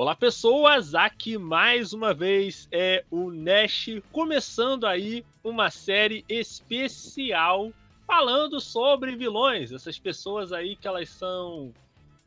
[0.00, 0.94] Olá, pessoas!
[0.94, 7.70] Aqui mais uma vez é o Nash começando aí uma série especial
[8.06, 9.72] falando sobre vilões.
[9.72, 11.70] Essas pessoas aí que elas são.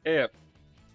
[0.06, 0.30] É.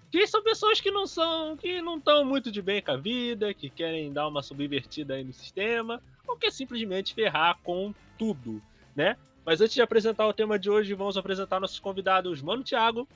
[0.09, 1.57] Que são pessoas que não são.
[1.57, 5.25] que não estão muito de bem com a vida, que querem dar uma subvertida aí
[5.25, 8.63] no sistema, ou que simplesmente ferrar com tudo,
[8.95, 9.17] né?
[9.45, 12.41] Mas antes de apresentar o tema de hoje, vamos apresentar nossos convidados.
[12.41, 13.09] Mano Thiago.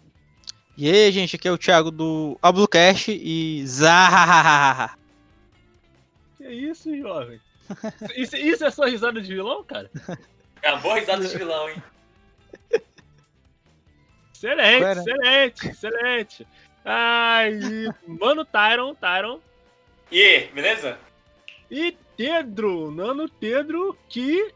[0.77, 4.97] E aí, gente, aqui é o Thiago do Ablucast e Zahahaha.
[6.37, 7.41] Que isso, jovem?
[8.17, 9.91] Isso, isso é sua risada de vilão, cara?
[10.61, 11.83] É uma boa risada de vilão, hein?
[14.35, 16.47] Excelente, excelente, excelente.
[16.85, 17.59] Ai,
[18.07, 19.41] mano Tyron, Tyron.
[20.11, 20.99] E aí, beleza?
[21.71, 24.53] E Pedro, Nano Pedro, que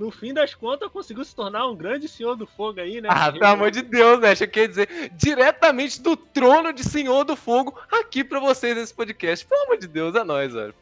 [0.00, 3.08] no fim das contas, conseguiu se tornar um grande senhor do fogo aí, né?
[3.12, 4.34] Ah, pelo amor de Deus, né?
[4.34, 9.44] Quer dizer, diretamente do trono de senhor do fogo aqui pra vocês nesse podcast.
[9.44, 10.74] Pelo amor de Deus, é nóis, velho.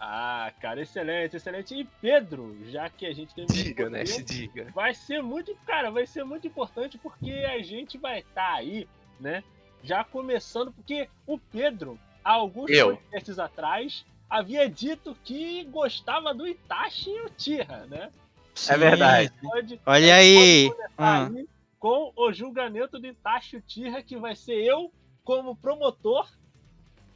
[0.00, 1.72] Ah, cara, excelente, excelente.
[1.72, 3.46] E Pedro, já que a gente tem.
[3.46, 4.02] Diga, né?
[4.02, 4.66] Diga.
[4.74, 8.88] Vai ser muito, cara, vai ser muito importante porque a gente vai estar tá aí,
[9.20, 9.44] né?
[9.84, 12.96] Já começando, porque o Pedro, há alguns Eu.
[12.96, 18.10] podcasts atrás, havia dito que gostava do Itachi e o Tira, né?
[18.58, 18.72] Sim.
[18.72, 19.32] É verdade.
[19.40, 20.72] Pode, Olha aí.
[20.96, 24.92] aí com o julgamento do Itachi Uchiha, que vai ser eu
[25.22, 26.28] como promotor,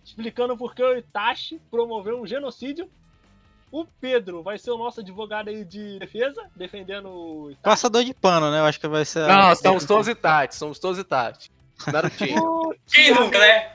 [0.04, 2.88] explicando por que o Itachi promoveu um genocídio.
[3.70, 7.62] O Pedro vai ser o nosso advogado aí de defesa, defendendo o Itachi.
[7.62, 8.60] Passador de pano, né?
[8.60, 9.26] Eu acho que vai ser.
[9.26, 11.50] Não, somos todos Itachi, somos todos Itachi.
[11.92, 12.74] Narutinho.
[12.92, 13.72] Quem Thiago, nunca, né?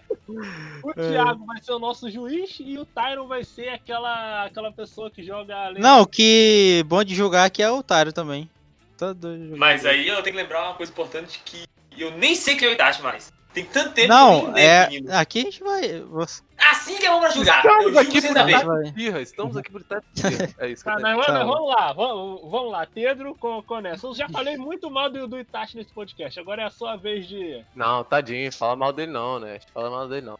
[0.84, 5.09] o Thiago vai ser o nosso juiz e o Tyron vai ser aquela, aquela pessoa
[5.09, 5.72] que joga.
[5.73, 8.50] Não, o que bom de julgar aqui é o Otário também.
[8.98, 9.58] Todo jogador.
[9.58, 11.66] Mas aí eu tenho que lembrar uma coisa importante que
[11.98, 13.31] eu nem sei quem é o Itachi mais.
[13.58, 14.63] Tem tanto tempo Não, que eu nem
[15.09, 15.16] é.
[15.18, 16.00] Aqui a gente vai.
[16.01, 17.66] você- Assim que é bom pra julgar.
[17.66, 19.81] Estamos aqui por Pirra, estamos aqui por.
[20.59, 21.01] É isso tenho.
[21.01, 22.85] mas, vamos lá, vamos, vamos lá.
[22.85, 24.06] Pedro, com, com essa.
[24.06, 26.40] Eu já falei muito mal do, do Itachi nesse podcast.
[26.40, 27.63] Agora é a sua vez de.
[27.75, 29.59] Não, tadinho, fala mal dele não, né?
[29.74, 30.38] Fala mal dele não.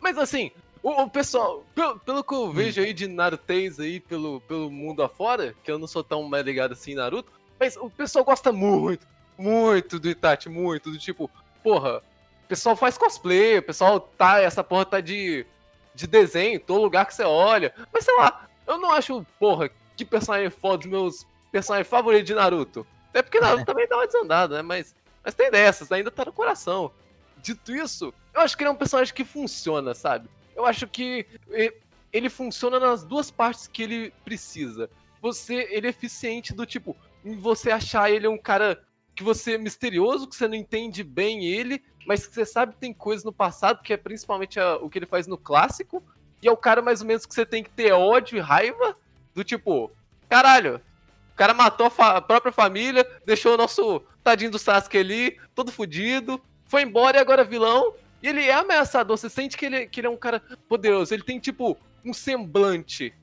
[0.00, 0.50] Mas assim,
[0.82, 5.04] o, o pessoal, pelo, pelo que eu vejo aí de Narutês aí pelo, pelo mundo
[5.04, 7.30] afora, que eu não sou tão mais ligado assim em Naruto,
[7.60, 9.06] mas o pessoal gosta muito,
[9.38, 11.30] muito do Itachi, muito, do tipo,
[11.62, 12.02] porra,
[12.50, 15.46] pessoal faz cosplay, o pessoal tá, essa porra tá de,
[15.94, 20.04] de desenho, todo lugar que você olha, mas sei lá, eu não acho, porra, que
[20.04, 22.84] personagem foda dos meus personagens favoritos de Naruto.
[23.10, 24.62] Até porque Naruto também dá uma desandada, né?
[24.62, 26.90] Mas, mas tem dessas, ainda tá no coração.
[27.36, 30.28] Dito isso, eu acho que ele é um personagem que funciona, sabe?
[30.56, 31.24] Eu acho que
[32.12, 34.90] ele funciona nas duas partes que ele precisa.
[35.22, 38.82] Você, ele é eficiente do tipo, em você achar ele um cara
[39.14, 42.78] que você é misterioso, que você não entende bem ele, mas que você sabe que
[42.80, 46.02] tem coisas no passado, que é principalmente a- o que ele faz no clássico,
[46.42, 48.96] e é o cara mais ou menos que você tem que ter ódio e raiva,
[49.34, 49.90] do tipo,
[50.28, 50.80] caralho,
[51.32, 55.38] o cara matou a, fa- a própria família, deixou o nosso tadinho do Sasuke ali,
[55.54, 57.94] todo fudido, foi embora e agora é vilão.
[58.22, 61.14] E ele é ameaçador, você sente que ele, que ele é um cara poderoso.
[61.14, 63.14] Ele tem, tipo, um semblante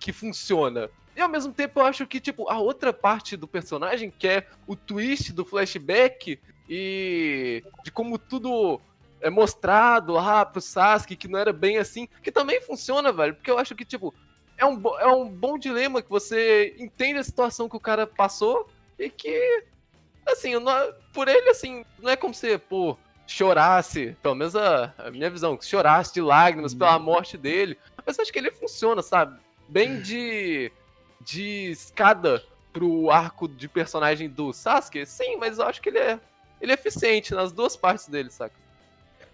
[0.00, 0.88] que funciona.
[1.14, 4.46] E ao mesmo tempo eu acho que, tipo, a outra parte do personagem, que é
[4.66, 8.80] o twist do flashback e de como tudo
[9.20, 13.34] é mostrado lá pro Sasuke, que não era bem assim, que também funciona, velho.
[13.34, 14.14] Porque eu acho que, tipo,
[14.56, 18.68] é um, é um bom dilema que você entende a situação que o cara passou
[18.98, 19.64] e que,
[20.26, 22.96] assim, não- por ele, assim, não é como se, pô,
[23.26, 27.76] chorasse, pelo menos a, a minha visão, que chorasse de lágrimas pela morte dele.
[28.06, 29.38] Mas eu acho que ele funciona, sabe?
[29.68, 30.72] Bem de,
[31.20, 32.42] de escada
[32.72, 36.20] pro arco de personagem do Sasuke, sim, mas eu acho que ele é,
[36.60, 38.54] ele é eficiente nas duas partes dele, saca?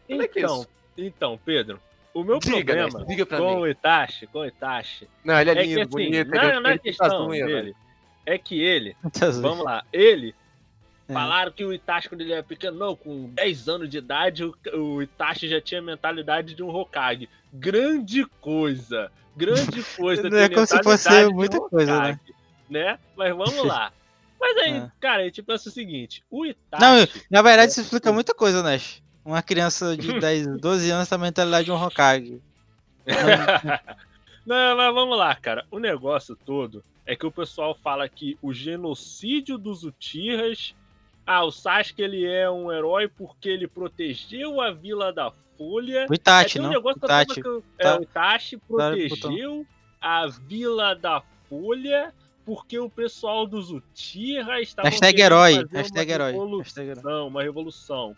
[0.07, 0.69] Como é que é Então, isso?
[0.99, 1.81] então, Pedro,
[2.12, 3.61] o meu Diga, problema Nash, diga com mim.
[3.62, 6.61] o Itachi, com o Itachi, Não, ele é é lindo, que assim, bonito, não, ele
[6.61, 7.45] não é questão dele.
[7.45, 7.77] velho.
[8.26, 9.65] É que ele, Muitas vamos vezes.
[9.65, 10.35] lá, ele
[11.09, 11.12] É.
[11.12, 14.55] Falaram que o Itachi, quando ele era pequeno, não, com 10 anos de idade, o,
[14.75, 17.29] o Itachi já tinha a mentalidade de um Hokage.
[17.53, 19.12] Grande coisa!
[19.37, 20.31] Grande coisa.
[20.31, 22.11] Não é como se fosse muita coisa, né?
[22.12, 22.35] Hokage,
[22.70, 22.99] né?
[23.17, 23.93] Mas vamos lá.
[24.40, 24.90] Mas aí, É.
[25.00, 26.82] cara, a gente pensa o seguinte: o Itachi.
[26.82, 29.02] Não, na verdade isso explica muita coisa, Nash.
[29.25, 32.40] Uma criança de 10, 12 anos tem a mentalidade de um Hokage.
[34.46, 35.64] Não, mas vamos lá, cara.
[35.70, 40.75] O negócio todo é que o pessoal fala que o genocídio dos Uchihas.
[41.26, 46.06] Ah, o Sasuke ele é um herói porque ele protegeu a Vila da Folha.
[46.10, 46.70] O Itachi, É, um não?
[46.70, 47.42] negócio que eu Itachi.
[47.42, 47.98] com- é, Tá.
[47.98, 49.66] o Itachi protegeu
[50.02, 52.12] a Vila da Folha
[52.44, 58.17] porque o pessoal dos Uchiha estava Hashtag herói, hashtag herói, revolução, uma revolução.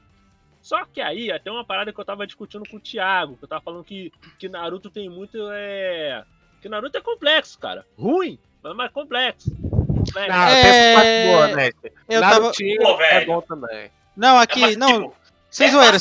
[0.60, 3.48] Só que aí, até uma parada que eu tava discutindo com o Thiago, que eu
[3.48, 5.38] tava falando que, que Naruto tem muito.
[5.52, 6.24] É...
[6.60, 7.86] Que Naruto é complexo, cara.
[7.96, 9.54] Ruim, mas mais complexo.
[9.54, 10.30] complexo.
[10.32, 11.70] Ah, É, boa, né?
[12.08, 12.40] Eu tava.
[12.40, 13.90] Narutinho Pô, é bom também.
[14.16, 15.02] Não, É, aqui, mas, não.
[15.10, 15.16] tipo,
[15.50, 15.98] Sem é zoeira.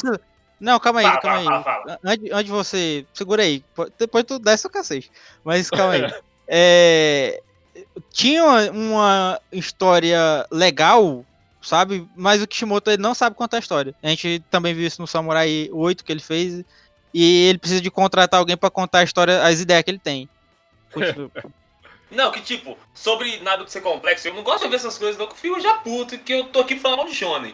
[0.59, 1.45] Não, calma aí, Fala, calma aí.
[1.45, 1.99] fala, fala,
[2.33, 3.05] Antes, você.
[3.13, 3.59] Segura aí.
[3.75, 5.11] po- Depois tu desce o cacete.
[5.43, 6.01] Mas calma aí.
[6.47, 7.41] É,
[8.11, 11.25] tinha uma, história legal,
[11.61, 12.07] sabe?
[12.15, 13.95] Mas o Kishimoto ele não sabe contar a história.
[14.01, 16.63] A gente também viu isso no Samurai 8 que ele fez.
[17.13, 20.29] E ele precisa de contratar alguém pra contar a história, as ideias que ele tem.
[22.11, 25.25] Não, que tipo, sobre Naruto ser complexo, eu não gosto de ver essas coisas, não,
[25.25, 27.53] que eu fico já puto, que eu tô aqui falando de Shonen.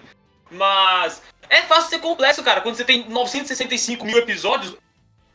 [0.52, 2.62] Mas é fácil ser complexo, cara.
[2.62, 4.76] Quando você tem 965 mil episódios,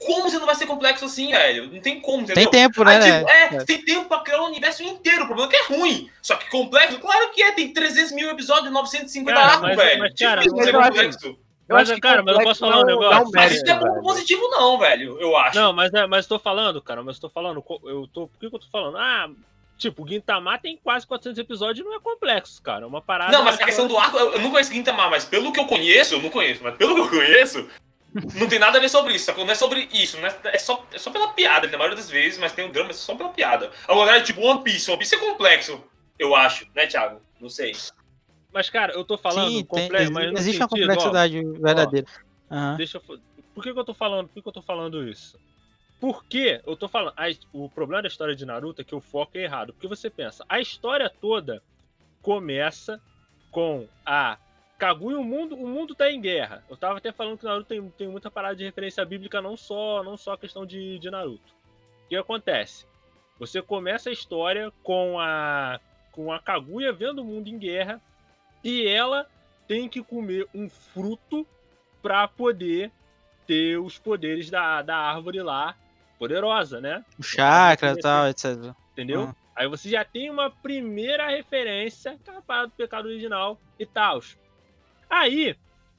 [0.04, 1.70] como você não vai ser complexo assim, velho?
[1.72, 2.48] Não tem como, entendeu?
[2.48, 2.94] Tem tempo, né?
[2.96, 3.18] Aí, né?
[3.18, 5.24] tipo, é, tem tempo pra criar o universo inteiro.
[5.24, 6.10] O problema é que é ruim.
[6.22, 7.52] Só que complexo, claro que é.
[7.52, 9.98] Tem 300 mil episódios, 950 Cara, arcos, mas- velho.
[10.00, 11.26] mas, cara, Difícil mas ser eu acho- complexo.
[11.68, 13.24] Eu Mas, acho que cara, mas eu posso falar um negócio?
[13.24, 14.02] não Mas isso não é ponto velho.
[14.04, 15.20] positivo, não, velho.
[15.20, 15.58] Eu acho.
[15.58, 18.54] Não, mas, é, mas tô falando, cara, mas tô falando, eu tô, por que, que
[18.54, 18.96] eu tô falando?
[18.98, 19.28] Ah,
[19.76, 23.32] tipo, o Gintama tem quase 400 episódios e não é complexo, cara, é uma parada...
[23.32, 25.66] Não, mas a questão do arco, eu, eu não conheço Gintama, mas pelo que eu
[25.66, 27.68] conheço, eu não conheço, mas pelo que eu conheço,
[28.34, 29.44] não tem nada a ver sobre isso, sacou?
[29.44, 30.34] Não é sobre isso, né?
[30.44, 32.92] É só, é só pela piada, na maioria das vezes, mas tem um drama, é
[32.92, 33.70] só pela piada.
[33.86, 35.82] Agora, é tipo One Piece, One Piece é complexo,
[36.18, 37.20] eu acho, né, Thiago?
[37.40, 37.72] Não sei.
[38.52, 41.42] Mas, cara, eu tô falando Sim, tem- complexo, mas no existe uma sentido, ó, complexidade
[41.60, 42.06] verdadeira.
[42.50, 42.76] Aham.
[42.76, 43.18] Deixa eu.
[43.54, 44.28] Por que, que eu tô falando?
[44.28, 45.38] Por que, que eu tô falando isso?
[46.00, 47.14] Porque eu tô falando.
[47.16, 49.72] a- o problema da história de Naruto é que o foco é errado.
[49.72, 51.62] Porque você pensa, a história toda
[52.22, 53.00] começa
[53.50, 54.38] com a
[54.78, 56.62] Kaguya, o mundo, o mundo tá em guerra.
[56.68, 60.02] Eu tava até falando que Naruto tem, tem muita parada de referência bíblica, não só,
[60.02, 61.54] não só a questão de, de Naruto.
[62.04, 62.86] O que acontece?
[63.38, 65.80] Você começa a história com a
[66.12, 68.00] com a Kaguya vendo o mundo em guerra
[68.64, 69.28] e ela
[69.68, 71.46] tem que comer um fruto
[72.00, 72.90] para poder
[73.46, 75.76] ter os poderes da, da árvore lá
[76.18, 77.04] poderosa, né?
[77.18, 78.74] O chakra e tal, etc.
[78.92, 79.24] Entendeu?
[79.24, 79.34] Uhum.
[79.54, 83.84] Aí você já tem uma primeira referência que é a parada do pecado original e
[83.84, 84.20] tal.
[85.08, 85.56] Aí,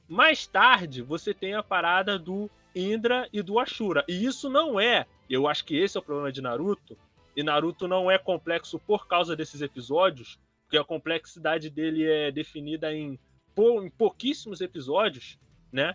[0.08, 4.04] mais tarde, você tem a parada do Indra e do Ashura.
[4.08, 6.96] E isso não é, eu acho que esse é o problema de Naruto,
[7.36, 12.92] e Naruto não é complexo por causa desses episódios, porque a complexidade dele é definida
[12.92, 13.18] em,
[13.54, 15.38] pou- em pouquíssimos episódios,
[15.72, 15.94] né?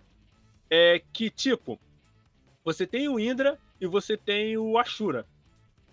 [0.70, 1.80] É que, tipo,
[2.64, 5.26] você tem o Indra e você tem o Ashura.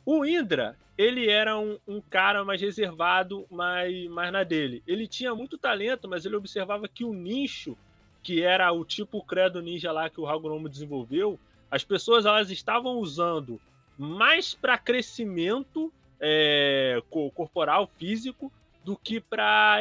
[0.06, 4.82] O Indra, ele era um, um cara mais reservado, mais, mais na dele.
[4.86, 7.74] Ele tinha muito talento, mas ele observava que o nicho,
[8.22, 12.98] que era o tipo credo ninja lá que o Hagoromo desenvolveu, as pessoas elas estavam
[12.98, 13.58] usando
[13.96, 18.52] mais para crescimento é, co- corporal, físico,
[18.84, 19.78] do que para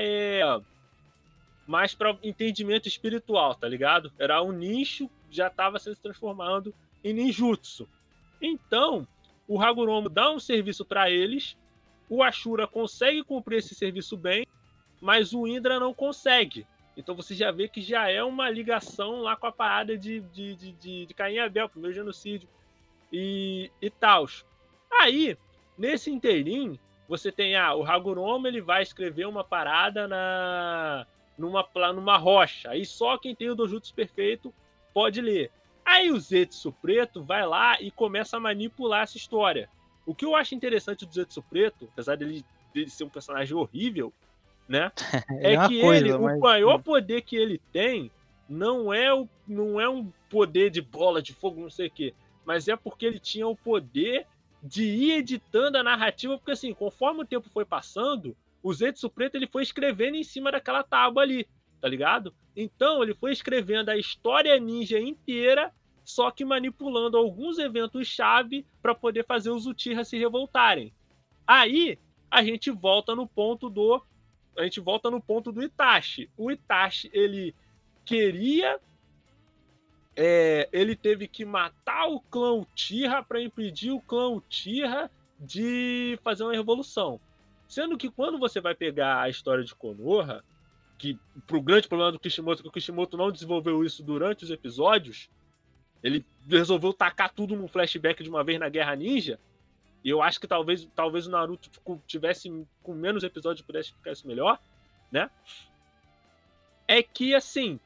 [1.68, 4.10] mais para entendimento espiritual, tá ligado?
[4.18, 6.74] Era um nicho já estava se transformando
[7.04, 7.90] em ninjutsu.
[8.42, 9.06] Então,
[9.50, 11.58] o Hagoromo dá um serviço para eles,
[12.08, 14.46] o Ashura consegue cumprir esse serviço bem,
[15.02, 16.68] mas o Indra não consegue.
[16.96, 20.56] Então você já vê que já é uma ligação lá com a parada de, de,
[20.56, 22.48] de, de, de Caim e Abel, primeiro genocídio
[23.12, 24.28] e, e tal.
[25.02, 25.36] Aí,
[25.76, 32.18] nesse inteirinho, você tem ah, o Hagoromo, ele vai escrever uma parada na numa, numa
[32.18, 32.70] rocha.
[32.70, 34.54] Aí só quem tem o Dojutsu perfeito
[34.94, 35.52] pode ler.
[35.90, 39.68] Aí o Zetsu Preto vai lá e começa a manipular essa história.
[40.06, 44.14] O que eu acho interessante do Zetsu Preto, apesar dele, dele ser um personagem horrível,
[44.68, 44.92] né?
[45.42, 48.12] É, uma que coisa, ele, mas- o maior poder que ele tem
[48.48, 52.14] não é, o, não é um poder de bola de fogo, não sei o quê,
[52.46, 54.28] mas é porque ele tinha o poder
[54.62, 59.36] de ir editando a narrativa, porque assim, conforme o tempo foi passando, o Zetsu Preto
[59.36, 61.48] ele foi escrevendo em cima daquela tábua ali,
[61.82, 62.34] tá ligado?
[62.56, 65.72] Então ele foi escrevendo a história ninja inteira,
[66.10, 70.92] só que manipulando alguns eventos-chave para poder fazer os Uchiha se revoltarem.
[71.46, 72.00] Aí
[72.32, 74.04] a gente volta no ponto do
[74.58, 76.28] a gente volta no ponto do Itachi.
[76.36, 77.54] O Itachi ele
[78.04, 78.80] queria
[80.16, 86.44] é, ele teve que matar o clã Uchiha para impedir o clã Uchiha de fazer
[86.44, 87.22] uma revolução.
[87.68, 90.44] Sendo que quando você vai pegar a história de Konoha,
[90.98, 95.30] que pro grande problema do Kishimoto, que o Kishimoto não desenvolveu isso durante os episódios,
[96.04, 99.40] ele resolveu tacar tudo num flashback de uma vez na Guerra Ninja.
[100.04, 101.70] E eu acho que talvez, talvez o Naruto
[102.08, 104.60] tivesse com menos episódios pudesse ficar isso melhor,
[105.12, 105.30] né?
[106.88, 107.80] É que assim,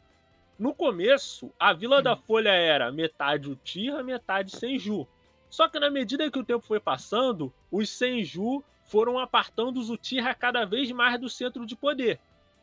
[0.58, 5.08] no começo, a Vila da Folha era metade Uchiha, metade Senju.
[5.50, 10.34] Só que na medida que o tempo foi passando, os Senju foram apartando os Uchiha
[10.36, 12.20] cada vez mais do centro de poder.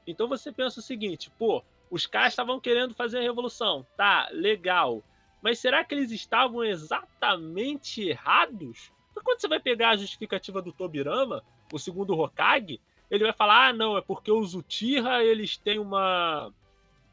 [0.07, 3.85] Então você pensa o seguinte, pô, os caras estavam querendo fazer a revolução.
[3.97, 5.03] Tá, legal.
[5.43, 8.93] Mas será que eles estavam exatamente errados?
[9.13, 11.43] Porque quando você vai pegar a justificativa do Tobirama,
[11.73, 12.81] o segundo Hokage,
[13.11, 16.53] ele vai falar: ah, não, é porque os Uchiha eles têm uma.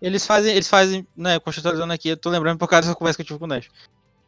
[0.02, 3.24] Eles fazem, eles fazem, né, contextualizando aqui, eu tô lembrando por causa dessa conversa que
[3.24, 3.70] eu tive com o Nash.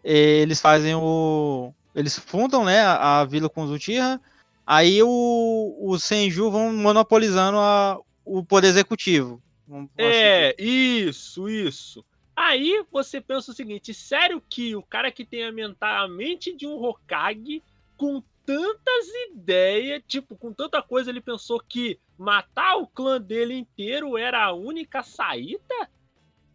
[0.04, 1.74] Eles fazem o.
[1.94, 4.20] Eles fundam, né, a, a vila com os Uchiha,
[4.66, 9.42] aí o, os Senju vão monopolizando a, o poder executivo.
[9.68, 12.04] Vamos É, isso, isso.
[12.42, 16.82] Aí você pensa o seguinte: sério que o cara que tem a, mente de um
[16.82, 17.62] Hokage,
[17.98, 24.18] com tantas ideias, tipo, com tanta coisa, ele pensou que matar o clã dele inteiro
[24.18, 25.90] era a única saída?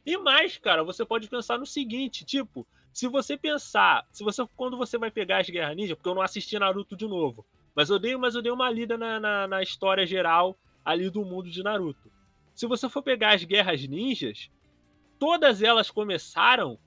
[0.07, 4.79] E mais, cara, você pode pensar no seguinte: tipo, se você pensar, se você quando
[4.79, 7.99] você vai pegar as Guerras Ninja, porque eu não assisti Naruto de novo, mas eu
[7.99, 11.63] dei, mas eu dei uma lida na, na, na história geral ali do mundo de
[11.63, 12.11] Naruto.
[12.55, 14.49] Se você for pegar as Guerras Ninjas,
[15.19, 16.79] todas elas começaram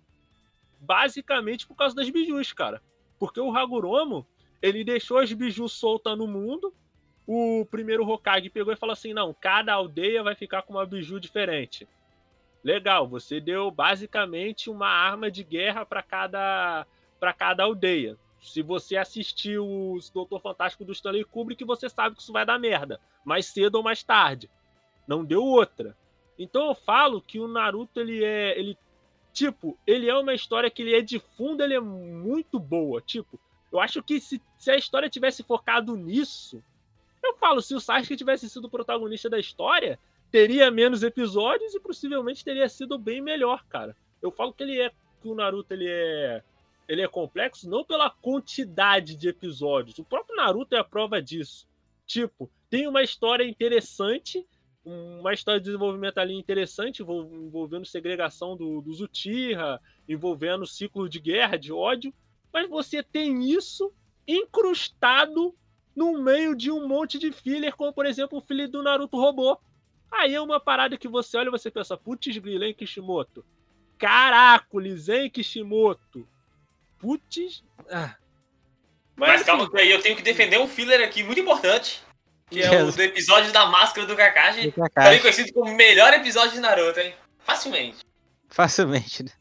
[0.80, 2.82] basicamente por causa das bijus, cara.
[3.20, 4.28] Porque o Hagoromo,
[4.62, 6.74] ele deixou as bijus soltas no mundo.
[7.26, 11.20] O primeiro Hokage pegou e falou assim: não, cada aldeia vai ficar com uma biju
[11.20, 11.88] diferente.
[12.64, 16.86] Legal, você deu basicamente uma arma de guerra para cada
[17.20, 18.18] para cada aldeia.
[18.42, 22.60] Se você assistiu o Doutor Fantástico do Stanley Kubrick, você sabe que isso vai dar
[22.60, 24.50] merda, mais cedo ou mais tarde.
[25.08, 25.98] Não deu outra.
[26.38, 28.78] Então eu falo que o Naruto ele é ele
[29.34, 33.40] tipo, ele é uma história que ele é de fundo, ele é muito boa, tipo,
[33.72, 36.64] eu acho que se, se a história tivesse focado nisso,
[37.24, 40.00] eu falo, se o Sasuke tivesse sido o protagonista da história,
[40.32, 43.96] teria menos episódios e possivelmente teria sido bem melhor, cara.
[44.22, 44.90] Eu falo que ele é
[45.22, 46.44] que o Naruto ele é
[46.88, 50.00] ele é complexo não pela quantidade de episódios.
[50.00, 51.68] O próprio Naruto é a prova disso.
[52.06, 54.48] Tipo, tem uma história interessante,
[54.88, 61.58] uma história de desenvolvimento ali interessante, envolvendo segregação do, dos Uchiha, envolvendo ciclo de guerra,
[61.58, 62.14] de ódio,
[62.54, 63.92] mas você tem isso
[64.26, 65.54] incrustado
[65.94, 69.60] no meio de um monte de filler, como por exemplo o filho do Naruto robô.
[70.10, 73.46] Aí é uma parada que você olha e você pensa, putz grila, hein, Kishimoto?
[73.98, 76.26] Caracoles, hein, Kishimoto?
[76.98, 77.62] Putz...
[77.92, 78.16] Ah.
[79.18, 82.02] Mas, Mas calma que aí eu tenho que defender um filler aqui muito importante.
[82.50, 84.68] Que é o do episódio da máscara do Kakashi.
[84.68, 84.94] Do Kakashi.
[84.94, 87.14] Também conhecido como o melhor episódio de Naruto, hein?
[87.40, 87.98] Facilmente.
[88.50, 89.32] Facilmente, né?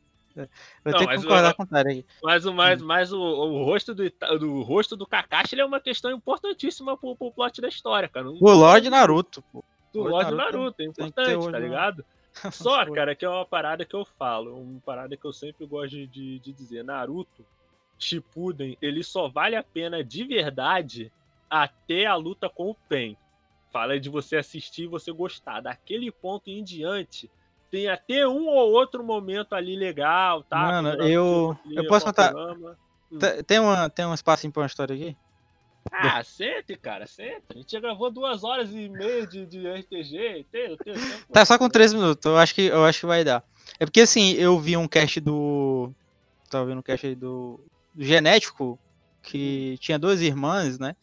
[0.84, 2.04] Eu não, tenho que concordar o, com o Tara aí.
[2.22, 4.04] Mas, o, mas, mas o, o rosto do,
[4.38, 8.28] do rosto do Kakashi é uma questão importantíssima pro, pro plot da história, cara.
[8.28, 9.64] O Lorde Naruto, pô.
[9.92, 12.04] Do Lorde Naruto, Naruto, é importante, tá ligado?
[12.52, 16.06] Só, cara, que é uma parada que eu falo, uma parada que eu sempre gosto
[16.06, 16.84] de, de dizer.
[16.84, 17.46] Naruto,
[17.98, 21.10] Shippuden, ele só vale a pena de verdade
[21.48, 23.16] até a luta com o Pen.
[23.72, 25.60] Fala de você assistir e você gostar.
[25.60, 27.30] Daquele ponto em diante,
[27.70, 30.58] tem até um ou outro momento ali legal, tá?
[30.58, 32.34] Mano, eu, eu posso contar.
[32.34, 33.18] Hum.
[33.46, 35.16] Tem, uma, tem um espaço para uma história aqui?
[35.92, 37.42] Ah, sente, cara, sente.
[37.50, 40.46] A gente já gravou duas horas e meia de, de RTG.
[40.50, 40.94] Tem, tem, tem,
[41.32, 43.44] tá só com três minutos, eu acho, que, eu acho que vai dar.
[43.78, 45.90] É porque assim, eu vi um cast do.
[46.50, 47.60] Tava vendo um cast aí do,
[47.94, 48.78] do Genético,
[49.22, 50.96] que tinha duas irmãs, né?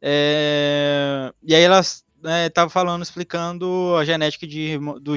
[0.00, 1.32] É...
[1.42, 2.04] E aí elas
[2.46, 5.16] estavam né, falando, explicando a genética de, do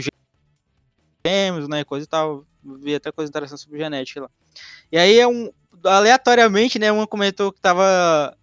[1.25, 2.45] gêmeos, né, coisa e tal.
[2.63, 4.29] Vi até coisa interessante sobre genética lá.
[4.91, 5.51] E aí é um
[5.83, 8.37] aleatoriamente, né, uma comentou que tava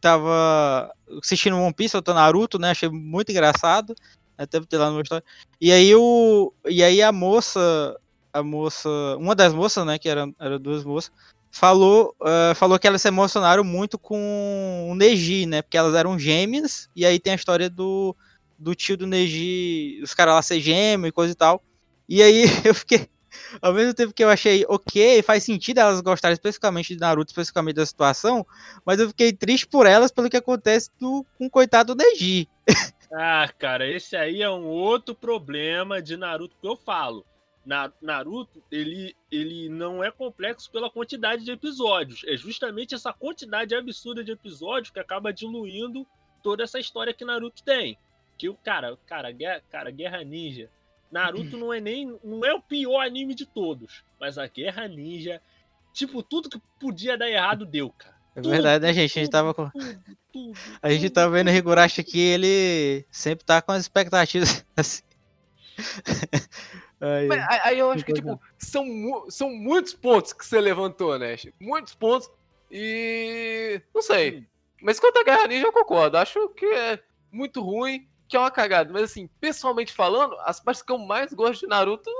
[0.00, 0.92] tava
[1.22, 3.94] assistindo One Piece, ou Naruto, né, achei muito engraçado.
[4.38, 5.24] Até ter lá no história.
[5.58, 7.98] E aí o e aí a moça,
[8.32, 11.10] a moça, uma das moças, né, que eram era duas moças,
[11.58, 15.62] falou, uh, falou que elas se emocionaram muito com o Neji, né?
[15.62, 18.14] Porque elas eram gêmeas, e aí tem a história do,
[18.58, 21.62] do tio do Neji, os caras lá ser gêmeo e coisa e tal.
[22.08, 23.08] E aí eu fiquei.
[23.60, 27.76] Ao mesmo tempo que eu achei ok, faz sentido elas gostarem especificamente de Naruto, especificamente
[27.76, 28.46] da situação,
[28.84, 32.48] mas eu fiquei triste por elas pelo que acontece do, com o coitado do Neji.
[33.18, 37.24] Ah, cara, esse aí é um outro problema de Naruto que eu falo.
[37.66, 42.22] Na, Naruto, ele, ele não é complexo pela quantidade de episódios.
[42.24, 46.06] É justamente essa quantidade absurda de episódios que acaba diluindo
[46.44, 47.98] toda essa história que Naruto tem.
[48.38, 50.70] Que o cara, cara, guerra, cara, Guerra Ninja.
[51.10, 55.42] Naruto não é nem não é o pior anime de todos, mas a Guerra Ninja,
[55.92, 58.14] tipo, tudo que podia dar errado deu, cara.
[58.36, 59.18] É verdade, né, gente?
[59.18, 59.68] A gente tava com.
[59.70, 64.64] Tudo, tudo, a gente tava vendo o Higurashi aqui, ele sempre tá com as expectativas
[64.76, 65.02] assim.
[67.00, 68.84] Aí, Mas, aí eu acho que, tipo, são,
[69.28, 71.36] são muitos pontos que você levantou, né?
[71.60, 72.30] Muitos pontos.
[72.70, 73.80] E.
[73.94, 74.46] Não sei.
[74.82, 76.16] Mas quanto a Guerra Ninja, eu concordo.
[76.18, 76.98] Acho que é
[77.30, 78.06] muito ruim.
[78.28, 78.92] que é uma cagada.
[78.92, 82.10] Mas assim, pessoalmente falando, as partes que eu mais gosto de Naruto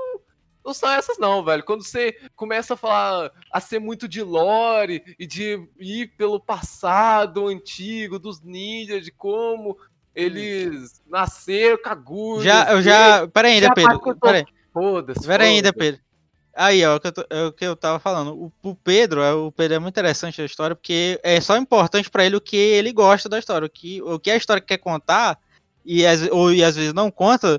[0.63, 1.63] não são essas não, velho.
[1.63, 7.47] Quando você começa a falar, a ser muito de lore e de ir pelo passado
[7.47, 9.77] antigo dos ninjas, de como
[10.15, 12.43] eles nasceram, Kaguya.
[12.43, 13.27] Já, eu já.
[13.27, 13.99] Pera ainda, Pedro.
[13.99, 14.45] passou- Pera aí.
[14.77, 15.25] Foda-se.
[15.27, 15.91] Pera ainda, foda-se.
[15.91, 16.01] Pedro.
[16.55, 18.33] Aí, ó, o que eu, tô- é o que eu tava falando.
[18.35, 22.09] O, o Pedro, é- o Pedro é muito interessante da história, porque é só importante
[22.09, 23.65] pra ele o que ele gosta da história.
[23.67, 25.37] O que, o que a história quer contar,
[25.85, 27.57] e, às- ou, e às vezes não conta,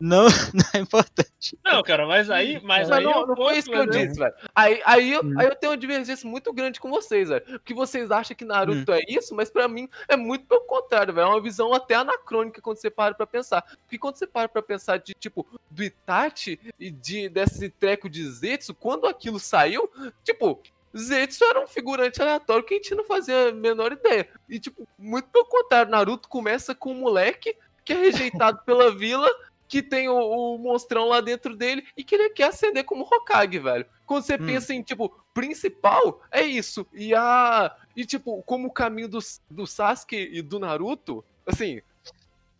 [0.00, 0.24] não,
[0.54, 1.58] não é importante.
[1.64, 2.54] Não, cara, mas aí.
[2.62, 4.34] Mas Mas aí não, não foi isso que eu disse, velho.
[4.54, 5.34] Aí, aí, eu, Hum.
[5.38, 7.44] aí eu tenho uma divergência muito grande com vocês, velho.
[7.44, 11.26] Porque vocês acham que Naruto é isso, mas pra mim é muito pelo contrário, velho.
[11.26, 13.62] É uma visão até anacrônica quando você para pra pensar.
[13.84, 18.28] Porque quando você para pra pensar de, tipo, do Itachi e de, desse treco de
[18.30, 19.90] Zetsu, quando aquilo saiu,
[20.22, 20.62] tipo,
[20.96, 24.28] Zetsu era um figurante aleatório que a gente não fazia a menor ideia.
[24.48, 29.28] E, tipo, muito pelo contrário, Naruto começa com um moleque que é rejeitado pela vila
[29.68, 33.58] que tem o, o monstrão lá dentro dele e que ele quer ascender como Hokage,
[33.58, 33.86] velho.
[34.06, 34.46] Quando você Hum.
[34.46, 36.86] pensa em, tipo, principal, é isso.
[36.92, 37.76] E a.
[37.94, 39.18] E, tipo, como o caminho do,
[39.50, 41.80] do Sasuke e do Naruto, assim.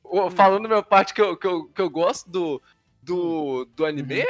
[0.04, 2.62] o- Falando minha parte que eu, que eu, que eu gosto do,
[3.02, 4.26] do, do anime,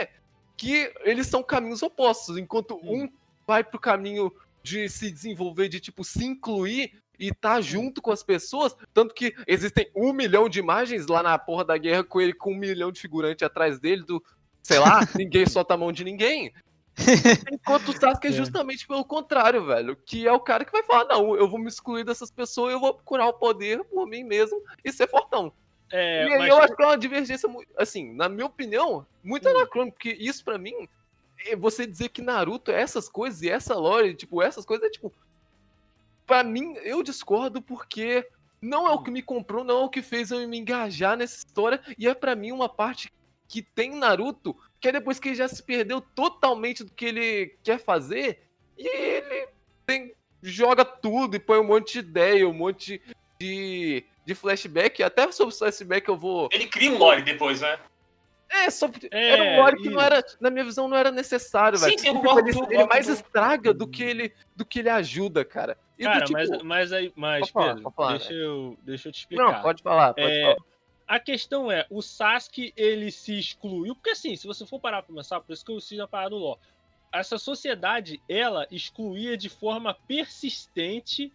[0.56, 2.36] que eles são caminhos opostos.
[2.38, 3.08] Enquanto um
[3.46, 4.32] vai pro caminho
[4.62, 8.76] de se desenvolver, de, tipo, se incluir e tá junto com as pessoas.
[8.94, 12.52] Tanto que existem um milhão de imagens lá na porra da guerra com ele com
[12.52, 14.22] um milhão de figurantes atrás dele, do.
[14.62, 16.52] Sei lá, ninguém solta a mão de ninguém.
[17.52, 18.32] Enquanto o Sasuke é É.
[18.32, 19.96] justamente pelo contrário, velho.
[20.04, 22.80] Que é o cara que vai falar: não, eu vou me excluir dessas pessoas, eu
[22.80, 25.52] vou procurar o poder por mim mesmo e ser fortão.
[25.90, 29.48] É, e aí mas- eu acho que é uma divergência, assim, na minha opinião, muito
[29.48, 29.52] Hum.
[29.52, 30.86] anacrônico, porque isso pra mim,
[31.46, 34.90] é você dizer que Naruto é essas coisas e essa lore, tipo, essas coisas é
[34.90, 35.10] tipo.
[36.28, 38.28] Pra mim, eu discordo porque
[38.60, 41.38] não é o que me comprou, não é o que fez eu me engajar nessa
[41.38, 43.10] história, e é pra mim uma parte
[43.48, 47.56] que tem Naruto, que é depois que ele já se perdeu totalmente do que ele
[47.64, 48.42] quer fazer,
[48.76, 49.48] e ele
[49.86, 53.00] tem, joga tudo e põe um monte de ideia, um monte
[53.40, 57.78] de, de flashback, até sobre flashback eu vou Ele cria um lore depois, né?
[58.50, 61.78] É, só É, era um lore que não era, na minha visão, não era necessário,
[61.78, 61.98] velho.
[61.98, 65.76] sim, Tipo, ele, ele mais estraga do que ele do que ele ajuda, cara.
[65.98, 67.12] E do Cara, tipo, mas, mas aí.
[67.14, 69.52] Mas, falar, Pedro, falar, deixa, eu, deixa eu te explicar.
[69.52, 70.56] não, pode falar, pode É, falar.
[71.06, 75.14] A questão é, o Sasuke, ele se excluiu, porque assim, se você for parar pra
[75.14, 76.60] pensar, por isso que eu fiz a parada do LoL,
[77.10, 81.32] essa sociedade, ela excluía de forma persistente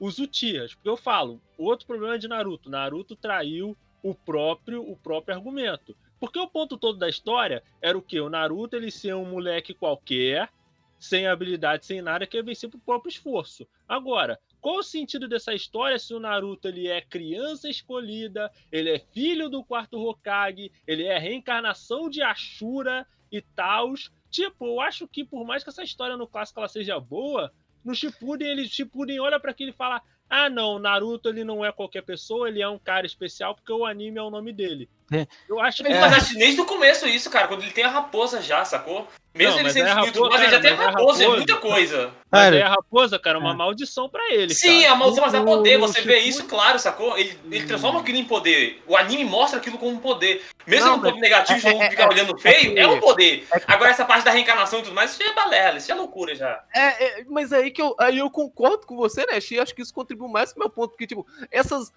[0.00, 5.36] os Uchihas, porque eu falo, outro problema de Naruto, Naruto traiu o próprio, o próprio
[5.36, 8.20] argumento, porque o ponto todo da história era o que?
[8.20, 10.48] O Naruto, ele ser um moleque qualquer,
[10.96, 13.66] sem habilidade, sem nada, que ia vencer por próprio esforço.
[13.88, 19.00] Agora, qual o sentido dessa história se o Naruto ele é criança escolhida, ele é
[19.00, 23.92] filho do quarto Hokage, ele é reencarnação de Ashura e tal?
[24.30, 27.52] Tipo, eu acho que por mais que essa história no clássico ela seja boa,
[27.84, 30.00] no Shippuden ele Shippuden olha para aquilo e fala:
[30.34, 33.84] "Ah, não, Naruto ele não é qualquer pessoa, ele é um cara especial porque o
[33.84, 34.88] anime é o nome dele".
[35.12, 35.26] É.
[35.46, 37.90] Eu acho que Mas, mas acho desde o começo isso, cara, quando ele tem a
[37.90, 39.06] raposa já, sacou?
[39.34, 41.56] Mesmo Não, ele sendo é mas ele já tem a é a raposa, é muita
[41.56, 42.10] coisa.
[42.30, 43.56] Mas Cara, aí a raposa, cara, é uma é.
[43.56, 44.92] maldição pra ele, Sim, cara.
[44.92, 47.16] a maldição, mas é poder, você vê isso, claro, sacou?
[47.16, 48.82] Ele, ele transforma aquilo em poder.
[48.86, 50.42] O anime mostra aquilo como um poder.
[50.66, 53.00] Mesmo Não, um ponto negativo, é- todo mundo é- fica é- olhando feio, é um
[53.00, 53.46] poder.
[53.54, 55.94] é Agora essa parte da reencarnação e tudo mais, isso já é balela, isso é
[55.94, 56.62] loucura já.
[56.74, 59.58] É, é, mas aí que eu, aí eu concordo com você, né, Xi?
[59.58, 61.90] Acho que isso contribui mais pro meu ponto, porque, tipo, essas.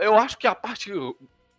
[0.00, 0.92] eu acho que a parte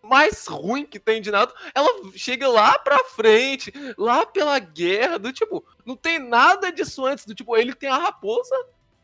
[0.07, 5.31] mais ruim que tem de Naruto, ela chega lá pra frente, lá pela guerra, do
[5.31, 8.55] tipo, não tem nada disso antes, do tipo, ele tem a raposa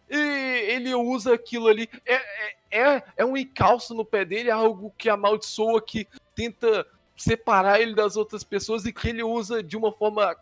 [0.09, 1.89] e ele usa aquilo ali.
[2.05, 6.85] É, é, é, é um encalço no pé dele, é algo que amaldiçoa, que tenta
[7.15, 10.35] separar ele das outras pessoas e que ele usa de uma forma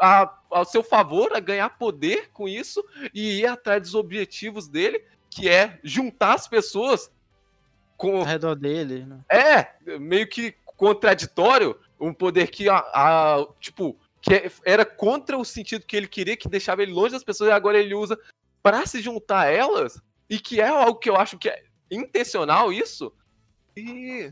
[0.00, 5.04] a, ao seu favor, a ganhar poder com isso e ir atrás dos objetivos dele,
[5.28, 7.10] que é juntar as pessoas
[8.00, 8.16] com.
[8.18, 9.04] ao redor dele.
[9.06, 9.20] né?
[9.30, 15.84] É, meio que contraditório, um poder que, a, a- tipo, que era contra o sentido
[15.84, 18.18] que ele queria, que deixava ele longe das pessoas, e agora ele usa
[18.62, 22.72] pra se juntar a elas, e que é algo que eu acho que é intencional
[22.72, 23.12] isso.
[23.76, 24.30] E.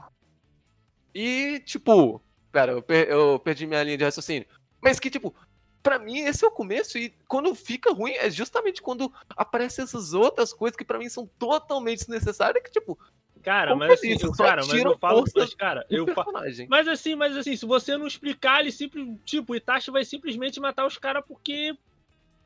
[1.14, 2.22] E, tipo.
[2.50, 4.46] Pera, eu, per- eu perdi minha linha de raciocínio.
[4.80, 5.34] Mas que, tipo,
[5.82, 10.14] pra mim esse é o começo, e quando fica ruim é justamente quando aparecem essas
[10.14, 12.98] outras coisas que pra mim são totalmente desnecessárias, que, tipo,
[13.42, 16.24] Cara, Como mas eu assim, eu- só cara, mas eu falo, mas, cara, eu fa...
[16.24, 16.66] personagem.
[16.68, 20.60] Mas assim, mas assim, se você não explicar, ele sempre, tipo, o Itachi vai simplesmente
[20.60, 21.76] matar os caras porque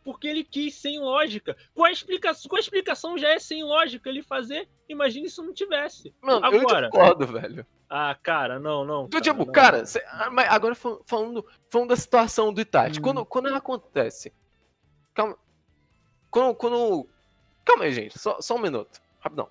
[0.04, 1.56] porque ele quis sem lógica.
[1.72, 4.68] Com a explicação, com a explicação já é sem lógica ele fazer.
[4.88, 6.12] Imagine se não tivesse.
[6.20, 7.66] Mano, Agora- eu discordo, velho.
[7.88, 9.04] Ah, cara, não, não.
[9.04, 9.52] Então, cara, tipo, não.
[9.52, 13.02] cara, cê- ah, mas agora fal- falando, falando da situação do Itachi, Hum.
[13.02, 14.32] quando, quando ela acontece.
[15.14, 15.38] Calma.
[16.30, 16.54] Quando.
[16.56, 17.06] quando
[17.64, 19.00] calma aí, gente, só, só um minuto.
[19.20, 19.48] Rapidão.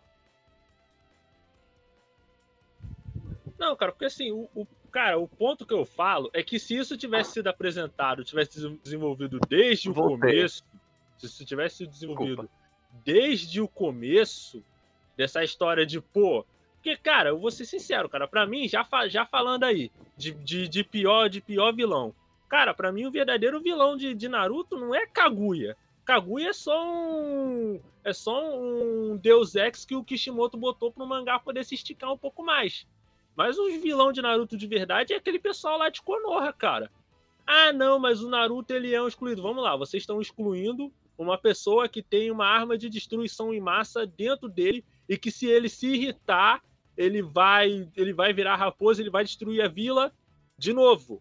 [3.61, 6.75] Não, cara, porque assim, o, o- cara, o ponto que eu falo é que se
[6.75, 10.17] isso tivesse sido apresentado, tivesse desenvolvido desde o Voltei.
[10.17, 10.63] começo,
[11.19, 12.49] se isso tivesse sido desenvolvido
[13.05, 14.63] desde o começo
[15.15, 16.43] dessa história de, pô,
[16.73, 20.67] porque, cara, eu vou ser sincero, cara, pra mim, já, já falando aí, de, de,
[20.67, 22.15] de pior, de pior vilão,
[22.49, 25.77] cara, pra mim o verdadeiro vilão de, de Naruto não é Kaguya.
[26.03, 27.79] Kaguya é só um.
[28.03, 32.17] É só um Deus Ex que o Kishimoto botou pro mangá poder se esticar um
[32.17, 32.87] pouco mais.
[33.41, 36.91] Mas os vilão de Naruto de verdade é aquele pessoal lá de Konoha, cara.
[37.43, 39.41] Ah, não, mas o Naruto ele é um excluído.
[39.41, 44.05] Vamos lá, vocês estão excluindo uma pessoa que tem uma arma de destruição em massa
[44.05, 46.61] dentro dele e que se ele se irritar,
[46.95, 50.13] ele vai, ele vai virar raposa, ele vai destruir a vila
[50.55, 51.19] de novo.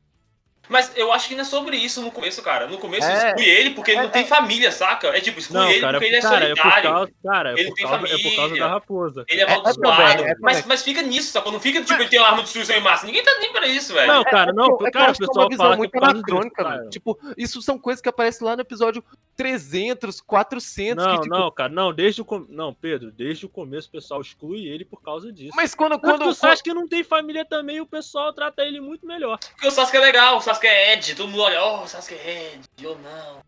[0.68, 2.68] Mas eu acho que não é sobre isso no começo, cara.
[2.68, 3.30] No começo É.
[3.30, 4.26] exclui ele porque ele É, não tem é.
[4.26, 5.08] família, saca?
[5.08, 6.90] É tipo, exclui Não, ele cara, porque ele é cara, é por solitário.
[6.90, 8.62] causa, cara, é Ele por tem causa, é por causa família.
[8.64, 9.24] da raposa.
[9.28, 10.22] Ele é É- é amaldiçoado.
[10.24, 11.50] é mas, mas fica nisso, sacou?
[11.50, 13.04] Não fica tipo, ele tem uma arma de destruição em massa.
[13.04, 14.12] Ninguém tá nem pra isso, velho.
[14.12, 16.86] Não, cara, não, É cara, o é pessoal uma visão fala muito é anacrônica.
[16.90, 19.02] Tipo, isso são coisas que aparecem lá no episódio
[19.40, 21.34] 300, 400, Não, que, tipo...
[21.34, 22.44] não, cara, não, desde o com...
[22.50, 25.54] não, Pedro, desde o começo o pessoal exclui ele por causa disso.
[25.56, 25.98] Mas quando...
[25.98, 29.38] Quando quando, o Sasuke não tem família também, o pessoal trata ele muito melhor.
[29.38, 31.14] Porque o Sasuke é legal, o Sasuke é Ed.
[31.14, 33.38] Todo mundo olha, oh, o Sasuke é Ed, eu não.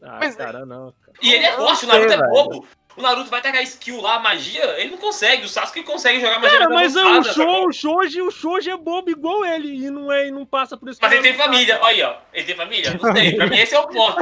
[0.00, 1.18] Ah, Mas- cara, não, cara.
[1.20, 2.30] E ele é forte, o Naruto é velho.
[2.30, 2.68] bobo.
[2.96, 5.44] O Naruto vai tacar skill lá, magia, ele não consegue.
[5.44, 7.32] O Sasuke consegue jogar magia Cara, mas é o sacou?
[7.32, 10.76] show, o Shoji, o Shoji é bobo igual ele e não é e não passa
[10.76, 11.00] por isso.
[11.02, 11.44] Mas ele tem tá.
[11.44, 12.16] família, olha aí, ó.
[12.32, 12.94] Ele tem família?
[13.02, 13.34] Não sei.
[13.34, 14.18] Pra mim esse é o ponto.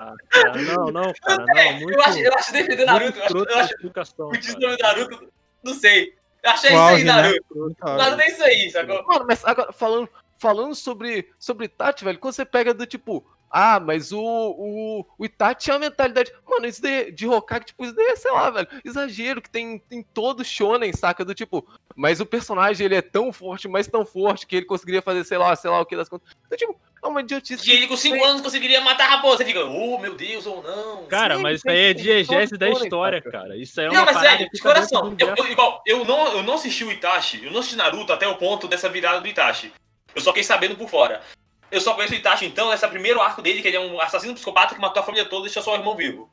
[0.00, 1.92] Ah, cara, não, não, cara, não, muito.
[1.92, 4.40] eu, acho, eu acho defender Naruto, eu acho, eu acho o cara.
[4.40, 6.14] título do Naruto, não sei.
[6.42, 7.12] Eu achei O isso aí, né?
[7.12, 7.74] Naruto.
[7.84, 9.04] Naruto é isso aí, sacou?
[9.04, 13.80] Mano, mas agora, falando, falando sobre, sobre Itachi, velho, quando você pega do tipo, ah,
[13.80, 16.32] mas o, o, o Itachi tinha uma mentalidade.
[16.48, 19.82] Mano, isso daí, de Hokage, tipo, isso daí é, sei lá, velho, exagero que tem
[19.90, 21.24] em todo shonen, saca?
[21.24, 25.00] Do tipo, mas o personagem ele é tão forte, mas tão forte, que ele conseguiria
[25.02, 26.28] fazer, sei lá, sei lá o que das contas.
[26.46, 27.68] Então, tipo, é uma idiotice.
[27.68, 29.38] E ele com 5 anos conseguiria matar a raposa.
[29.38, 31.06] Você fica, oh meu Deus, ou não.
[31.06, 33.30] Cara, Sim, mas isso aí é diegese da história, saca?
[33.30, 33.56] cara.
[33.56, 36.04] Isso aí é Não, uma mas parada sério, que de coração, eu, eu- igual, eu
[36.04, 39.20] não, eu não assisti o Itachi, eu não assisti Naruto até o ponto dessa virada
[39.20, 39.72] do Itachi.
[40.14, 41.22] Eu só fiquei sabendo por fora.
[41.70, 44.34] Eu só conheço o Itachi, então, nesse primeiro arco dele, que ele é um assassino
[44.34, 46.30] psicopata que matou a família toda e deixou só o irmão vivo.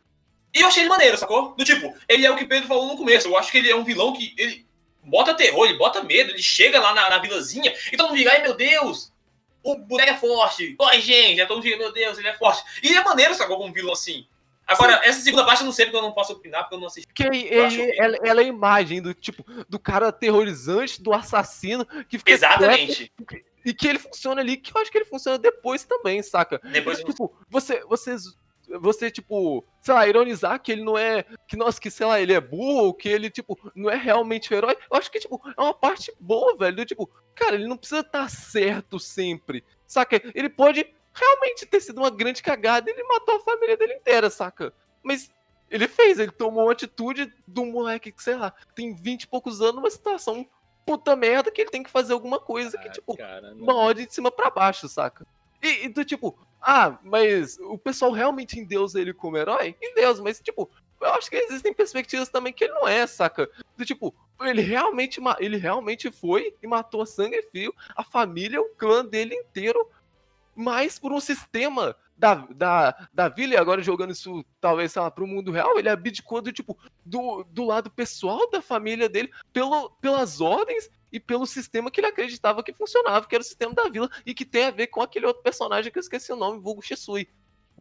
[0.54, 1.56] E eu achei ele maneiro, sacou?
[1.56, 3.28] Do tipo, ele é o que Pedro falou no começo.
[3.28, 4.66] Eu acho que ele é um vilão que ele
[5.04, 8.32] bota terror, ele bota medo, ele chega lá na, na vilazinha e todo mundo fica,
[8.32, 9.12] ai meu Deus,
[9.64, 12.64] o boneco é forte, corre gente, aí todo mundo fica, meu Deus, ele é forte.
[12.84, 14.28] E ele é maneiro, sacou, como vilão assim.
[14.66, 16.88] Agora, essa segunda parte eu não sei porque eu não posso opinar, porque eu não
[16.88, 17.12] assisti.
[17.14, 21.02] Que ele- Eu acho ele- ela, ela é a imagem do tipo do cara aterrorizante,
[21.02, 23.12] do assassino que fica Exatamente.
[23.28, 26.60] quieto e que ele funciona ali, que eu acho que ele funciona depois também, saca?
[26.72, 28.16] Depois eu Tipo, você, você,
[28.80, 31.26] você, tipo, sei lá, ironizar que ele não é.
[31.48, 34.56] Que, nossa, que, sei lá, ele é burro, que ele, tipo, não é realmente o
[34.56, 34.78] herói.
[34.90, 36.76] Eu acho que, tipo, é uma parte boa, velho.
[36.76, 39.64] do Tipo, cara, ele não precisa estar certo sempre.
[39.86, 40.22] Saca?
[40.34, 44.30] Ele pode realmente ter sido uma grande cagada e ele matou a família dele inteira,
[44.30, 44.74] saca?
[45.04, 45.32] Mas
[45.70, 49.62] ele fez, ele tomou uma atitude do moleque que, sei lá, tem 20 e poucos
[49.62, 50.48] anos, numa situação
[50.86, 53.94] puta merda que ele tem que fazer alguma coisa que, Ah, tipo, cara, não.
[53.94, 55.26] de cima pra baixo, saca?
[55.62, 59.76] E, e do tipo, ah, mas o pessoal realmente endeusa ele como herói?
[59.82, 60.70] Em Deus, mas tipo,
[61.00, 63.50] eu acho que existem perspectivas também que ele não é, saca?
[63.78, 68.70] Do tipo, ele realmente, ele realmente foi e matou a sangue frio a família, o
[68.76, 69.90] clã dele inteiro,
[70.56, 75.12] mas por um sistema da, da, da vila, e agora jogando isso, talvez, sei lá,
[75.12, 79.90] pro mundo real, ele abdicou do tipo, do, do lado pessoal da família dele, pelo,
[80.02, 83.90] pelas ordens e pelo sistema que ele acreditava que funcionava, que era o sistema da
[83.90, 86.60] vila, e que tem a ver com aquele outro personagem que eu esqueci o nome,
[86.60, 87.28] Vulgo Shisui.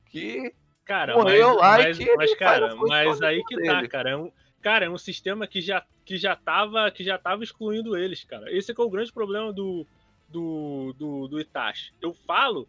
[0.07, 0.53] Que.
[0.85, 3.89] Cara, morreu mas, lá e mas, que ele mas, cara, mas aí que tá, dele.
[3.89, 4.11] cara.
[4.11, 7.97] É um, cara, é um sistema que já, que, já tava, que já tava excluindo
[7.97, 8.53] eles, cara.
[8.53, 9.87] Esse é que é o grande problema do,
[10.29, 11.95] do, do, do Itachi.
[12.03, 12.69] Eu falo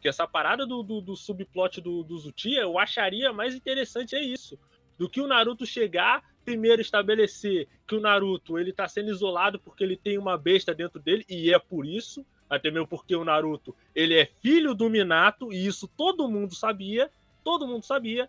[0.00, 4.22] que essa parada do, do, do subplot do, do Zutia, eu acharia mais interessante é
[4.22, 4.58] isso.
[4.98, 9.84] Do que o Naruto chegar, primeiro estabelecer que o Naruto ele tá sendo isolado porque
[9.84, 13.74] ele tem uma besta dentro dele, e é por isso, até mesmo porque o Naruto
[13.94, 17.10] ele é filho do Minato, e isso todo mundo sabia,
[17.44, 18.28] todo mundo sabia.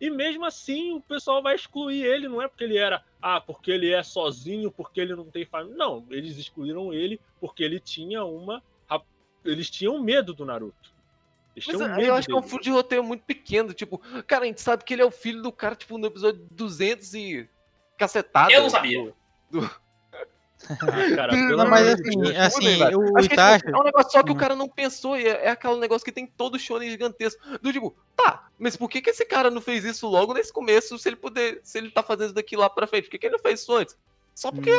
[0.00, 3.70] E mesmo assim o pessoal vai excluir ele, não é porque ele era, ah, porque
[3.70, 5.76] ele é sozinho, porque ele não tem família.
[5.76, 8.62] Não, eles excluíram ele porque ele tinha uma.
[9.50, 10.90] Eles tinham medo do Naruto.
[11.54, 12.50] Eles Mas tinham eu, medo eu acho que é um dele.
[12.50, 13.72] furo de roteiro muito pequeno.
[13.72, 16.46] Tipo, cara, a gente sabe que ele é o filho do cara, tipo, no episódio
[16.50, 17.48] 200 e.
[17.96, 18.52] cacetada.
[18.52, 19.14] Eu não sabia.
[19.54, 22.36] Ah, cara, pelo Não, mas assim, Deus.
[22.36, 23.64] assim, o Acho que Itachi.
[23.66, 24.38] tipo, é um negócio só que o Hum.
[24.38, 27.40] cara não pensou, e é, é aquele negócio que tem todo o shonen gigantesco.
[27.58, 30.98] Do tipo, tá, mas por que, que esse cara não fez isso logo nesse começo,
[30.98, 33.04] se ele puder, se ele tá fazendo isso daqui lá pra frente?
[33.04, 33.96] Por que, que ele não fez isso antes?
[34.34, 34.70] Só porque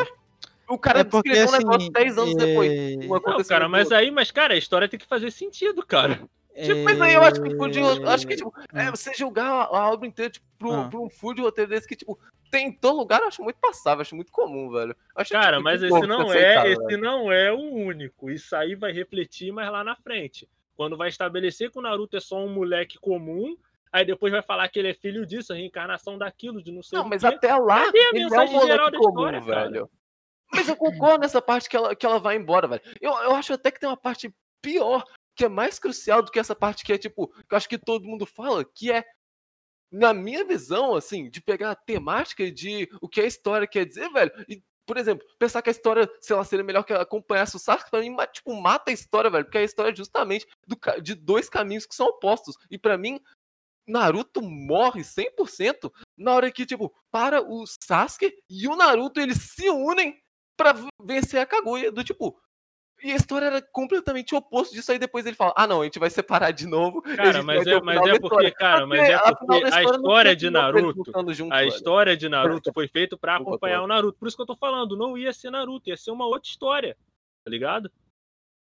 [0.70, 2.72] o cara É porque, escreveu um assim, negócio 10 anos depois.
[2.72, 6.22] é, Um Não, cara, mas aí, mas, cara, a história tem que fazer sentido, cara.
[6.56, 8.10] Tipo, mas aí eu acho que o é.
[8.14, 10.88] Acho que, tipo, é, você julgar a, a obra inteira, tipo, pro, Ah.
[10.90, 14.02] pro um food roteiro desse que, tipo, tem em todo lugar, eu acho muito passável,
[14.02, 14.96] acho muito comum, velho.
[15.16, 16.82] Acho, Cara, tipo, mas esse não é, velho.
[16.82, 18.30] esse não é o único.
[18.32, 20.50] Isso aí vai refletir mais lá na frente.
[20.76, 23.56] Quando vai estabelecer que o Naruto é só um moleque comum,
[23.92, 26.98] aí depois vai falar que ele é filho disso, a reencarnação daquilo, de não sei
[26.98, 27.28] Não, o mas quê.
[27.28, 29.90] até lá, Cadê a ele é um mensagem geral moleque da comum, história, cara?
[30.52, 32.82] Mas eu concordo nessa parte que ela, que ela vai embora, velho.
[33.02, 35.04] Eu, eu acho até que tem uma parte pior,
[35.36, 37.78] que é mais crucial do que essa parte que é, tipo, que eu acho que
[37.78, 39.04] todo mundo fala, que é,
[39.92, 44.10] na minha visão, assim, de pegar a temática de o que a história quer dizer,
[44.12, 47.60] velho, e, por exemplo, pensar que a história, sei lá, seria melhor que acompanhasse o
[47.60, 51.14] Sasuke, pra mim, tipo, mata a história, velho, porque a história é justamente do de
[51.14, 52.56] dois caminhos que são opostos.
[52.72, 53.20] E pra mim,
[53.88, 59.70] Naruto morre 100% na hora que, tipo, para o Sasuke e o Naruto, eles se
[59.70, 60.18] unem
[60.58, 62.38] pra v- vencer a Kaguya, do tipo...
[63.04, 66.00] E a história era completamente oposto disso, aí depois ele fala, ah não, a gente
[66.00, 67.04] vai separar de novo.
[67.06, 69.68] e a Cara, mas é, mas é porque, história." cara, mas é a porque a
[69.68, 71.68] história não história de Naruto, junto, a velho.
[71.70, 74.18] história de Naruto foi feita pra Desculpa, acompanhar o Naruto.
[74.18, 76.98] Por isso que eu tô falando, não ia ser Naruto, ia ser uma outra história,
[77.46, 77.92] tá ligado?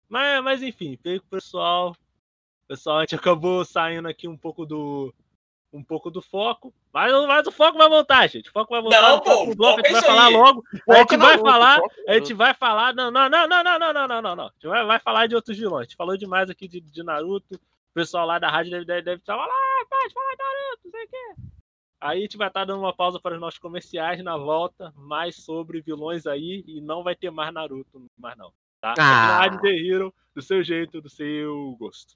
[0.08, 1.96] Mas, mas enfim, veio com o pessoal.
[2.68, 5.12] Pessoal, a gente acabou saindo aqui um pouco do
[5.72, 8.50] um pouco do foco, mas, mas o foco vai voltar, gente.
[8.50, 9.00] O foco vai voltar.
[9.00, 10.32] Não, pô, bloco, a foco gente é vai falar aí.
[10.34, 10.64] logo.
[10.88, 12.94] A gente vai falar, a gente vai falar.
[12.94, 14.44] Não, não, não, não, não, não, não, não, não, não.
[14.44, 15.80] A gente vai, vai falar de outros vilões.
[15.80, 17.54] A gente falou demais aqui de, de Naruto.
[17.54, 20.80] O pessoal lá da rádio deve, deve, deve estar lá, ah, pode falar de Naruto,
[20.84, 21.42] não sei o quê.
[22.00, 25.36] Aí a gente vai estar dando uma pausa para os nossos comerciais na volta, mais
[25.36, 28.52] sobre vilões aí, e não vai ter mais Naruto, mais não.
[28.80, 28.94] Tá?
[28.98, 29.38] Ah.
[29.38, 32.14] Rádio The Hero, do seu jeito, do seu gosto.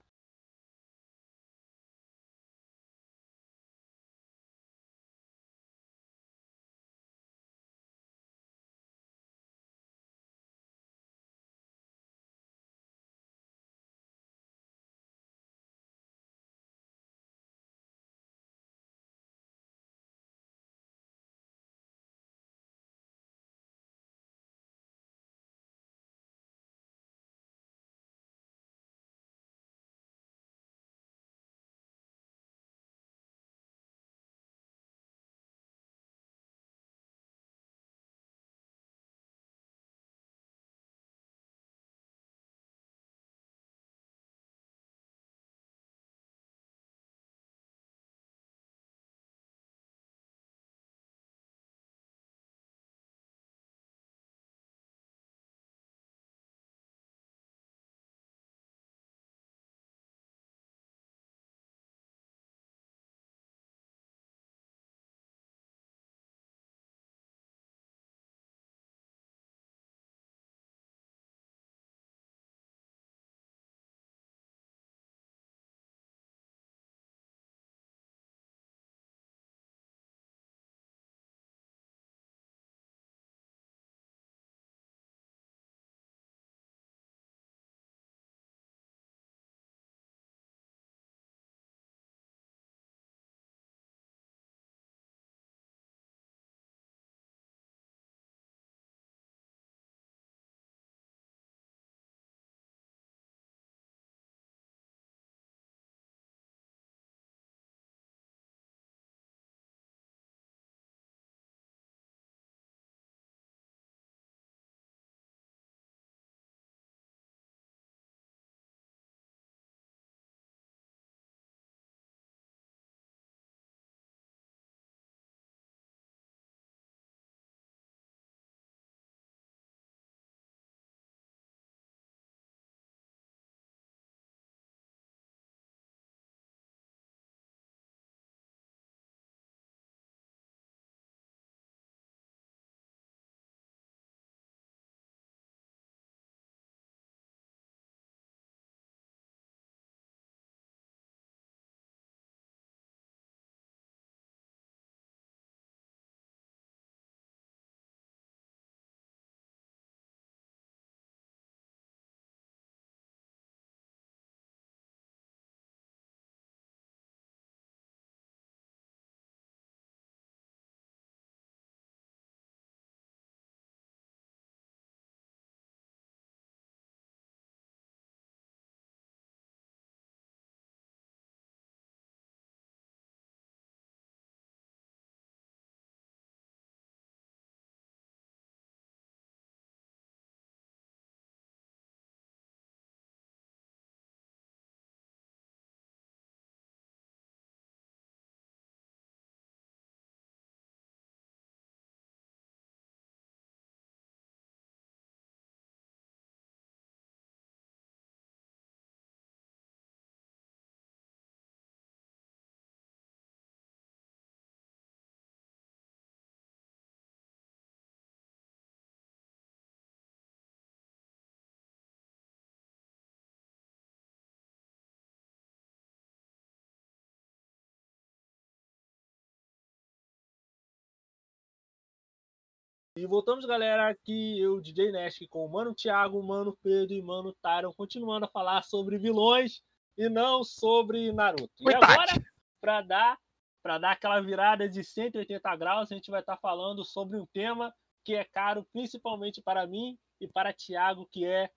[232.97, 237.35] E voltamos, galera, aqui eu, DJ Nest, com o Mano Thiago, Mano Pedro e Mano
[237.43, 239.61] Tyron, continuando a falar sobre vilões
[239.99, 241.51] e não sobre Naruto.
[241.61, 242.13] E agora,
[242.61, 243.19] para dar,
[243.63, 247.73] pra dar aquela virada de 180 graus, a gente vai estar falando sobre um tema
[248.03, 251.51] que é caro principalmente para mim e para Thiago, que é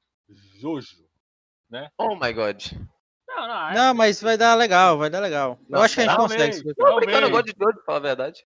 [0.60, 1.08] Jojo.
[1.97, 2.63] Oh my god.
[3.28, 5.58] Não, não, é- Não, mas vai dar legal, vai dar legal.
[5.62, 6.41] Eu Não, acho que a gente talvez.
[6.58, 6.63] consegue.
[6.65, 7.30] brincando, eu Talvez.
[7.32, 8.45] gosto de Jojo, pra falar a verdade.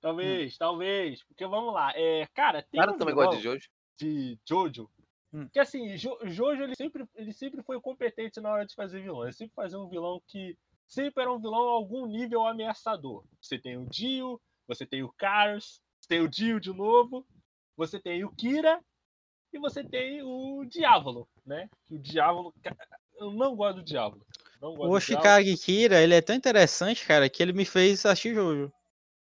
[0.00, 1.22] Talvez, talvez.
[1.24, 1.92] Porque vamos lá.
[1.94, 3.68] É, cara, tem Cara, um também gosta de Jojo.
[3.98, 4.90] de Jojo.
[5.32, 5.48] Hum.
[5.52, 9.22] Que assim, Jo- Jojo ele sempre, ele sempre foi competente na hora de fazer vilão.
[9.22, 13.24] Ele sempre fazia um vilão que sempre era um vilão a algum nível ameaçador.
[13.40, 17.24] Você tem o Dio, você tem o Cars, você tem o Dio de novo,
[17.76, 18.80] você tem o Kira
[19.52, 21.68] e você tem o Diávolo, né?
[21.86, 22.52] Que o Diávolo.
[23.16, 24.26] Eu não gosto do Diávolo.
[24.60, 24.94] Não gosto O.
[24.96, 28.72] Oshikage Kira, ele é tão interessante, cara, que ele me fez assistir Jojo.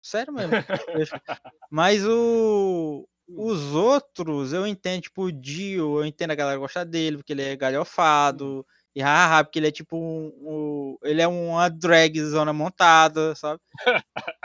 [0.01, 0.57] Sério mesmo.
[1.71, 3.07] Mas o...
[3.35, 7.43] os outros, eu entendo, tipo, o Dio, eu entendo a galera gostar dele, porque ele
[7.43, 8.65] é galhofado.
[8.95, 13.61] E hahaha, porque ele é tipo um, um- Ele é uma drag zona montada, sabe?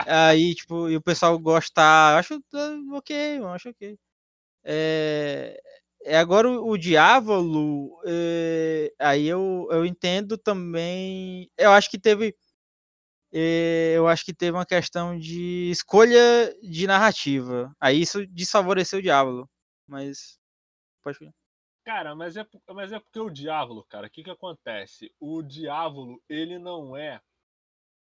[0.06, 2.14] Aí, tipo, e o pessoal gostar.
[2.14, 3.98] Eu acho ah, ok, eu acho ok.
[4.64, 5.60] É,
[6.04, 11.50] é, agora o, o Diávolo, é, aí eu, eu entendo também.
[11.58, 12.34] Eu acho que teve.
[13.34, 17.72] É, eu acho que teve uma questão de escolha de narrativa.
[17.80, 19.48] Aí isso desfavoreceu o Diávolo.
[19.88, 20.38] Mas.
[21.02, 21.32] Pode falar.
[21.84, 25.12] Cara, mas é, mas é porque o Diávolo, cara, o que que acontece?
[25.20, 27.20] O Diávolo, ele não é.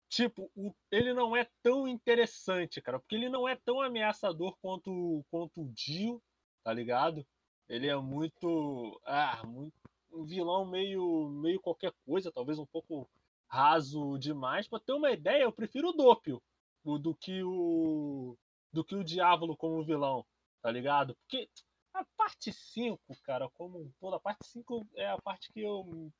[0.09, 5.23] Tipo, o- ele não é tão interessante, cara, porque ele não é tão ameaçador quanto,
[5.31, 6.21] quanto o Dio,
[6.63, 7.25] tá ligado?
[7.69, 8.99] Ele é muito.
[9.05, 9.73] Ah, muito.
[10.11, 13.09] Um vilão meio, meio qualquer coisa, talvez um pouco
[13.51, 14.67] raso demais.
[14.67, 16.41] Pra ter uma ideia, eu prefiro o Doppio
[16.83, 18.37] o- do que o.
[18.73, 20.25] do que o Diávolo como vilão,
[20.61, 21.15] tá ligado?
[21.15, 21.49] Porque
[21.93, 26.11] a parte 5, cara, como todo, a parte 5 é a parte que eu.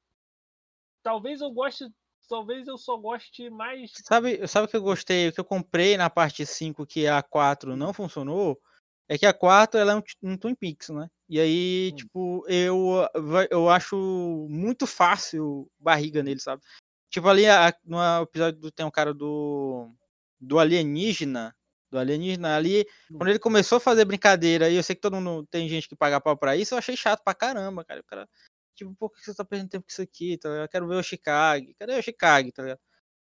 [1.02, 1.86] Talvez eu goste.
[2.30, 3.92] Talvez eu só goste mais.
[4.06, 5.28] Sabe, sabe o que eu gostei?
[5.30, 8.60] O que eu comprei na parte 5 que a 4 não funcionou?
[9.10, 11.10] É que a 4 ela é um, um Twin Peaks, né?
[11.28, 11.96] E aí, Hum.
[11.96, 13.08] tipo, eu,
[13.50, 16.62] eu acho muito fácil barriga nele, sabe?
[17.12, 19.90] Tipo, ali a- no episódio do, tem um cara do,
[20.40, 21.56] do alienígena.
[21.92, 22.86] Do alienígena ali,
[23.18, 25.96] quando ele começou a fazer brincadeira, e eu sei que todo mundo tem gente que
[25.96, 28.02] paga pau pra isso, eu achei chato pra caramba, cara.
[28.02, 28.30] O cara,
[28.76, 30.38] tipo, por que você tá perdendo tempo com isso aqui?
[30.38, 30.50] Tá?
[30.50, 31.68] Eu quero ver o Chicago.
[31.80, 32.80] Cadê o Chicago, tá ligado?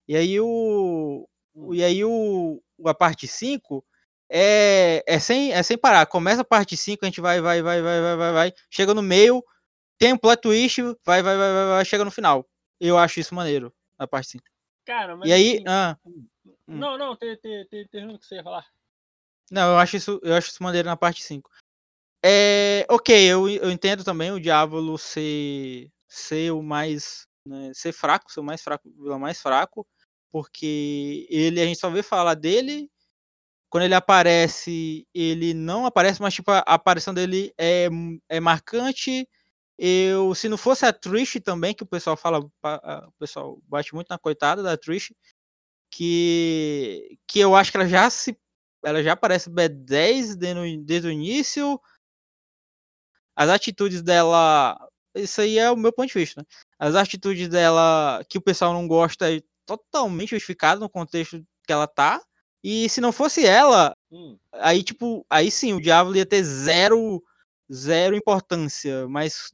[0.08, 1.28] E aí o.
[1.72, 3.84] E aí o- A parte 5
[4.30, 6.06] é, é, sem, é sem parar.
[6.06, 8.52] Começa a parte 5, a gente vai, vai, vai, vai, vai, vai, vai.
[8.70, 9.42] Chega no meio,
[9.98, 12.46] tem um plot twist, vai, vai, vai, vai, vai, chega no final.
[12.80, 14.44] Eu acho isso maneiro, na parte 5.
[14.84, 15.28] Cara, mas.
[15.28, 15.54] E aí.
[15.56, 16.26] assim, Ah, hum.
[16.66, 18.66] Não, não, tem, tem, tem, tem o que você ia falar.
[19.50, 21.50] não, eu acho isso, eu acho isso maneiro na parte 5.
[22.24, 27.26] É, ok, eu, eu entendo também o Diávolo ser, ser o mais.
[27.46, 29.86] né, ser fraco, ser o mais fraco, o mais fraco.
[30.32, 32.90] Porque ele, a gente só vê falar dele.
[33.68, 37.88] Quando ele aparece, ele não aparece, mas tipo, a aparição dele é,
[38.28, 39.28] é marcante.
[39.78, 44.08] Eu, se não fosse a Trish também, que o pessoal fala, o pessoal bate muito
[44.10, 45.12] na coitada da Trish,
[45.90, 48.36] que, que eu acho que ela já se
[48.84, 51.80] ela já aparece B10 desde, o- desde o início.
[53.36, 54.76] As atitudes dela.
[55.14, 56.46] Isso aí é o meu ponto de vista, né?
[56.78, 61.86] As atitudes dela que o pessoal não gosta é totalmente justificado no contexto que ela
[61.86, 62.20] tá.
[62.62, 67.22] E se não fosse ela, Hum, aí tipo, aí sim, o diabo ia ter zero,
[67.72, 69.06] zero importância.
[69.08, 69.50] Mas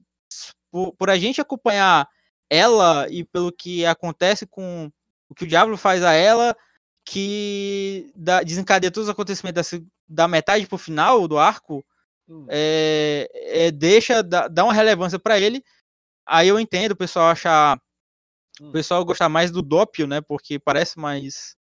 [0.70, 2.08] por, por a gente acompanhar
[2.48, 4.90] ela e pelo que acontece com
[5.28, 6.56] o que o diabo faz a ela,
[7.04, 11.84] que dá, desencadeia todos os acontecimentos da, da metade pro final do arco,
[12.28, 12.46] hum.
[12.48, 13.28] é,
[13.66, 15.62] é, deixa, dá, dá uma relevância pra ele.
[16.26, 17.80] Aí eu entendo o pessoal achar.
[18.60, 18.72] O Hum.
[18.72, 20.20] pessoal gostar mais do Doppio, né?
[20.20, 21.56] Porque parece mais.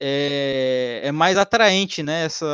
[0.00, 2.24] É, é mais atraente, né?
[2.24, 2.46] Essa.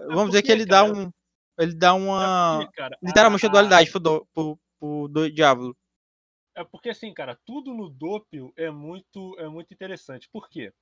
[0.00, 1.10] É- é Vamos dizer que ele dá um.
[1.58, 2.58] Ele dá uma.
[2.58, 5.76] porque, cara, Literalmente a a- dualidade pro, do, pro, pro do Diablo.
[6.54, 10.28] É porque assim, cara, tudo no Doppio é muito, é muito interessante.
[10.32, 10.72] Por quê?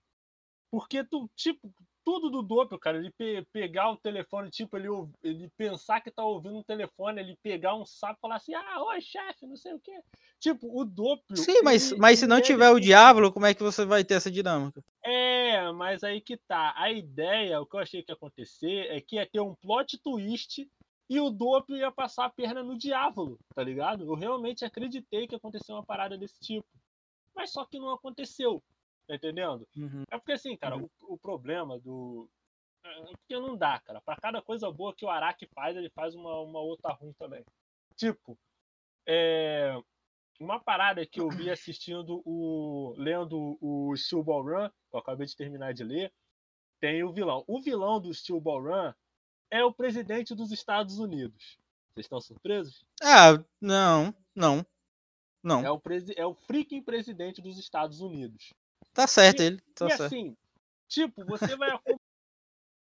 [0.71, 1.73] Porque tu, tipo,
[2.07, 4.87] tudo do Doppio, cara, ele pe- pegar o telefone, tipo, ele,
[5.25, 8.83] ele pensar que tá ouvindo um telefone, ele pegar um sapo e falar assim, ah,
[8.85, 10.01] oi, chefe, não sei o quê.
[10.39, 11.37] Tipo, o Doppio.
[11.37, 13.85] Sim, mas, ele- mas se ele não é tiver o Diablo, como é que você
[13.85, 14.81] vai ter essa dinâmica?
[15.05, 16.73] É, mas aí que tá.
[16.77, 19.99] A ideia, o que eu achei que ia acontecer é que ia ter um plot
[19.99, 20.65] twist
[21.11, 24.05] e o Doppio ia passar a perna no Diávolo, tá ligado?
[24.05, 26.67] Eu realmente acreditei que aconteceu uma parada desse tipo.
[27.35, 28.63] Mas só que não aconteceu,
[29.07, 29.67] tá entendendo?
[29.77, 30.03] Uhum.
[30.11, 30.89] É porque assim, cara, Uhum.
[31.03, 32.29] o, o problema do.
[33.19, 34.01] Porque não dá, cara.
[34.01, 37.45] Pra cada coisa boa que o Araki faz, ele faz uma, uma outra ruim também.
[37.97, 38.39] Tipo,
[39.07, 39.75] é,
[40.39, 42.95] uma parada que eu vi assistindo o.
[42.97, 46.13] lendo o Steel Ball Run, que eu acabei de terminar de ler,
[46.81, 47.45] tem o vilão.
[47.47, 48.93] O vilão do Steel Ball Run
[49.51, 51.59] é o presidente dos Estados Unidos.
[51.95, 52.85] Vocês estão surpresos?
[53.03, 54.65] Ah, não, não.
[55.43, 55.65] Não.
[55.65, 58.53] É o, presi é o freaking presidente dos Estados Unidos.
[58.97, 59.61] Tá certo E- ele.
[59.75, 60.03] Tá e certo.
[60.05, 60.37] assim,
[60.89, 61.69] tipo, você vai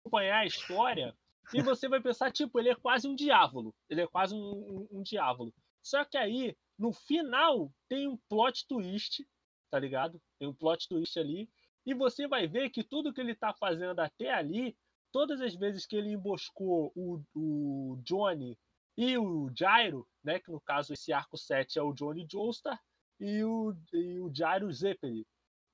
[0.03, 1.13] acompanhar a história
[1.53, 3.75] e você vai pensar, tipo, ele é quase um diávolo.
[3.89, 5.53] Ele é quase um, um, um diávolo.
[5.83, 9.27] Só que aí, no final, tem um plot twist,
[9.69, 10.17] tá ligado?
[10.39, 11.49] Tem um plot twist ali.
[11.85, 14.77] E você vai ver que tudo que ele tá fazendo até ali,
[15.11, 18.57] todas as vezes que ele emboscou o, o Johnny
[18.97, 20.39] e o Gyro, né?
[20.39, 22.81] Que no caso esse arco 7 é o Johnny Joestar
[23.19, 25.25] e o, e o Gyro Zeppeli.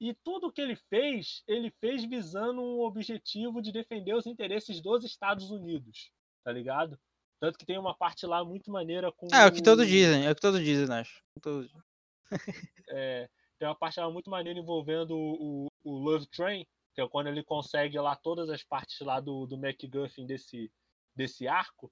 [0.03, 5.05] E tudo que ele fez, ele fez visando um objetivo de defender os interesses dos
[5.05, 6.11] Estados Unidos,
[6.43, 6.99] tá ligado?
[7.39, 9.27] Tanto que tem uma parte lá muito maneira com.
[9.33, 11.23] É, é o que todos dizem, é o que todos dizem, acho.
[11.41, 11.83] Todos dizem.
[12.89, 17.27] é, tem uma parte lá muito maneira envolvendo o, o Love Train, que é quando
[17.27, 20.69] ele consegue lá todas as partes lá do, do MacGuffin desse,
[21.15, 21.89] desse arco,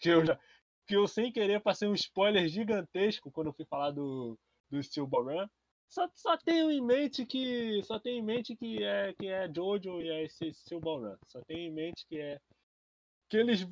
[0.00, 0.36] que eu já.
[0.84, 4.36] Que eu sem querer passei um spoiler gigantesco quando eu fui falar do,
[4.68, 5.46] do Steel Run.
[5.92, 7.82] Só, só tenho em mente que.
[7.84, 11.14] Só tenho em mente que é, que é Jojo e é esse Run.
[11.28, 12.40] Só tenho em mente que é.
[13.28, 13.66] Que eles.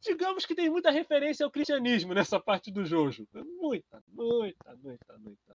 [0.00, 3.26] Digamos que tem muita referência ao cristianismo nessa parte do Jojo.
[3.34, 5.56] Muita, muita, muita, muita.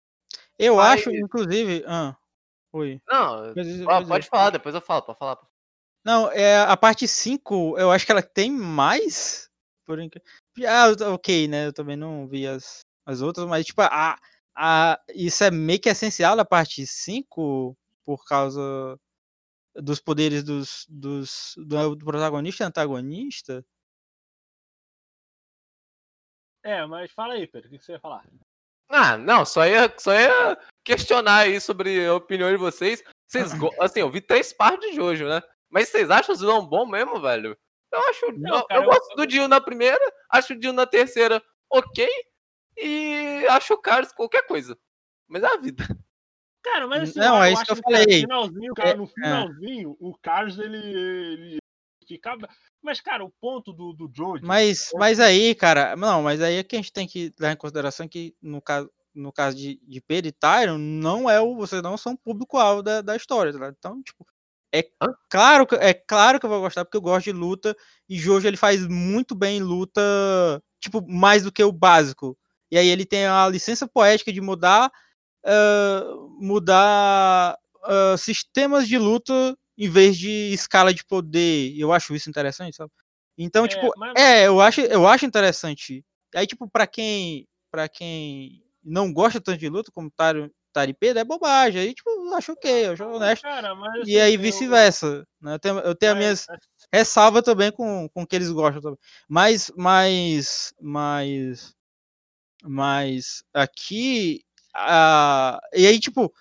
[0.58, 1.84] Eu Mas- acho, inclusive.
[1.86, 2.18] Ah,
[2.74, 3.00] oi.
[3.08, 5.38] Não, Mas- ó, mas- pode falar, depois eu falo, pode falar.
[6.04, 9.48] Não, é a parte 5, eu acho que ela tem mais.
[9.86, 10.00] Por.
[10.68, 11.68] Ah, ok, né?
[11.68, 14.18] Eu também não vi as, as outras, mas tipo, a,
[14.56, 19.00] a, isso é meio que essencial da parte 5 por causa
[19.76, 23.66] dos poderes dos, dos, do, do protagonista e antagonista.
[26.64, 28.26] É, mas fala aí, Pedro, o que você ia falar?
[28.90, 33.04] Ah, não, só ia, só ia questionar aí sobre a opinião de vocês.
[33.28, 35.42] Vocês, assim, eu vi três partes de Jojo, né?
[35.70, 37.58] Mas vocês acham o vilão bom mesmo, velho?
[37.92, 38.32] Eu acho.
[38.34, 41.42] Não, eu, cara, eu eu- gosto do Dio na primeira, acho o Dio na terceira
[41.70, 42.08] ok,
[42.78, 44.78] e acho o Carlos qualquer coisa.
[45.28, 45.86] Mas é a vida.
[46.64, 48.22] Cara, mas assim, Não, é isso que eu cara, falei.
[48.22, 49.08] finalzinho, cara, É, no é.
[49.08, 51.58] finalzinho, o Carlos, ele, ele
[52.08, 52.48] ficava...
[52.82, 54.46] Mas, cara, o ponto do, do Jojo...
[54.46, 57.58] Mas, mas aí, cara, não, mas aí é que a gente tem que levar em
[57.58, 61.82] consideração que no caso, no caso de, de Pedro e Tyron, não é o, vocês
[61.82, 63.76] não são o público-alvo da, da história, tá ligado?
[63.78, 64.26] Então, tipo,
[64.74, 64.84] é
[65.30, 67.76] claro, que, é claro que eu vou gostar, porque eu gosto de luta,
[68.08, 70.02] e Jojo ele faz muito bem luta,
[70.80, 72.38] tipo, mais do que o básico.
[72.72, 74.92] E aí ele tem a licença poética de mudar,
[75.46, 76.04] ah,
[76.40, 81.74] mudar ah, sistemas de luta em vez de escala de poder.
[81.78, 82.92] Eu acho isso interessante, sabe?
[83.38, 86.04] Então, É, tipo, mas- é, eu acho, eu acho interessante.
[86.36, 91.20] Aí, tipo, pra quem, para quem não gosta tanto de luta, como Tari, Tari Pedro,
[91.22, 91.82] é bobagem.
[91.82, 93.44] Aí, tipo, eu acho ok, eu acho honesto.
[93.44, 95.26] Cara, mas, E aí assim, vice-versa.
[95.42, 95.54] Né?
[95.56, 96.48] Eu tenho, eu tenho as mas, minhas
[96.94, 99.00] ressalvas também com, com o que eles gostam também.
[99.30, 101.76] Mas, mas, mas,
[102.62, 104.44] mas aqui,
[104.74, 106.34] a, e aí, tipo,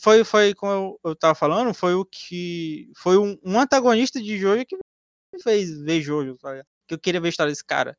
[0.00, 4.38] foi, foi como eu, eu tava falando, foi o que, foi um, um antagonista de
[4.38, 6.62] Jojo que me fez ver Jojo, sabe?
[6.86, 7.96] Que eu queria ver a história desse cara.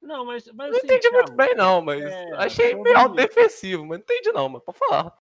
[0.00, 2.98] Não, mas, mas Não assim, entendi muito Thiago, bem, não, mas é, achei sobre- meio
[2.98, 5.18] autodefensivo, mas não entendi não, mas pode falar.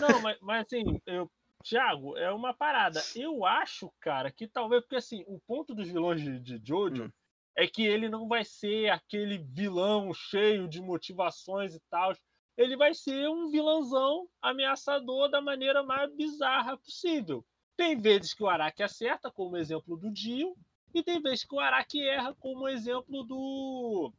[0.00, 1.30] Não, mas, mas assim, eu,
[1.62, 3.00] Thiago, é uma parada.
[3.14, 7.10] Eu acho, cara, que talvez, porque assim, o ponto dos vilões de, de Jojo Hum.
[7.56, 12.14] É que ele não vai ser aquele vilão cheio de motivações e tal.
[12.56, 17.44] Ele vai ser um vilãozão ameaçador da maneira mais bizarra possível.
[17.76, 20.54] Tem vezes que o Araki acerta, como exemplo do Dio,
[20.94, 24.12] e tem vezes que o Araki erra, como exemplo do.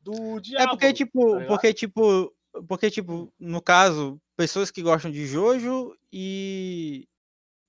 [0.00, 0.70] Do É Diabo.
[0.70, 1.48] porque, tipo, ligado?
[1.48, 2.34] porque, tipo,
[2.68, 7.08] porque, tipo, no caso, pessoas que gostam de Jojo e,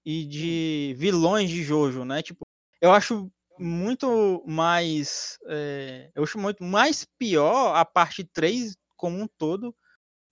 [0.05, 2.21] e de vilões de Jojo, né?
[2.21, 2.41] Tipo,
[2.79, 5.37] eu acho muito mais.
[5.47, 9.75] é, eu acho muito mais pior a parte 3 como um todo.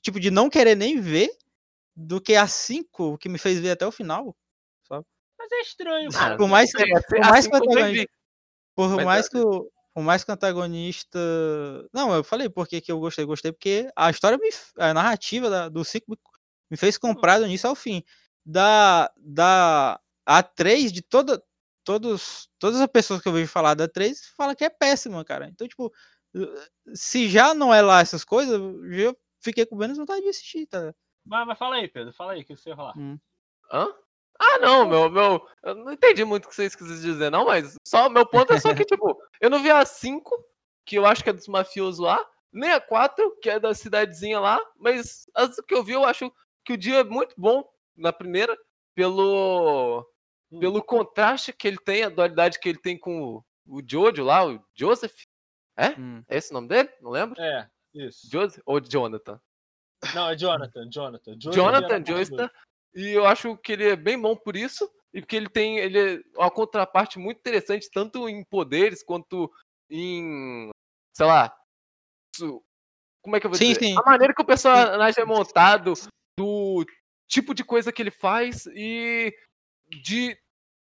[0.02, 1.30] Tipo, de não querer nem ver
[1.96, 4.36] do que a 5 que me fez ver até o final.
[5.38, 6.38] Mas é estranho, cara.
[6.38, 8.12] Por mais que, É, por mais que antagonista-
[8.76, 11.20] por Mas mais é- que o, por mais que o antagonista.
[11.94, 14.50] Não, eu falei porque que eu gostei, gostei, porque a história me.
[14.78, 16.06] A narrativa da- do 5
[16.70, 18.04] me, fez comprar do início ao fim.
[18.46, 19.12] Da.
[19.18, 20.00] Da.
[20.26, 21.42] A 3, de toda.
[21.86, 25.48] Todos, todas as pessoas que eu vejo falar da 3 falam que é péssima, cara.
[25.48, 25.94] Então, tipo,
[26.94, 30.94] se já não é lá essas coisas, eu fiquei com menos vontade de assistir, tá?
[31.26, 32.94] Mas, mas fala aí, Pedro, fala aí, o que você ia falar?
[33.72, 33.88] Hã?
[34.40, 35.48] Ah, não, meu, meu.
[35.64, 38.60] Eu não entendi muito o que vocês quiseram dizer, não, mas só meu ponto é
[38.60, 40.30] só que, tipo, eu não vi a 5,
[40.86, 42.20] que eu acho que é dos mafiosos lá,
[42.52, 46.32] nem a 4, que é da cidadezinha lá, mas as que eu vi, eu acho
[46.66, 47.64] que o dia é muito bom
[47.96, 48.58] na primeira,
[48.94, 50.06] pelo.
[50.52, 50.60] Hum.
[50.60, 54.46] pelo contraste que ele tem, a dualidade que ele tem com o, o Jojo lá,
[54.48, 55.16] o Joseph.
[55.78, 55.90] É?
[56.00, 56.24] Hum.
[56.28, 56.90] É esse o nome dele?
[57.02, 57.40] Não lembro?
[57.42, 58.30] É, isso.
[58.32, 59.40] Joseph ou Jonathan?
[60.14, 61.38] Não, é Jonathan, Jonathan.
[61.38, 62.52] Jonathan Joestar.
[62.94, 64.90] E eu acho que ele é bem bom por isso.
[65.14, 69.52] E porque ele tem ele é uma contraparte muito interessante, tanto em poderes quanto
[69.90, 70.70] em.
[71.16, 71.56] sei lá.
[73.22, 73.80] Como é que eu vou Sim, dizer?
[73.80, 73.96] sim.
[73.98, 75.94] A maneira que o personagem é montado,
[76.38, 76.86] do
[77.28, 79.34] tipo de coisa que ele faz e
[79.90, 80.38] de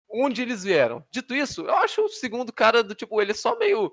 [0.08, 1.04] onde eles vieram.
[1.10, 3.92] Dito isso, eu acho o segundo cara do tipo, ele é só meio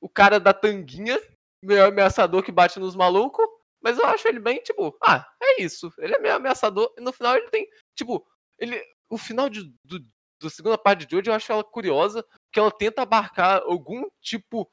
[0.00, 1.20] o cara da tanguinha,
[1.62, 3.46] meio ameaçador que bate nos malucos.
[3.82, 5.92] Mas eu acho ele bem, tipo, ah, é isso.
[5.98, 6.90] Ele é meio ameaçador.
[6.96, 8.26] E no final ele tem, tipo,
[8.58, 8.82] ele.
[9.10, 10.00] O final de, do,
[10.40, 14.70] do segunda parte de hoje eu acho ela curiosa, que ela tenta abarcar algum tipo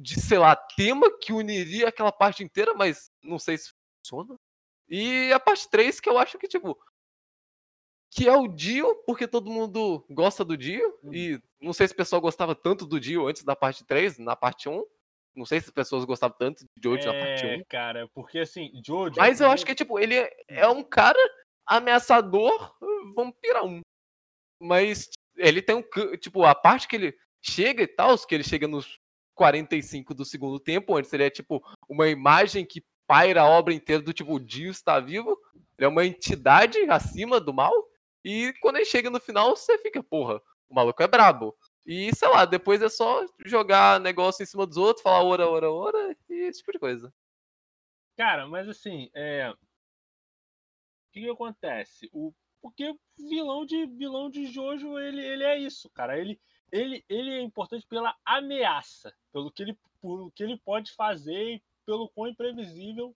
[0.00, 4.36] de, sei lá, tema que uniria aquela parte inteira, mas não sei se funciona.
[4.88, 6.78] E a parte 3, que eu acho que, tipo.
[8.14, 10.98] Que é o Dio, porque todo mundo gosta do Dio.
[11.12, 14.36] E não sei se o pessoal gostava tanto do Dio antes da parte 3, na
[14.36, 14.84] parte 1.
[15.34, 17.48] Não sei se as pessoas gostavam tanto de Jojo na parte 1.
[17.48, 19.14] É, cara, porque assim, Jojo.
[19.16, 21.18] Mas eu acho que, tipo, ele é- é um cara
[21.66, 22.72] ameaçador
[23.16, 23.80] vampirão.
[24.60, 25.82] Mas ele tem um.
[26.18, 28.98] Tipo, a parte que ele chega e tal, que ele chega nos
[29.34, 34.12] 45 do segundo tempo, onde seria, tipo, uma imagem que paira a obra inteira do
[34.12, 35.36] tipo, o Dio está vivo.
[35.76, 37.72] Ele é uma entidade acima do mal.
[38.24, 41.54] E quando ele chega no final, você fica, porra, o maluco é brabo.
[41.86, 45.70] E, sei lá, depois é só jogar negócio em cima dos outros, falar ora, ora,
[45.70, 47.14] ora, e esse tipo de coisa.
[48.16, 49.50] Cara, mas assim, é.
[49.50, 49.56] O
[51.12, 52.08] que, que acontece?
[52.12, 52.32] O...
[52.62, 56.18] Porque vilão de vilão de Jojo, ele, ele é isso, cara.
[56.18, 56.40] Ele,
[56.72, 61.62] ele, ele é importante pela ameaça, pelo que ele, pelo que ele pode fazer e
[61.84, 63.14] pelo quão imprevisível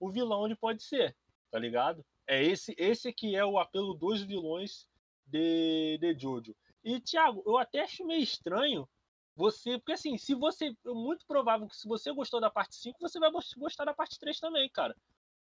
[0.00, 1.16] o vilão ele pode ser,
[1.50, 2.04] tá ligado?
[2.28, 4.86] É esse, esse que é o apelo dos vilões
[5.26, 6.54] de, de Jojo.
[6.84, 8.88] E, Thiago, eu até acho meio estranho
[9.34, 9.78] você.
[9.78, 10.66] Porque assim, se você.
[10.66, 13.94] É muito provável que se você gostou da parte 5, você vai gos- gostar da
[13.94, 14.94] parte 3 também, cara.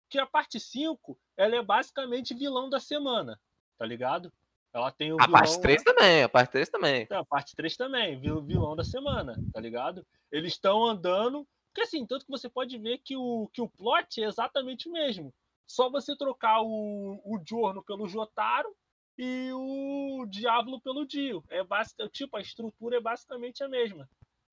[0.06, 3.40] Porque a parte 5, ela é basicamente vilão da semana,
[3.78, 4.32] tá ligado?
[4.74, 5.40] Ela tem o A vilão.
[5.40, 7.08] parte 3 também, a parte 3 também.
[7.10, 10.06] Não, a parte 3 também, vil- vilão da semana, tá ligado?
[10.32, 11.48] Eles estão andando.
[11.68, 14.92] Porque assim, tanto que você pode ver que o, que o plot é exatamente o
[14.92, 15.34] mesmo.
[15.66, 18.76] Só você trocar o, o Giorno pelo Jotaro
[19.18, 21.44] e o Diablo pelo Dio.
[21.50, 24.10] É basic, tipo, a estrutura é basicamente a mesma.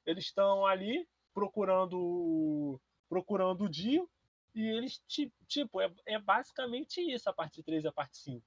[0.06, 4.08] Eles estão ali procurando procurando o Dio
[4.54, 8.44] e eles ti- tipo, é, é basicamente isso a parte 3 e a parte 5.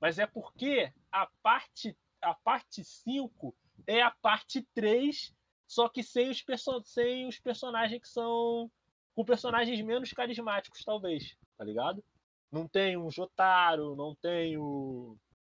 [0.00, 3.54] Mas é porque a parte a parte 5
[3.86, 5.32] é a parte 3,
[5.66, 8.70] só que sem os, perso sem os personagens que são.
[9.14, 12.02] com personagens menos carismáticos, talvez, tá ligado?
[12.50, 15.16] Não tem o Jotaro, não tem o.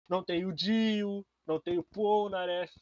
[0.08, 2.72] Não tem o Dio, não tem o Polnareff.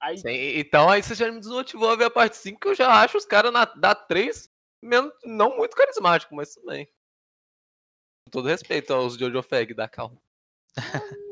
[0.00, 2.74] Aí, Sim, então aí você já me desmotivou a ver a parte 5, que eu
[2.74, 4.50] já acho os caras da 3
[4.82, 6.86] menos, não muito carismático, mas tudo bem.
[8.24, 10.20] Com todo respeito aos Jojo Fag da calma.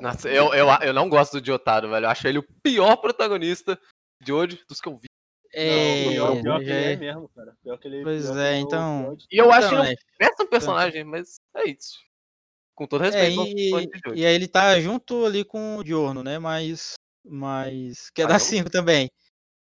[0.00, 2.06] Nossa, eu, eu, eu não gosto do Jotaro, velho.
[2.06, 3.78] Eu acho ele o pior protagonista
[4.22, 5.09] de hoje dos que eu vi.
[5.52, 6.96] É, Não, pior, pior que ele é é.
[6.96, 7.56] mesmo, cara.
[7.62, 9.96] Pior que ele, Pois que é, ele o então- E eu acho Então, ele né,
[10.14, 11.98] um péssimo personagem, mas é isso.
[12.74, 13.48] Com todo É, respeito aos
[14.16, 16.38] e, e aí ele tá junto ali com o Diorno, né?
[16.38, 16.94] Mas.
[17.24, 18.10] Mas.
[18.10, 19.10] Que é Ah, da eu- 5 também.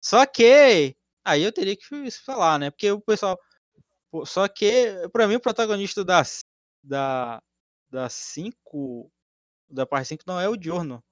[0.03, 0.95] Só que.
[1.25, 1.85] Aí eu teria que
[2.25, 2.71] falar, né?
[2.71, 3.39] Porque o pessoal.
[4.25, 6.23] Só que, pra mim, o protagonista da.
[6.83, 7.43] Da.
[7.91, 9.11] Da 5.
[9.71, 11.03] Da parte 5 não é o Diorno.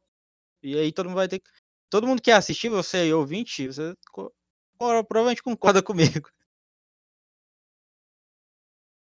[0.63, 1.51] E aí todo mundo vai ter que.
[1.91, 3.95] Todo mundo que assistir, você e ouvinte, você
[4.79, 6.29] provavelmente concorda comigo.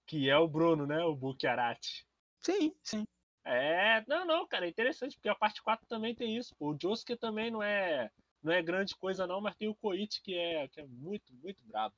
[0.06, 1.04] Que é o Bruno, né?
[1.04, 2.06] O Bukiarati.
[2.40, 3.04] Sim, sim.
[3.44, 6.56] É, não, não, cara, é interessante, porque a parte 4 também tem isso.
[6.56, 6.70] pô.
[6.70, 8.10] O Josuke também não é,
[8.42, 11.62] não é grande coisa, não, mas tem o Koichi que é, que é muito, muito
[11.66, 11.94] brabo.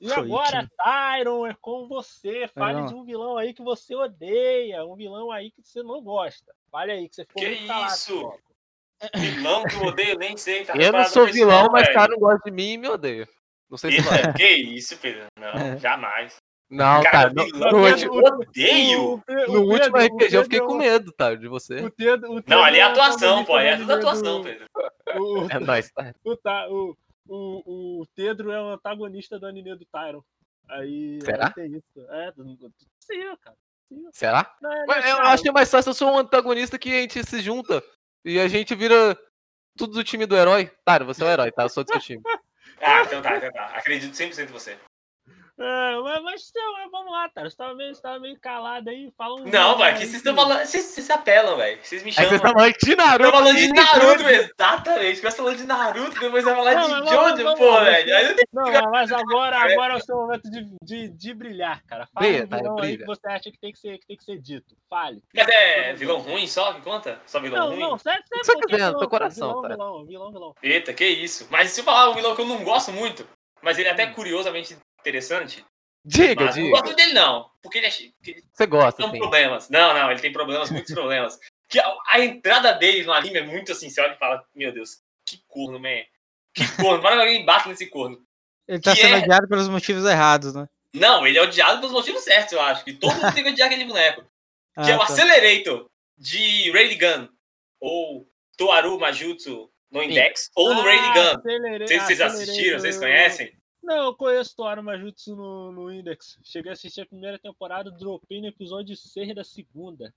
[0.00, 0.20] E Koichi.
[0.20, 2.46] agora, Tyron, é com você.
[2.48, 6.54] Fale de um vilão aí que você odeia, um vilão aí que você não gosta.
[6.70, 7.94] Fale aí, que você ficou Que muito calado.
[7.94, 8.20] isso?
[8.20, 8.53] Coco.
[9.16, 10.64] Vilão que eu odeio, nem sei.
[10.64, 12.88] Tá Eu não sou vilão, não, mas o cara não gosta de mim e me
[12.88, 13.28] odeia.
[13.70, 14.32] Não sei se vai.
[14.34, 15.26] Que isso, Pedro?
[15.38, 15.78] Não, É.
[15.78, 16.36] jamais.
[16.70, 17.34] Não, Cara, cara.
[17.34, 19.02] No, vilão no que ulti- eu o- odeio.
[19.14, 21.34] O Pe- o no último Pedro- o RPG eu fiquei com é medo, tá?
[21.34, 21.80] De o- você.
[21.84, 23.58] O Pedro, o Não, Pedro ali é um atuação, pô.
[23.58, 24.66] É tudo atuação, Pedro.
[25.16, 26.14] o- É nóis, tá?
[26.24, 26.96] o, Ta- o,
[27.28, 30.22] o, o Pedro é o antagonista do anime do Tyron.
[30.70, 31.46] Aí, Será?
[31.48, 31.84] aí tem isso.
[32.10, 33.56] É, não não- não sei, cara.
[34.12, 34.54] Será?
[34.62, 36.88] Não, é, Mas eu cara, acho que é mais fácil eu sou um antagonista que
[36.90, 37.82] a gente se junta
[38.24, 39.16] e a gente vira
[39.76, 40.70] tudo do time do herói.
[40.84, 41.64] Tá, você é o herói, tá?
[41.64, 42.22] Eu sou do seu time.
[42.80, 43.66] Ah, então tá, então tá.
[43.66, 44.76] Acredito 100% em você.
[45.56, 47.48] É, mas, mas então, vamos lá, cara.
[47.48, 49.46] Você tava meio, você tava meio calado aí, falando.
[49.46, 50.66] Não, vai, que vocês estão falando.
[50.66, 51.78] Vocês, vocês se apelam, velho.
[51.80, 52.28] Vocês me Aí chamam.
[52.30, 53.30] vocês estão falando de Naruto.
[53.30, 55.20] Tô falando de e Naruto, exatamente.
[55.20, 58.16] Começa falando de Naruto, depois vai falar Não, de Jojo, pô, velho.
[58.16, 62.08] Aí tenho- Não, mas agora, agora é o seu momento de, de, de brilhar, cara.
[62.12, 64.16] Fala Brilha, um vilão tá, aí que você acha que tem que ser, que tem
[64.16, 64.74] que ser dito.
[64.90, 65.22] Fale.
[65.32, 67.20] Mas é vilão ruim só que conta?
[67.26, 67.78] Só vilão Não, ruim?
[67.80, 68.40] não, sério, sério.
[68.40, 69.20] que você qualquer quiser, no vilão, teu cara.
[69.24, 69.68] coração, vilão, tá?
[69.68, 70.54] vilão, vilão, vilão.
[70.60, 71.46] Eita, que isso.
[71.48, 73.24] Mas se eu falar um vilão que eu não gosto muito,
[73.62, 74.76] mas ele é até curiosamente
[75.08, 75.64] interessante.
[76.06, 76.80] Diga, Mas não diga.
[76.80, 77.50] gosto dele, não.
[77.62, 77.90] Porque ele é.
[77.90, 79.18] Você gosta, tem sim.
[79.18, 79.70] problemas.
[79.70, 81.38] Não, não, ele tem problemas, muitos problemas.
[81.68, 84.70] Que a, a entrada dele no anime é muito assim, você olha e fala, meu
[84.72, 86.02] Deus, que corno, man.
[86.52, 88.22] Que corno, para que alguém bate nesse corno.
[88.68, 89.18] Ele tá Que sendo é?
[89.20, 90.68] odiado pelos motivos errados, né?
[90.94, 92.84] Não, ele é odiado pelos motivos certos, eu acho.
[92.84, 94.24] Que todo mundo tem que odiar aquele boneco.
[94.84, 95.04] Que é Ah, o tá.
[95.04, 95.88] Accelerator
[96.18, 97.28] de Railgun.
[97.80, 100.50] Ou Toaru Majutsu no Index.
[100.56, 101.42] Ou no Ah, Railgun.
[101.86, 102.78] Vocês, assistiram?
[102.80, 103.52] Vocês conhecem?
[103.84, 106.38] Não, eu conheço Toara Majutsu no, no Index.
[106.42, 110.12] Cheguei a assistir a primeira temporada, dropei no episódio 6 da segunda.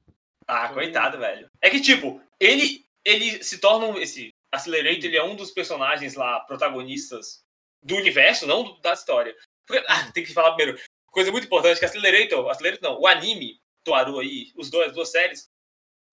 [0.47, 1.49] Ah, coitado, velho.
[1.61, 6.15] É que, tipo, ele, ele se torna um, esse Accelerator, ele é um dos personagens
[6.15, 7.43] lá, protagonistas
[7.83, 9.35] do universo, não do- da história.
[9.65, 10.79] Porque, ah, tem que falar primeiro.
[11.11, 15.11] Coisa muito importante, que Accelerator, Accelerator não, o anime, Toaru aí, os dois, as duas
[15.11, 15.49] séries,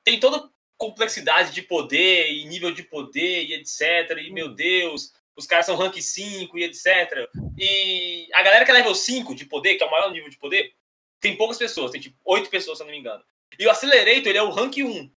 [0.03, 4.19] tem toda complexidade de poder e nível de poder e etc.
[4.19, 7.29] E, meu Deus, os caras são rank 5 e etc.
[7.59, 10.39] E a galera que é level 5 de poder, que é o maior nível de
[10.39, 10.75] poder,
[11.21, 13.25] tem poucas pessoas, tem tipo 8 pessoas, se eu não me engano.
[13.59, 15.11] E o Accelerator, ele é o rank 1.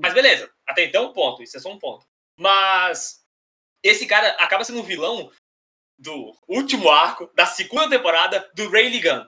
[0.00, 1.42] Mas beleza, até então, ponto.
[1.42, 2.06] Isso é só um ponto.
[2.36, 3.22] Mas
[3.82, 5.30] esse cara acaba sendo um vilão
[5.98, 9.26] do último arco da segunda temporada do Railgun,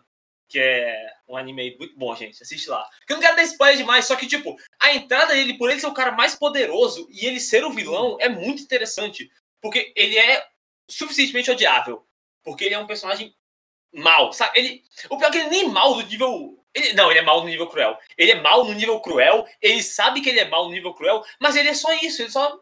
[0.49, 2.43] que é um anime muito bom, gente.
[2.43, 2.85] Assiste lá.
[2.99, 5.81] Porque eu não quero dar spoiler demais, só que, tipo, a entrada dele, por ele
[5.81, 9.31] ser o cara mais poderoso e ele ser o vilão, é muito interessante.
[9.65, 10.47] Porque ele é
[10.91, 12.07] suficientemente odiável.
[12.45, 13.35] Porque ele é um personagem
[13.95, 14.59] mal, sabe?
[14.59, 16.63] Ele, o pior é que ele nem é mal do nível.
[16.75, 17.97] Ele, não, ele é mal no nível cruel.
[18.19, 21.25] Ele é mal no nível cruel, ele sabe que ele é mal no nível cruel,
[21.41, 22.61] mas ele é só isso, ele só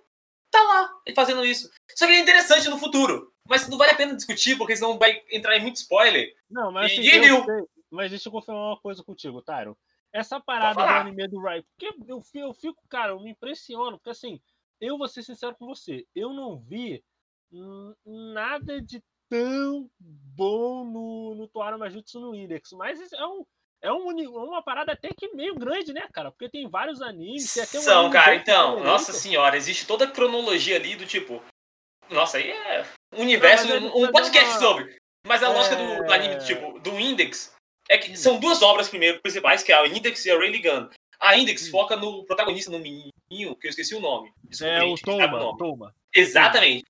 [0.48, 1.68] tá lá, ele fazendo isso.
[1.96, 3.32] Só que ele é interessante no futuro.
[3.48, 6.32] Mas não vale a pena discutir, porque senão vai entrar em muito spoiler.
[6.48, 9.76] Não, mas E assim, eu sei, mas deixa eu confirmar uma coisa contigo, Tyro.
[10.12, 14.10] Essa parada do anime do Rai, porque eu, eu fico, cara, eu me impressiono, porque
[14.10, 14.40] assim,
[14.82, 17.02] eu vou ser sincero com você, eu não vi
[17.52, 23.44] hum, nada de tão bom no, no Toara Majutsu no Index, mas é um
[23.84, 24.06] é um
[24.44, 26.30] uma parada até que meio grande, né, cara?
[26.30, 28.84] Porque tem vários animes, até um São, anime cara, então, Accelerator.
[28.92, 31.42] nossa senhora, existe toda a cronologia ali do tipo.
[32.10, 32.84] Nossa, aí é
[33.16, 34.96] universo, Não, mas é- um é podcast uma- sobre.
[35.26, 36.14] Mas a lógica do, do É.
[36.14, 37.54] anime, tipo, do Index,
[37.88, 40.88] é que são duas obras primeiro principais, que é a Index e a Railgun.
[41.18, 43.10] A Index foca no protagonista, no menino,
[43.58, 44.32] que eu esqueci o nome.
[44.44, 45.56] Desculpa, É o Toma.
[45.58, 45.94] Toma.
[46.14, 46.84] Exatamente.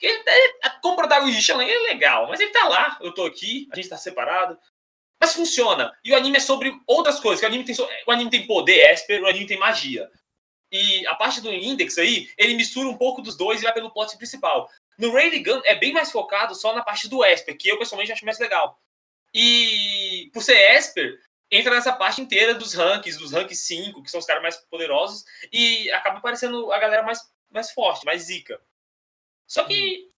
[0.00, 3.76] Ele, é- como protagonista, ele é legal, mas ele tá lá, eu tô aqui, a
[3.76, 4.58] gente tá separado.
[5.20, 5.92] Mas funciona.
[6.04, 7.42] E o anime é sobre outras coisas.
[7.42, 7.74] O anime tem,
[8.06, 10.08] o anime tem poder, Esper, o anime tem magia.
[10.70, 13.90] E a parte do Index aí, ele mistura um pouco dos dois e vai pelo
[13.90, 14.70] plot principal.
[14.96, 18.24] No Railgun é bem mais focado só na parte do Esper, que eu pessoalmente acho
[18.24, 18.78] mais legal.
[19.34, 21.18] E por ser Esper,
[21.50, 25.24] entra nessa parte inteira dos ranks, dos ranks 5, que são os caras mais poderosos,
[25.52, 27.20] e acaba aparecendo a galera mais,
[27.50, 28.60] mais forte, mais zica.
[29.46, 30.10] Só que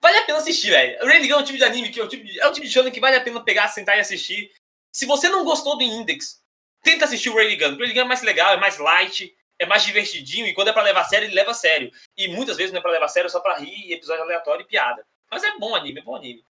[0.00, 0.98] vale a pena assistir, velho.
[1.06, 2.72] Railgun é um tipo de anime que é o tipo de, é o tipo de
[2.72, 4.50] shonen que vale a pena pegar, sentar e assistir.
[4.90, 6.42] Se você não gostou do Index,
[6.82, 7.74] tenta assistir o Railgun.
[7.74, 10.82] O Railgun é mais legal, é mais light, é mais divertidinho, e quando é pra
[10.82, 11.90] levar a sério, ele leva a sério.
[12.16, 14.62] E muitas vezes não é pra levar a sério, é só pra rir, episódio aleatório
[14.62, 15.04] e piada.
[15.30, 16.44] Mas é bom anime, é bom anime.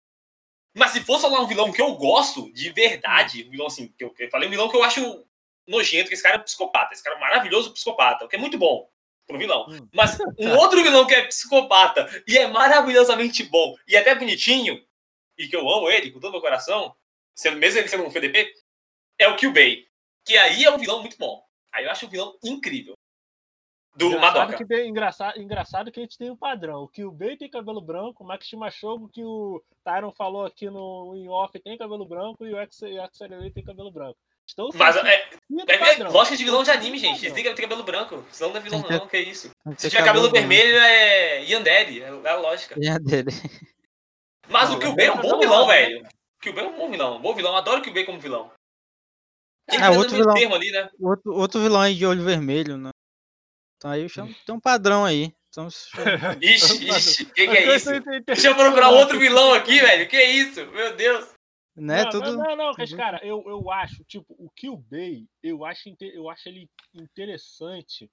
[0.77, 4.05] Mas se fosse falar um vilão que eu gosto, de verdade, um vilão assim, que
[4.05, 5.24] eu, que eu falei um vilão que eu acho
[5.66, 6.93] nojento, que esse cara é um psicopata.
[6.93, 8.87] Esse cara é um maravilhoso psicopata, o que é muito bom
[9.27, 9.66] pro vilão.
[9.70, 9.89] Hum.
[9.95, 14.85] Mas um outro vilão que é psicopata e é maravilhosamente bom e até bonitinho,
[15.39, 16.95] e que eu amo ele com todo o meu coração,
[17.35, 18.53] sendo, mesmo ele sendo um FDP,
[19.18, 19.89] é o Kyubey.
[20.27, 21.43] Que aí é um vilão muito bom.
[21.72, 22.95] Aí eu acho um vilão incrível.
[23.97, 24.57] Do engraçado Madoka.
[24.59, 26.82] que tem, engraçado, engraçado que a gente tem um padrão.
[26.82, 31.28] O Kyubey tem cabelo branco, o Max Shimashogo, que o Tyron falou aqui no em
[31.28, 34.16] off, tem cabelo branco, e o Accelerate tem cabelo branco.
[34.47, 37.20] Estão Mas é, é, é lógica de vilão de anime, gente.
[37.24, 38.22] Eles têm que ter cabelo branco.
[38.30, 39.09] Senão não é vilão, que- não.
[39.09, 39.51] Que isso.
[39.64, 40.47] Tem que Se tiver cabelo branco.
[40.47, 42.03] vermelho, é Yandere.
[42.03, 42.76] É a lógica.
[42.80, 43.30] É a dele.
[44.49, 45.74] Mas Não, o Kyubey é um mas bom vilão, né?
[45.74, 46.03] velho.
[46.07, 47.16] O Kyubey é um bom vilão.
[47.16, 47.57] Um bom vilão.
[47.57, 48.51] Adoro o Kyubey como vilão.
[49.68, 50.34] Tem que É, outro vilão.
[50.34, 50.88] termo ali, né?
[51.01, 52.90] Outro, outro vilão aí de olho vermelho, né?
[53.77, 55.35] Então aí eu chamo, tem um padrão aí.
[55.49, 55.68] Então,
[56.43, 57.22] Ixi, ixi.
[57.22, 57.89] O que, que é isso?
[58.27, 60.07] Deixa eu procurar outro vilão aqui, velho.
[60.09, 60.66] Que isso?
[60.66, 61.35] Meu Deus.
[61.74, 62.05] Né?
[62.05, 62.33] não, Tudo.
[62.33, 66.31] não, não, não, mas, cara, eu, eu acho, tipo, o Kill Bay, eu acho, eu
[66.31, 68.11] acho ele interessante,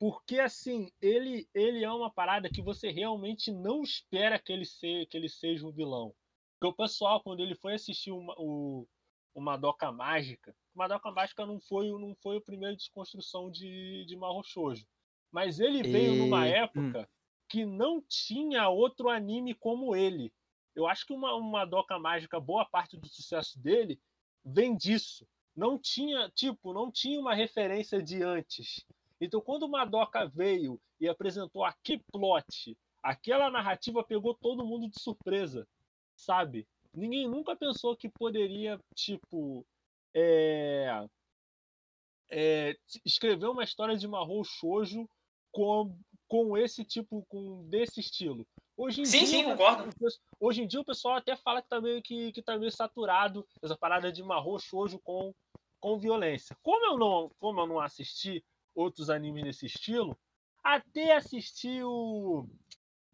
[0.00, 5.06] porque, assim, ele, ele é uma parada que você realmente não espera que ele, se,
[5.08, 6.12] que ele seja um vilão.
[6.58, 8.86] Porque o pessoal, quando ele foi assistir uma, o,
[9.32, 14.04] o Madoka Mágica, o Madoka Mágica não foi, o- não foi o primeiro desconstrução de,
[14.06, 14.86] de Mahou Shoujo,
[15.30, 17.08] mas ele veio numa E- época
[17.48, 20.32] que não tinha outro anime como ele.
[20.74, 24.00] Eu acho que uma, uma Doca Mágica, boa parte do sucesso dele
[24.44, 25.26] vem disso.
[25.54, 28.82] Não tinha, tipo, não tinha uma referência de antes.
[29.20, 34.98] Então, quando o Madoka veio e apresentou aquele plot, aquela narrativa pegou todo mundo de
[34.98, 35.68] surpresa,
[36.16, 36.66] sabe?
[36.94, 39.66] Ninguém nunca pensou que poderia, tipo,
[40.14, 41.06] é,
[42.30, 45.08] é, escrever uma história de Mahou Shoujo
[45.50, 45.96] com,
[46.28, 48.46] com esse tipo, com desse estilo.
[48.76, 49.90] Hoje em Sim, dia, sim, concordo.
[50.40, 53.46] Hoje em dia o pessoal até fala que tá meio, que, que tá meio saturado
[53.62, 55.34] essa parada de Mahou Shoujo com,
[55.78, 56.56] com violência.
[56.62, 58.42] Como eu não, como eu não assisti
[58.74, 60.18] outros animes nesse estilo,
[60.64, 62.46] até assisti o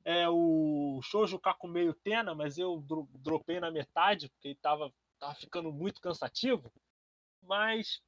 [0.05, 5.35] é, o Shoujo Kakumeio Tena, mas eu dro- dropei na metade porque ele tava, tava
[5.35, 6.73] ficando muito cansativo.
[7.43, 8.01] Mas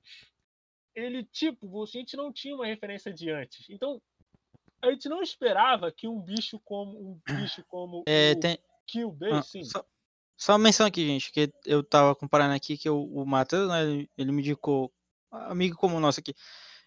[0.94, 3.68] ele, tipo, a gente não tinha uma referência de antes.
[3.70, 4.00] Então,
[4.82, 9.12] a gente não esperava que um bicho como um bicho como É, o tem, Kill
[9.12, 9.64] Bay, ah, sim.
[9.64, 9.84] só,
[10.36, 13.82] só uma menção aqui, gente, que eu tava comparando aqui que o, o Matheus, né,
[13.82, 14.92] ele, ele me indicou,
[15.30, 16.34] amigo como nosso aqui,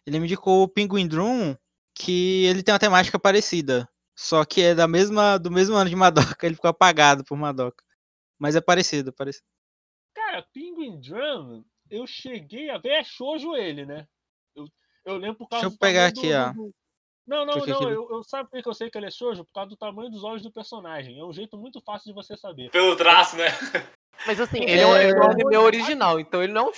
[0.05, 1.55] ele me indicou o Penguin Drum,
[1.95, 5.95] que ele tem uma temática parecida, só que é da mesma, do mesmo ano de
[5.95, 7.83] Madoka, ele ficou apagado por Madoka.
[8.39, 9.45] Mas é parecido, parecido.
[10.13, 11.63] Cara, Penguin Drum,
[11.93, 14.07] eu cheguei a ver, é shoujo ele, né?
[14.55, 14.65] Eu,
[15.05, 16.51] eu lembro por causa Deixa eu do pegar aqui, do, ó.
[16.53, 16.75] do-
[17.25, 19.45] Não, não, Porque não, eu, eu sabe por que eu sei que ele é shoujo?
[19.45, 21.19] Por causa do tamanho dos olhos do personagem.
[21.19, 22.69] É um jeito muito fácil de você saber.
[22.71, 23.45] Pelo traço, né?
[24.25, 26.69] Mas assim, É, ele é, um- ele é um anime original, então ele não é
[26.69, 26.73] um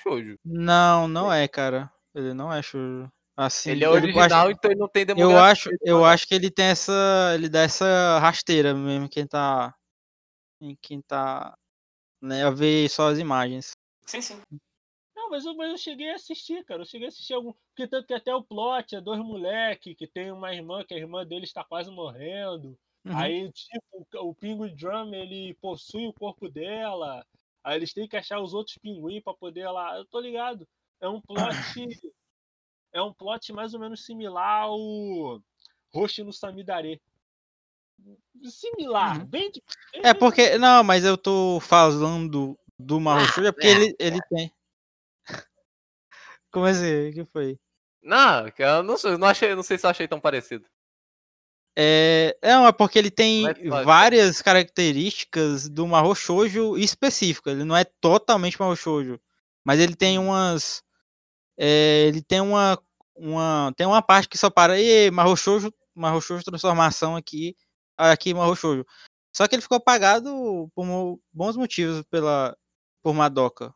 [0.00, 0.36] shoujo.
[0.44, 1.92] Não, não é, cara.
[2.14, 3.10] Ele não é shoujo.
[3.36, 5.42] Assim, Ele é eu original, acho- então ele não tem Eu demografia.
[5.50, 9.74] acho, eu acho que ele tem essa, ele dá essa rasteira mesmo quem tá,
[10.60, 11.56] em quem tá,
[12.20, 13.72] né, a ver só as imagens.
[14.06, 14.40] Sim, sim.
[15.14, 16.82] Não, mas eu, mas eu cheguei a assistir, cara.
[16.82, 17.52] Eu cheguei a assistir algum.
[17.74, 20.98] Porque tanto que até o plot é dois moleques que tem uma irmã, que a
[20.98, 22.76] irmã dele está quase morrendo.
[23.04, 23.16] Uhum.
[23.16, 27.24] Aí, tipo, o- Penguin Drum, ele possui o corpo dela.
[27.64, 29.96] Aí eles têm que achar os outros pinguins pra poder lá.
[29.96, 30.66] Eu tô ligado.
[31.00, 31.34] É um plot.
[32.92, 35.40] é um plot mais ou menos similar ao
[35.94, 37.00] Roshi no Samidare.
[38.44, 39.20] Similar.
[39.20, 39.26] Uhum.
[39.26, 43.96] Bem, bem- É porque, não, mas eu tô falando do Mahou Shoujo, é porque ele,
[43.98, 44.52] ele tem.
[46.52, 47.10] Como assim?
[47.10, 47.58] O que foi?
[48.02, 50.66] Não, eu não sei, não achei, não sei se eu achei tão parecido.
[51.76, 53.84] É, não, é porque ele tem pode.
[53.84, 57.48] várias características do Mahou Shoujo específico.
[57.48, 59.18] Ele não é totalmente Mahou Shoujo,
[59.64, 60.82] mas ele tem umas,
[61.56, 62.78] é, ele tem uma,
[63.16, 67.56] uma, tem uma parte que só para e Mahou Shoujo, Mahou Shoujo transformação aqui,
[67.96, 68.84] aqui Mahou Shoujo.
[69.34, 72.54] Só que ele ficou apagado por bons motivos pela
[73.02, 73.74] por Madoka.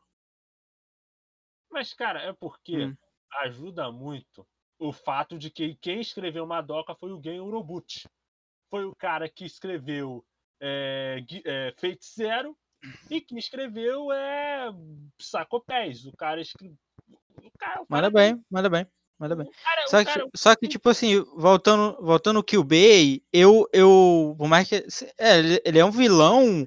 [1.70, 2.96] Mas, cara, é porque Hum.
[3.42, 4.46] ajuda muito
[4.78, 8.08] o fato de que quem escreveu Madoka foi o Gen Urobuchi.
[8.70, 10.24] Foi o cara que escreveu
[10.60, 12.56] é, é, Fate Zero
[13.10, 14.68] e que escreveu é,
[15.20, 16.06] Sacopés.
[16.06, 16.76] O cara escreveu.
[17.88, 18.86] Manda bem, manda bem,
[19.18, 19.50] manda bem.
[19.62, 24.34] cara- Só que, cara- só que, tipo assim, voltando, voltando o Kill Bay, eu, eu,
[24.38, 24.76] por mais que,
[25.18, 26.66] é, ele é um vilão,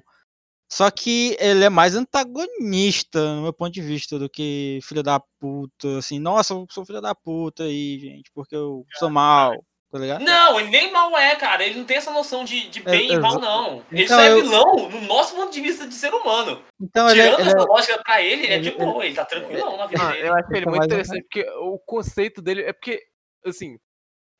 [0.72, 5.20] só que ele é mais antagonista, no meu ponto de vista, do que filho da
[5.40, 9.52] puta, assim, nossa, eu sou filho da puta aí, gente, porque eu sou mal,
[9.90, 10.22] tá ligado?
[10.24, 11.64] Não, ele nem mal é, cara.
[11.64, 13.84] Ele não tem essa noção de, de bem É, e mal, não.
[13.90, 16.62] Ele Então, só é eu- vilão no nosso ponto de vista de ser humano.
[16.80, 19.04] Então ele, é- Tirando ele essa é, lógica pra ele, ele é de ele- boa,
[19.04, 20.28] ele tá tranquilão na vida Ah, dele.
[20.28, 23.02] eu achei ele Então, muito interessante, porque o conceito dele é porque,
[23.44, 23.76] assim,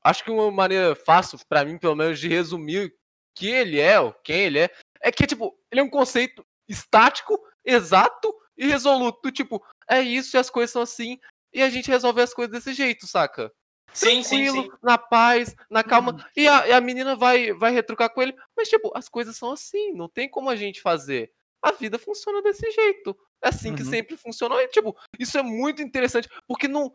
[0.04, 2.92] acho que uma maneira fácil, pra mim, pelo menos, de resumir
[3.34, 4.70] que ele é, ou quem ele é,
[5.02, 9.30] é que, tipo, ele é um conceito estático, exato e resoluto.
[9.30, 11.18] Tipo, é isso e as coisas são assim,
[11.52, 13.52] e a gente resolve as coisas desse jeito, saca?
[13.92, 14.78] Sim, sim, Tranquilo, sim.
[14.82, 16.16] na paz, na calma.
[16.36, 19.50] E a, e a menina vai, vai retrucar com ele, mas, tipo, as coisas são
[19.50, 21.32] assim, não tem como a gente fazer.
[21.62, 23.16] A vida funciona desse jeito.
[23.42, 23.90] É assim que Uhum.
[23.90, 24.60] sempre funcionou.
[24.60, 26.92] E, tipo, isso é muito interessante, porque não.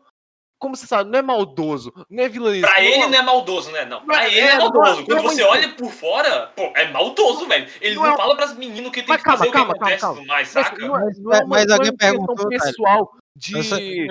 [0.58, 2.66] Como você sabe, não é maldoso, não é vilanesco.
[2.66, 3.84] Pra ele não é maldoso, né?
[3.84, 4.04] Não.
[4.06, 5.04] Pra ele é, é é- maldoso.
[5.04, 7.68] Quando é você olha por fora, pô, é maldoso, velho.
[7.80, 9.70] Ele Não não, é- fala pras meninas o que tem Mas que calma, fazer, calma,
[9.70, 10.78] o que acontece e calma, mais, Mas saca?
[10.86, 13.52] não é, Mas- é é alguém perguntou, pessoal de.
[13.52, 14.06] Você-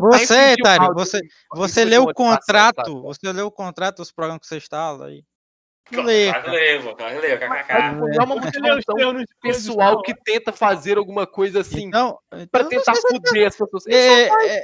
[0.00, 1.20] você, Tari, você,
[1.52, 5.22] você leu o contrato, você leu o contrato dos programas que você instala aí.
[5.96, 7.72] Não lê, Claro que levo, claro que levo, kkk.
[7.72, 13.00] É uma motivação pessoal que tenta fazer alguma coisa assim Então, pra então tentar não
[13.00, 13.86] sei se- fuder as pessoas.
[13.86, 14.60] Ele É, é,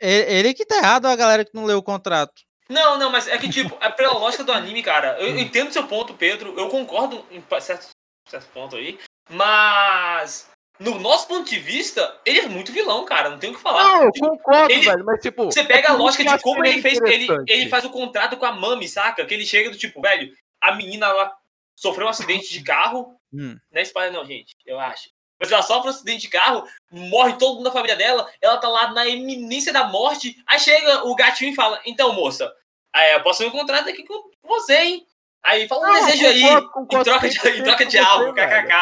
[0.00, 2.42] é- Ele que tá errado a galera que não leu o contrato?
[2.68, 5.16] Não, não, mas é que, tipo, é pela lógica do anime, cara.
[5.20, 6.54] Eu, eu entendo seu ponto, Pedro.
[6.58, 7.88] Eu concordo em certo,
[8.28, 8.98] certo ponto aí.
[9.28, 10.48] Mas,
[10.80, 13.28] no nosso ponto de vista, ele é muito vilão, cara.
[13.28, 13.82] Não tem o que falar.
[13.84, 15.44] Não, eu Tipo, concordo, ele- velho, mas tipo.
[15.46, 16.98] Você pega é a lógica de como ele fez.
[17.02, 19.24] Ele, ele faz o contrato com a Mami, saca?
[19.26, 20.32] Que ele chega do tipo, velho,
[20.62, 21.36] a menina ela
[21.74, 23.16] sofreu um acidente de carro.
[23.32, 23.58] Hum.
[23.70, 25.10] Não é spoiler, não, gente, eu acho.
[25.38, 28.68] Mas ela sofre um acidente de carro, morre todo mundo da família dela, ela tá
[28.68, 30.40] lá na eminência da morte.
[30.46, 32.54] Aí chega o gatinho e fala: Então, moça,
[32.94, 35.06] é, eu posso fazer um contrato aqui com você, hein?
[35.42, 38.32] Aí fala um Não, desejo aí, concordo, em troca de, 100% em troca de algo,
[38.32, 38.72] kkk.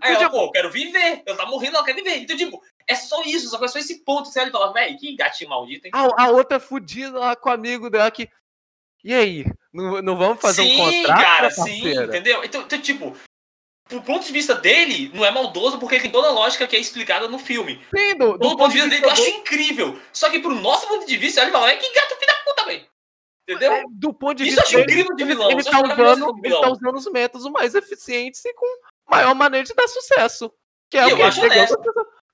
[0.00, 1.22] Aí ela, pô, eu quero viver.
[1.26, 2.16] Ela tá morrendo, ela quer viver.
[2.16, 4.28] Então, tipo, é só isso, só que é só esse ponto.
[4.28, 5.92] Você olha e fala, velho, que gatinho maldito, hein?
[5.94, 8.28] A, a outra fudida lá com o amigo dela que.
[9.04, 9.44] E aí?
[9.76, 11.20] Não, não vamos fazer sim, um contrato?
[11.20, 12.42] cara, sim, entendeu?
[12.42, 13.14] Então, então, tipo,
[13.88, 16.74] do ponto de vista dele, não é maldoso porque ele tem toda a lógica que
[16.74, 17.80] é explicada no filme.
[17.94, 20.00] Sim, do, Do, ponto de vista dele, eu acho incrível.
[20.12, 22.64] Só que pro nosso ponto de vista, ele fala, é que gato filho da puta,
[22.64, 22.86] velho.
[23.48, 23.72] Entendeu?
[23.72, 25.50] é, do ponto de Isso eu vista acho dele, incrível de vilão.
[25.50, 28.66] Ele, isso tá usando, de ele tá usando os métodos mais eficientes e com
[29.08, 30.52] maior maneira de dar sucesso.
[30.90, 31.22] Que é E o eu que.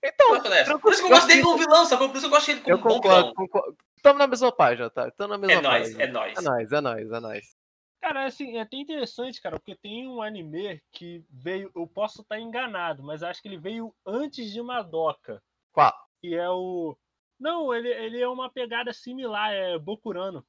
[0.05, 0.81] Então, Eu acho tranquilo.
[0.81, 2.09] Por isso que eu gosto dele como vilão, sacou?
[2.09, 3.35] Por isso que eu gosto dele como eu concordo, vilão.
[3.35, 3.77] concordo.
[4.03, 5.11] Tamo na mesma página, tá?
[5.13, 6.03] Tamo na mesma É nóis, página.
[6.03, 6.39] é nóis.
[6.39, 7.57] É nóis, é nóis, é nóis.
[8.01, 11.71] Cara, assim, é até interessante, cara, porque tem um anime que veio.
[11.75, 15.41] Eu posso estar enganado, mas acho que ele veio antes de Madoka.
[15.73, 15.95] Qual?
[16.21, 16.97] Que é o.
[17.39, 20.45] Não, ele, ele é uma pegada similar, é Bokurano.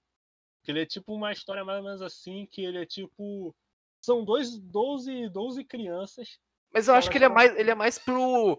[0.64, 3.56] Que ele é tipo uma história mais ou menos assim, que ele é tipo.
[4.02, 6.40] São dois, 12, 12 crianças.
[6.74, 8.58] Mas eu acho que ele é mais, ele é mais pro.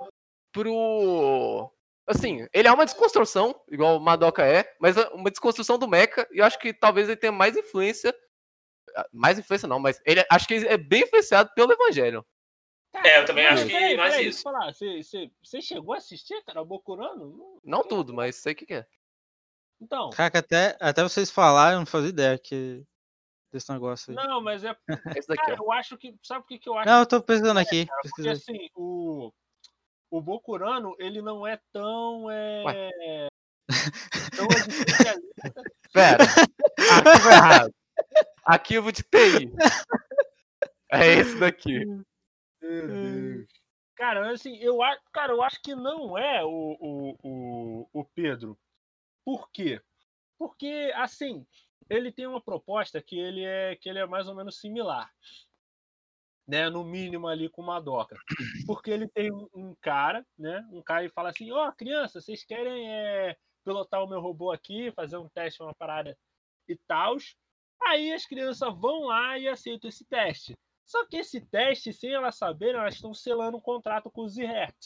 [0.52, 1.68] pro.
[2.06, 6.28] Assim, ele é uma desconstrução, igual o Madoka é, mas é uma desconstrução do Mecha,
[6.32, 8.14] e eu acho que talvez ele tenha mais influência.
[8.94, 12.24] ah, Mais influência não, mas ele acho que ele é bem influenciado pelo Evangelho.
[12.92, 14.42] É, eu também acho que peraí, mais peraí, isso.
[14.42, 17.36] falar, Você, você, você chegou a assistir, cara, o Bokurano?
[17.36, 18.86] Não- Não tudo, mas sei o que, que é.
[19.80, 20.10] Então.
[20.10, 22.84] Cara, até, até vocês falarem, eu não fazia ideia que,
[23.52, 24.16] desse negócio aí.
[24.16, 24.68] Não, mas é.
[24.70, 24.76] É
[25.18, 25.64] Esse daqui, Cara, ó.
[25.64, 26.14] eu acho que.
[26.22, 26.88] Sabe o que, que eu acho?
[26.88, 27.86] Não, eu tô pesquisando aqui.
[27.86, 28.36] Porque pesquisando.
[28.36, 29.32] assim, o,
[30.16, 32.30] o Bokurano, ele não é tão.
[32.30, 33.28] É,
[34.36, 34.46] tão.
[35.92, 36.24] Pera.
[36.92, 37.74] Arquivo errado.
[38.44, 39.52] Arquivo de TI.
[40.92, 41.84] É esse daqui.
[42.62, 43.48] Meu Deus.
[43.96, 44.78] Cara, assim, eu,
[45.12, 48.56] cara, eu acho que não é o, o, o, o Pedro.
[49.24, 49.80] Por quê?
[50.38, 51.44] Porque, assim,
[51.90, 55.12] ele tem uma proposta que ele é, que ele é mais ou menos similar.
[56.46, 58.16] Né, no mínimo ali com o Madoka.
[58.66, 60.66] Porque ele tem um, um cara, né?
[60.70, 63.34] Um cara e fala assim, ó, criança, vocês querem é,
[63.64, 66.16] pilotar o meu robô aqui, fazer um teste, uma parada
[66.68, 67.16] e tal.
[67.86, 70.54] Aí as crianças vão lá e aceitam esse teste.
[70.86, 74.76] Só que esse teste, sem elas saberem, elas estão selando um contrato com o Zihert.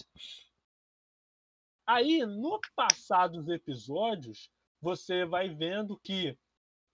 [1.86, 4.50] Aí, no passar dos episódios,
[4.80, 6.38] você vai vendo que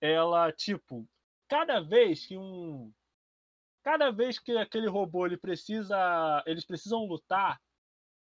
[0.00, 1.06] ela, tipo,
[1.48, 2.92] cada vez que um.
[3.85, 6.43] Cada vez que aquele robô ele precisa.
[6.47, 7.61] Eles precisam lutar,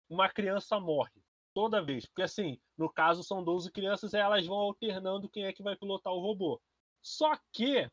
[0.09, 1.23] uma criança morre.
[1.53, 2.07] Toda vez.
[2.07, 5.77] Porque assim, no caso são 12 crianças e elas vão alternando quem é que vai
[5.77, 6.61] pilotar o robô.
[7.03, 7.89] Só que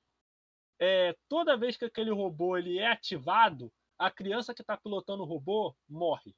[0.80, 5.28] é, toda vez que aquele robô ele é ativado, a criança que está pilotando o
[5.28, 6.34] robô morre.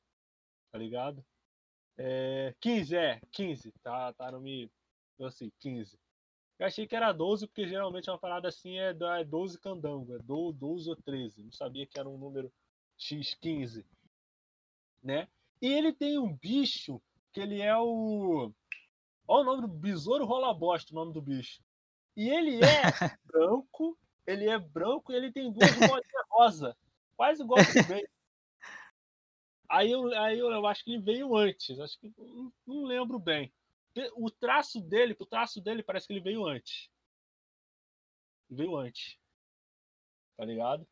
[0.72, 1.24] Tá ligado?
[1.97, 3.72] É, 15, é, 15.
[3.84, 4.70] Tá, tá no me.
[5.22, 5.97] Assim, 15.
[6.64, 10.16] Eu achei que era 12, porque geralmente uma parada assim é da- é 12 candango,
[10.16, 11.43] é do- 12 ou 13.
[11.43, 12.49] Não sabia que era um número
[12.97, 13.84] X15.
[15.03, 15.28] Né?
[15.61, 17.01] E ele tem um bicho
[17.34, 18.49] que ele é o.
[19.28, 21.61] Olha o nome do besouro rola bosta, o nome do bicho.
[22.16, 22.61] E ele é
[23.26, 26.78] branco, ele é branco e ele tem duas bolinhas rosa.
[27.18, 28.07] Quase igual ao veio.
[29.68, 31.78] Aí eu, aí eu, eu acho que ele veio antes.
[31.78, 33.51] Acho que não, não lembro bem.
[34.15, 36.89] O traço dele, o traço dele parece que ele veio antes.
[38.49, 39.17] Veio antes.
[40.37, 40.87] Tá ligado?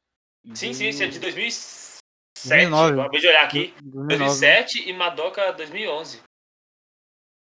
[0.54, 2.02] Sim, sim, esse é de 2007.
[2.48, 3.00] 2009.
[3.00, 3.74] Acabei de olhar aqui.
[3.82, 4.08] 2009.
[4.18, 6.24] 2007 e Madoka 2011.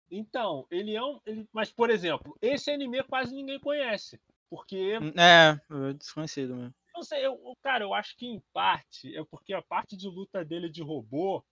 [0.09, 1.19] Então, ele é um.
[1.25, 4.19] Ele, mas, por exemplo, esse anime quase ninguém conhece.
[4.49, 6.73] Porque É, é desconhecido mesmo.
[6.93, 10.45] Não sei, eu, cara, eu acho que em parte é porque a parte de luta
[10.45, 11.43] dele de robô,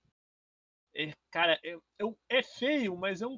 [0.95, 3.37] é, cara, é, é, é feio, mas é um,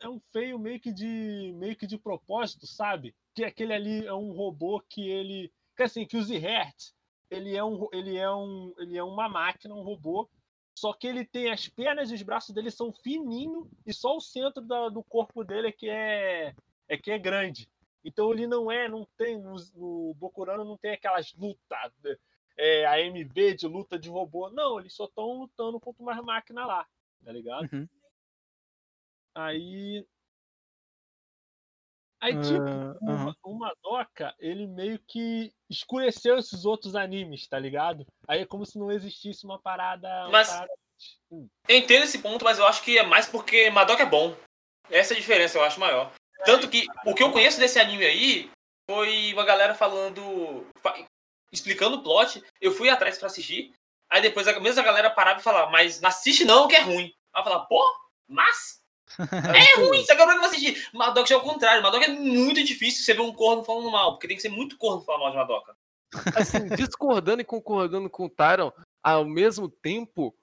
[0.00, 3.14] é um feio meio que de meio que de propósito, sabe?
[3.34, 6.92] Que aquele ali é um robô que ele, que assim, que o Zihert,
[7.30, 10.28] ele é um, ele é um, ele é uma máquina, um robô,
[10.74, 14.20] só que ele tem as pernas e os braços dele são fininhos e só o
[14.20, 16.54] centro da- do corpo dele é que é,
[16.88, 17.68] é que é grande.
[18.04, 21.92] Então ele não é, não tem, no, no Bokurano não tem aquelas lutas,
[22.56, 24.48] é, a MB de luta de robô.
[24.50, 26.86] Não, eles só estão lutando contra umas máquinas lá,
[27.24, 27.68] tá ligado?
[27.72, 27.88] Uhum.
[29.36, 30.04] Aí.
[32.20, 32.62] Aí, tipo,
[33.02, 33.34] o, aham.
[33.44, 38.06] o Madoka, ele meio que escureceu esses outros animes, tá ligado?
[38.26, 40.08] Aí é como se não existisse uma parada.
[40.22, 40.72] uma Mas- parada-
[41.30, 41.46] Hum.
[41.68, 44.34] Eu entendo esse ponto, mas eu acho que é mais porque Madoka é bom.
[44.88, 46.10] Essa é a diferença, eu acho maior.
[46.46, 48.50] Tanto que o que eu conheço desse anime aí
[48.90, 50.66] foi uma galera falando.
[50.78, 50.96] fa-
[51.52, 52.42] explicando o plot.
[52.62, 53.74] Eu fui atrás pra assistir.
[54.08, 57.12] Aí depois a mesma galera parava e falava, mas não assiste não, que é ruim.
[57.34, 57.82] Aí eu falava, pô,
[58.26, 58.80] mas
[59.18, 60.88] é ruim, você acabou de não assistir.
[60.92, 61.82] Madoka já é o contrário.
[61.82, 64.76] Madoka é muito difícil você ver um corno falando mal, porque tem que ser muito
[64.76, 65.76] corno falar mal de Madoka.
[66.34, 70.34] assim, discordando e concordando com o Tyron ao mesmo tempo,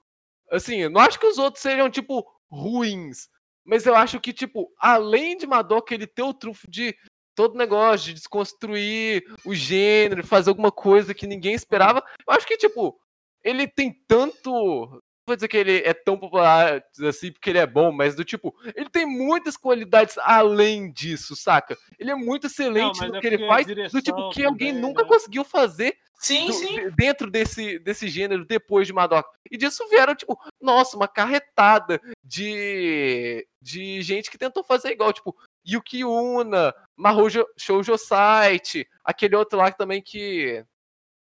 [0.50, 3.28] assim, eu não acho que os outros sejam, tipo, ruins.
[3.64, 6.94] Mas eu acho que, tipo, além de Madoka ele ter o trunfo de
[7.34, 12.56] todo negócio, de desconstruir o gênero, fazer alguma coisa que ninguém esperava, eu acho que,
[12.56, 12.98] tipo,
[13.42, 15.02] ele tem tanto.
[15.26, 18.22] Não vou dizer que ele é tão popular assim porque ele é bom, mas do
[18.22, 21.78] tipo, ele tem muitas qualidades além disso, saca?
[21.98, 24.82] Ele é muito excelente mas no é que ele faz, do tipo que alguém também,
[24.82, 25.08] nunca né?
[25.08, 26.74] conseguiu fazer Sim, do- sim.
[26.74, 29.28] de- dentro desse, desse gênero depois de Madoka.
[29.50, 35.34] E disso vieram, tipo, nossa, uma carretada de, de gente que tentou fazer igual, tipo,
[35.66, 40.62] Yuki Una, Mahou Jo- Shoujo Site, aquele outro lá também que.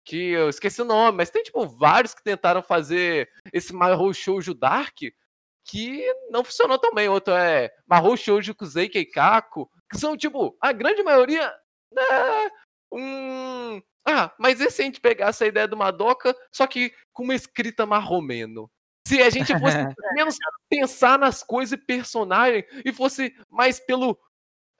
[0.05, 4.55] Que eu esqueci o nome, mas tem, tipo, vários que tentaram fazer esse Mahou Shoujo
[4.55, 4.97] Dark
[5.65, 7.09] que não funcionou tão bem.
[7.09, 11.53] Outro é Mahou Shoujo Kusei Keikaku, que são, tipo, a grande maioria.
[11.97, 12.51] É,
[12.93, 17.23] um, ah, mas e se a gente pegasse a ideia do Madoka, só que com
[17.23, 18.71] uma escrita marromeno?
[19.07, 19.77] Se a gente fosse
[20.15, 20.37] menos
[20.69, 24.19] pensar nas coisas e personagem e fosse mais pelo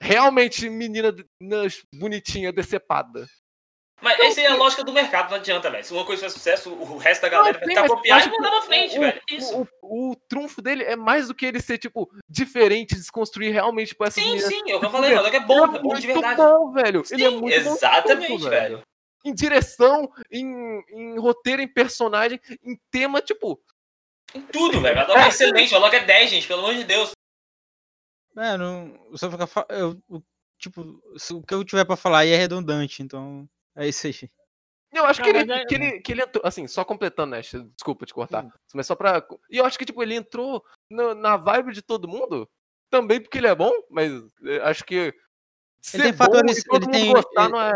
[0.01, 1.15] realmente menina
[1.95, 3.25] bonitinha decepada.
[4.01, 5.83] Mas essa é a lógica do mercado, não adianta, velho.
[5.83, 8.49] Se uma coisa faz sucesso, o resto da galera vai ficar mas copiar e mandar
[8.51, 9.21] pra frente, o, velho.
[9.29, 9.57] É Isso.
[9.57, 13.95] O, o- o trunfo dele é mais do que ele ser, tipo, diferente, desconstruir realmente
[13.95, 15.93] com essas Sim, sim, é o que eu falei, Madoka é bom, Ele é bom
[15.93, 16.35] de muito verdade.
[16.35, 17.03] bom, velho.
[17.11, 18.81] ele é Sim, muito bom exatamente, tudo, velho.
[19.25, 23.57] Em direção, em, em roteiro, em personagem, em tema, tipo,
[24.35, 24.97] Em tudo, velho.
[24.97, 27.11] Madoka é excelente, Madoka é 10, gente, pelo amor de Deus.
[28.35, 30.21] É, não, só fica, eu, o-
[30.59, 30.81] tipo,
[31.31, 34.29] o que eu tiver pra falar aí é redundante, então é isso aí.
[34.93, 37.41] Eu acho Não, que, ele, é- que, ele, que ele entrou, assim, só completando, né?
[37.41, 38.45] Desculpa te cortar.
[38.45, 38.51] Hum.
[38.75, 39.25] Mas só pra.
[39.49, 42.47] E eu acho que, tipo, ele entrou na, na vibe de todo mundo.
[42.91, 44.11] Também porque ele é bom, mas
[44.45, 45.11] eh, acho que.
[45.81, 47.73] Ser tem bom fatores- e todo ele mundo tem- gostar ele- não é.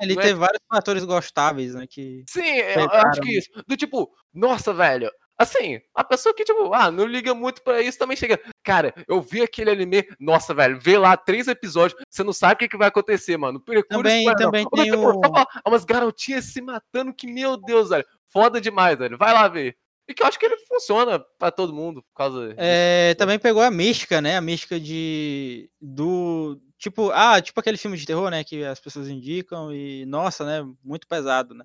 [0.00, 1.86] Ele Não é- tem vários fatores gostáveis, né?
[1.88, 2.24] Que...
[2.28, 3.48] Sim, eu, acho que isso.
[3.66, 5.08] Do tipo, nossa, velho.
[5.38, 8.38] Assim, a pessoa que, tipo, ah, não liga muito pra isso também chega.
[8.62, 10.06] Cara, eu vi aquele anime.
[10.20, 13.60] Nossa, velho, vê lá três episódios, você não sabe o que, que vai acontecer, mano.
[13.60, 14.34] Procura Também- não.
[14.36, 18.04] também tem falar, ah, umas garotinhas se matando que, meu Deus, velho.
[18.28, 19.18] Foda demais, velho.
[19.18, 19.76] Vai lá ver.
[20.06, 22.48] E que eu acho que ele funciona pra todo mundo, por causa.
[22.48, 22.56] disso.
[22.58, 24.36] É, também pegou a mística, né?
[24.36, 25.68] A mística de.
[25.80, 26.60] Do.
[26.78, 28.44] Tipo, ah, tipo aquele filme de terror, né?
[28.44, 30.70] Que as pessoas indicam e, nossa, né?
[30.84, 31.64] Muito pesado, né?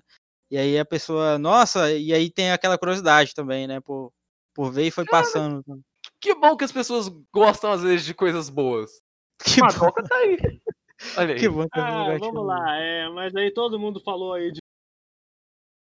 [0.50, 3.80] E aí a pessoa, nossa, e aí tem aquela curiosidade também, né?
[3.80, 4.12] Por,
[4.52, 5.62] por ver e foi passando.
[6.20, 9.00] Que bom que as pessoas gostam, às vezes, de coisas boas.
[9.42, 10.36] Que bom, Madoka tá aí.
[11.16, 11.40] Olha aí.
[11.40, 14.60] que bom que Ah, vamos lá, é, mas aí todo mundo falou aí de.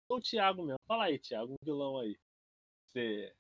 [0.08, 0.80] O Thiago mesmo.
[0.88, 2.16] Fala aí, Thiago, um vilão aí.
[2.88, 3.34] Você.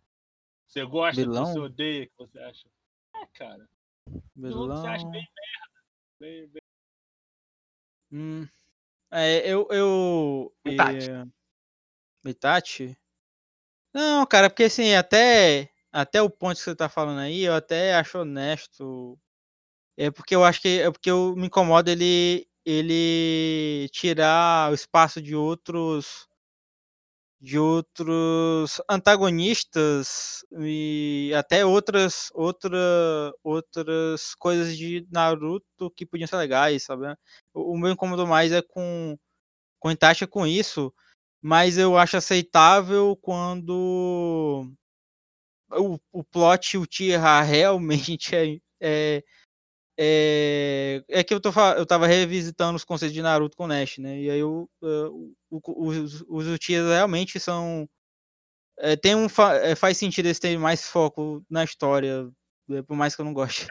[0.67, 1.45] Você gosta, que Vilão?
[1.45, 2.67] você odeia, que você acha.
[3.15, 3.69] É, cara.
[4.35, 5.83] Vilão que você acha bem merda.
[6.19, 6.61] Bem, bem...
[8.11, 8.47] Hum,
[9.13, 9.67] é, eu.
[9.71, 11.09] eu Itachi.
[11.11, 11.25] eh,
[12.25, 12.97] Itachi?
[13.93, 17.93] Não, cara, porque assim, até, até o ponto que você tá falando aí, eu até
[17.95, 19.17] acho honesto.
[19.97, 20.81] É porque eu acho que.
[20.81, 22.47] É porque eu me incomoda ele.
[22.65, 26.27] Ele tirar o espaço de outros.
[27.43, 32.77] De outros antagonistas e até outras outra,
[33.43, 37.05] outras coisas de Naruto que podiam ser legais, sabe?
[37.53, 39.17] O, o meu incômodo mais é com
[39.79, 40.93] com Itachi com isso,
[41.41, 44.65] mas eu acho aceitável quando
[45.71, 49.23] o, o plot Uchiha realmente é, é,
[49.97, 54.19] é, é que eu, tô, eu tava revisitando os conceitos de Naruto com Nash, né?
[54.19, 57.87] E aí eu, eh, o- o- os, os Uchihas realmente são.
[58.79, 59.27] é, tem um,
[59.63, 62.27] é, faz sentido eles terem mais foco na história,
[62.71, 63.67] é, por mais que eu não goste.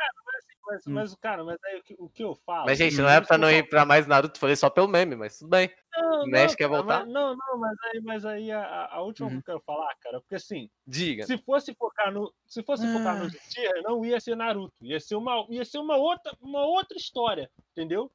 [0.72, 0.92] Mas, Hum.
[0.94, 2.64] mas, cara, mas aí o que, o que eu falo.
[2.64, 5.38] Mas, gente, não é pra não ir pra mais Naruto, falei só pelo meme, mas
[5.38, 5.70] tudo bem.
[5.94, 7.00] Não, O Nash não, quer voltar?
[7.04, 9.32] mas- não, não, mas aí, mas aí a, a- última Uhum.
[9.34, 11.26] que eu quero falar, cara, porque assim, Diga.
[11.26, 13.26] se fosse focar no, se fosse focar no Ah.
[13.26, 17.50] Uchiha, não ia ser Naruto, ia ser uma, ia ser uma outra, uma outra história,
[17.72, 18.10] entendeu?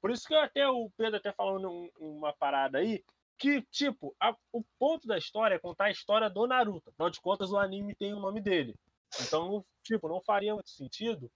[0.00, 3.02] Por isso que eu até o Pedro até falando um- uma parada aí,
[3.38, 6.90] que, tipo, a- o ponto da história é contar a história do Naruto.
[6.90, 8.74] Afinal de contas, o anime tem o nome dele.
[9.20, 11.30] Então, tipo, não faria muito sentido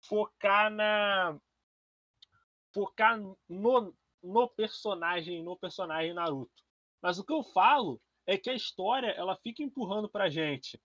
[0.00, 1.38] focar na.
[2.72, 3.18] focar
[3.48, 6.64] no, no personagem, no personagem Naruto.
[7.00, 10.80] Mas o que eu falo é que a história ela fica empurrando pra gente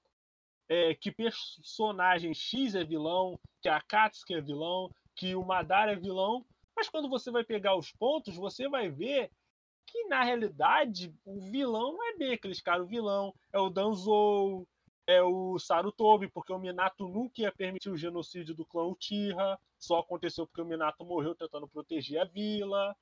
[0.70, 5.96] é, que personagem X é vilão, que a Akatsuki é vilão, que o Madara é
[5.96, 6.46] vilão,
[6.76, 9.30] mas quando você vai pegar os pontos, você vai ver
[9.86, 14.68] que na realidade o vilão não é bem aqueles caras, o vilão é o Danzou,
[15.08, 20.00] é o Sarutobi, porque o Minato nunca ia permitir o genocídio do clã Uchiha, só
[20.00, 22.96] aconteceu porque o Minato morreu tentando proteger a vila.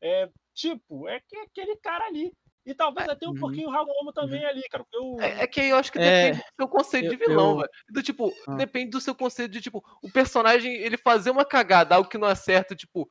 [0.00, 2.32] É, tipo, é que aquele cara ali.
[2.66, 4.84] E talvez até um uhum, pouquinho o Hagomo também ali, cara.
[4.94, 7.28] O, É, é que aí eu acho que É, depende do seu conceito de eu-
[7.28, 7.70] vilão, eu- velho.
[7.90, 8.54] Do tipo, Ah.
[8.56, 12.28] depende do seu conceito de, tipo, o personagem, ele fazer uma cagada, algo que não
[12.28, 13.08] é certo, tipo,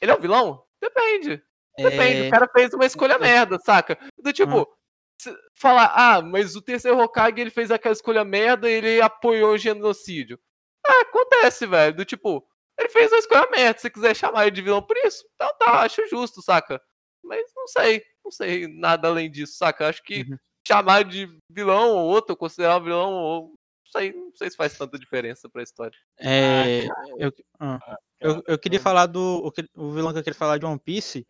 [0.00, 0.64] ele é o vilão?
[0.80, 1.40] Depende.
[1.76, 2.22] Depende.
[2.24, 3.96] é, O cara fez uma escolha merda, saca?
[4.20, 4.77] Do tipo, se-
[5.54, 9.58] falar, ah, mas o terceiro Hokage, ele fez aquela escolha merda e ele apoiou o
[9.58, 10.38] genocídio.
[10.86, 11.96] Ah, acontece, velho.
[11.96, 12.46] Do tipo,
[12.78, 13.78] ele fez uma escolha merda.
[13.78, 16.80] Se você quiser chamar ele de vilão por isso, então tá, acho justo, saca?
[17.22, 19.88] Mas não sei, não sei nada além disso, saca?
[19.88, 20.38] Acho que Uhum.
[20.66, 23.48] chamar de vilão ou outro, considerar um vilão ou.
[23.48, 25.98] Não sei, não sei se faz tanta diferença pra história.
[26.18, 26.86] é,
[27.18, 30.78] eu, ah, eu, eu queria falar do o vilão que eu queria falar de One
[30.78, 31.26] Piece.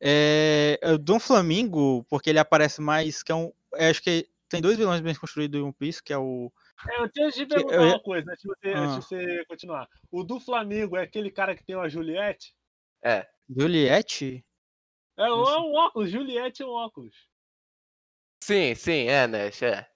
[0.00, 3.22] É, é o Dom Flamingo, porque ele aparece mais.
[3.22, 6.12] Que é um, é, acho que tem dois vilões bem construídos em One Piece, que
[6.12, 6.52] é o.
[6.88, 8.78] É, eu tenho de Que perguntar eu uma coisa, antes de, você, Ah.
[8.80, 9.88] antes de você continuar.
[10.10, 12.54] O do Flamengo é aquele cara que tem uma Juliette?
[13.02, 13.26] É.
[13.48, 14.44] Juliette?
[15.18, 15.28] É, sei.
[15.28, 17.14] é um óculos, Juliette é um óculos.
[18.42, 19.86] Sim, sim, é, Nash, é.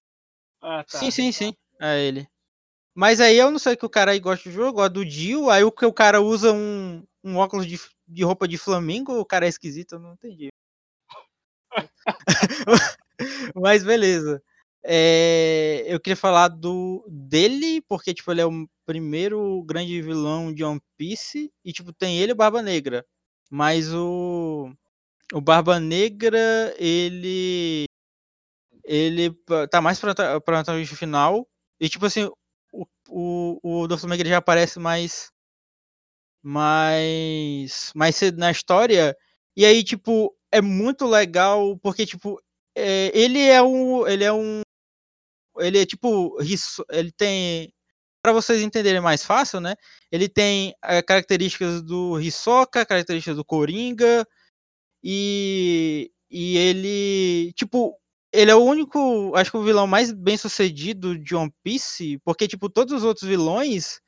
[0.62, 0.98] Ah, tá.
[0.98, 1.54] Sim, sim, sim.
[1.80, 2.26] É ele.
[2.94, 5.48] Mas aí eu não sei que o cara aí gosta do jogo, gosta do Dio,
[5.48, 7.78] aí o que o cara usa um, um óculos de,
[8.10, 10.50] de roupa de Flamingo, o cara é esquisito, eu não entendi.
[13.54, 14.42] Mas beleza.
[14.82, 20.64] É, eu queria falar do dele, porque tipo, ele é o primeiro grande vilão de
[20.64, 23.04] One Piece, e tipo, tem ele e o Barba Negra.
[23.50, 24.72] Mas o,
[25.34, 27.86] o Barba Negra, ele.
[28.84, 29.30] Ele
[29.70, 31.46] tá mais pra, pra final.
[31.80, 32.28] E tipo assim,
[32.72, 35.30] o, o, o do Flamengo ele já aparece mais.
[36.42, 37.92] Mais.
[37.94, 39.16] Mais cedo na história.
[39.56, 42.40] E aí, tipo, é muito legal, porque, tipo,
[42.76, 44.06] é, ele é um.
[44.06, 44.62] Ele é um.
[45.58, 46.36] Ele é tipo.
[46.90, 47.72] Ele tem.
[48.22, 49.74] Pra vocês entenderem mais fácil, né?
[50.12, 54.26] Ele tem eh, características do Hisoka, características do Coringa.
[55.04, 56.10] E.
[56.30, 57.52] E ele.
[57.54, 57.96] Tipo.
[58.32, 59.32] Ele é o único.
[59.36, 62.18] Acho que o vilão mais bem sucedido de One Piece.
[62.24, 64.00] Porque, tipo, todos os outros vilões.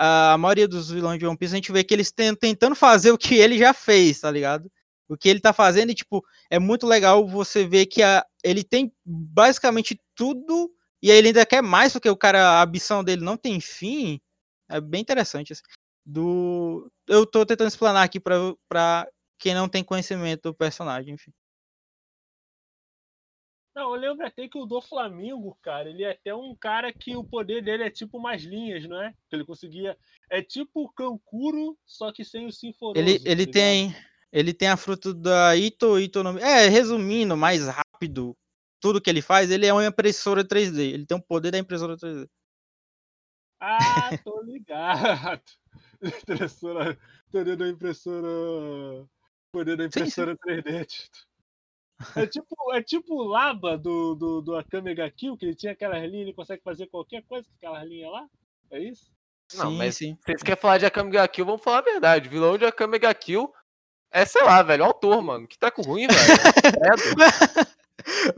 [0.00, 3.10] A maioria dos vilões de One Piece, a gente vê que eles estão tentando fazer
[3.10, 4.70] o que ele já fez, tá ligado?
[5.08, 8.62] O que ele tá fazendo, e, tipo, é muito legal você ver que a, ele
[8.62, 10.70] tem basicamente tudo
[11.02, 14.20] e aí ele ainda quer mais, porque o cara, a ambição dele não tem fim.
[14.68, 15.52] É bem interessante.
[15.52, 15.62] assim.
[16.04, 18.36] Do, eu tô tentando explanar aqui pra,
[18.68, 19.06] pra
[19.38, 21.32] quem não tem conhecimento do personagem, enfim.
[23.78, 27.14] Não, eu lembro até que o do Flamengo, cara, ele é até um cara que
[27.14, 29.14] o poder dele é tipo umas linhas, não é?
[29.30, 29.96] Que ele conseguia.
[30.28, 32.98] É tipo o Kankuro, só que sem o Sinforoso.
[32.98, 33.52] Ele, tá ele ligado?
[33.52, 33.96] tem.
[34.32, 36.36] Ele tem a fruta da Ito, Ito no...
[36.40, 38.36] É, resumindo, mais rápido,
[38.80, 40.80] tudo que ele faz, ele é uma impressora 3D.
[40.80, 42.28] Ele tem o poder da impressora 3D.
[43.60, 45.40] Ah, tô ligado.
[46.02, 46.98] Impressora.
[47.30, 49.08] Poder da impressora.
[49.52, 50.00] Poder da Sim, sim.
[50.00, 50.84] impressora 3D.
[50.84, 51.27] Tito.
[52.14, 55.72] É tipo, é tipo o Laba do, do, do Akame ga Kill, que ele tinha
[55.72, 58.26] aquelas linhas, ele consegue fazer qualquer coisa com aquelas linhas lá?
[58.70, 59.10] É isso?
[59.54, 60.16] Não, sim, mas- sim.
[60.24, 62.28] Vocês querem falar de Akame ga Kill, vamos falar a verdade.
[62.28, 63.52] Vilão de Akame ga Kill
[64.10, 65.46] é, sei lá, velho, o autor, mano.
[65.46, 66.18] Que tá com ruim, velho.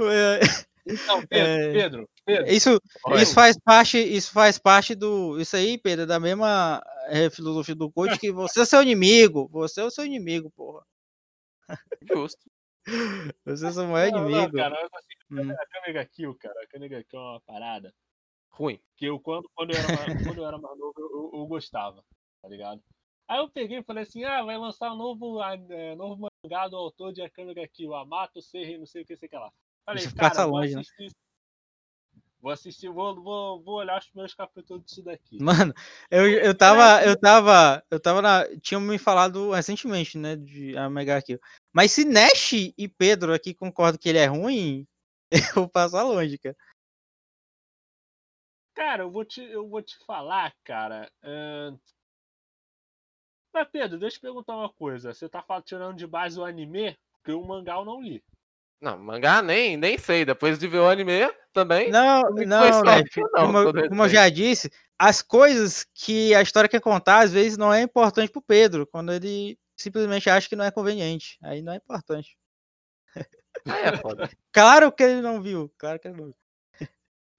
[0.00, 0.40] É,
[0.86, 1.72] Então, Pedro, É.
[1.72, 2.50] Pedro, Pedro.
[2.52, 2.80] Isso,
[3.20, 7.74] isso faz parte, isso faz parte do, isso aí, Pedro, é da mesma é, filosofia
[7.74, 10.82] do coach que você é seu inimigo, você é o seu inimigo, porra.
[12.02, 12.40] Justo.
[13.44, 15.52] Você é seu maior Não, não, cara, eu assim, Hum.
[15.52, 16.54] Akame ga Kill, cara.
[16.64, 17.94] Akame ga Kill é uma parada
[18.50, 18.80] Ruim.
[18.96, 21.46] que eu, quando, quando, eu, era mais, quando eu era mais novo, eu, eu- eu
[21.46, 22.04] gostava,
[22.42, 22.82] tá ligado?
[23.28, 26.76] Aí eu peguei e falei assim, ah, vai lançar um novo, é, novo mangá do
[26.76, 29.52] autor de ga Kill, Amato Serrei, não sei o que, sei o que lá.
[29.86, 30.82] Falei, Isso cara, passa vou longe, né?
[32.40, 35.40] Vou assistir, vou, vou, vou olhar os primeiros capítulos disso daqui.
[35.40, 35.74] Mano,
[36.10, 40.88] eu, eu tava, eu tava, eu tava na, tinham me falado recentemente, né, de a
[40.88, 41.38] Mega Kill.
[41.72, 44.86] Mas se Nash e Pedro aqui concordam que ele é ruim,
[45.30, 46.56] eu vou passar longe, cara.
[48.74, 51.10] Cara, eu vou te, eu vou te falar, cara.
[51.22, 51.76] ahn,
[53.52, 55.12] Mas, Pedro, deixa eu perguntar uma coisa.
[55.12, 56.96] Você tá tirando de base o anime?
[57.12, 58.24] Porque o mangá eu não li.
[58.80, 60.24] Não, mangá nem, nem sei.
[60.24, 61.90] Depois de ver o anime também.
[61.90, 63.02] Não, Não né,
[63.34, 67.58] não, como, como eu já disse, as coisas que a história quer contar, às vezes
[67.58, 71.38] não é importante pro Pedro, quando ele simplesmente acha que não é conveniente.
[71.42, 72.36] Aí não é importante.
[73.66, 74.30] Aí é foda.
[74.52, 76.36] Claro que ele não viu, claro que ele não viu.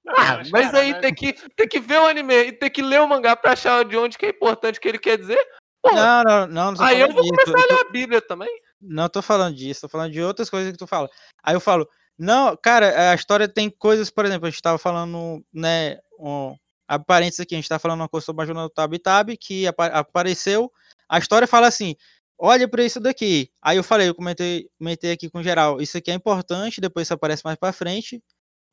[0.07, 2.81] Ah, mas cara, aí né, tem que, tem que ver o anime e tem que
[2.81, 5.39] ler o mangá pra achar de onde que é importante o que ele quer dizer.
[5.83, 7.33] Não, não, não, não aí eu vou disso.
[7.33, 8.49] começar a ler a Bíblia também.
[8.79, 11.09] Não tô falando disso, tô falando de outras coisas que tu fala.
[11.43, 11.87] Aí eu falo,
[12.17, 16.55] não, cara, a história tem coisas, por exemplo, a gente tava falando, né, um,
[16.87, 19.37] abre parênteses aqui, a gente tá falando uma coisa sobre a jornada do Tabi Tabi,
[19.37, 20.71] que apa- apareceu,
[21.09, 21.95] a história fala assim,
[22.37, 23.49] olha pra isso daqui.
[23.61, 27.13] Aí eu falei, eu comentei, comentei aqui com geral, isso aqui é importante, depois isso
[27.13, 28.21] aparece mais pra frente.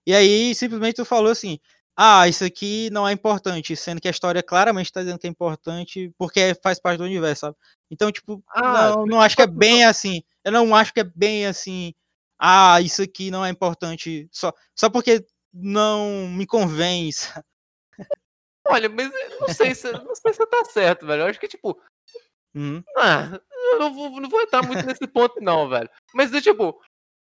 [0.06, 1.58] E aí, simplesmente tu falou assim,
[2.00, 5.30] ah, isso aqui não é importante, sendo que a história claramente tá dizendo que é
[5.30, 7.56] importante, porque faz parte do universo, sabe?
[7.90, 10.22] Então, tipo, Ah, não, não acho que é bem assim.
[10.44, 11.92] Eu não acho que é bem assim.
[12.38, 14.28] Ah, isso aqui não é importante.
[14.30, 17.10] Só, só porque não me convém.
[17.12, 17.44] sabe?
[18.68, 19.10] Olha, mas
[19.40, 21.22] não sei se, não sei se você tá certo, velho.
[21.22, 21.80] Eu acho que, tipo,
[22.54, 22.82] Uhum.
[22.96, 23.40] ah,
[23.72, 25.90] eu não vou, não vou entrar muito nesse ponto, não, velho.
[26.14, 26.80] Mas, tipo,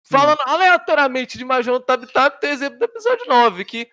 [0.04, 3.88] falando aleatoriamente de Major do Tab Tab, tem exemplo do episódio 9, que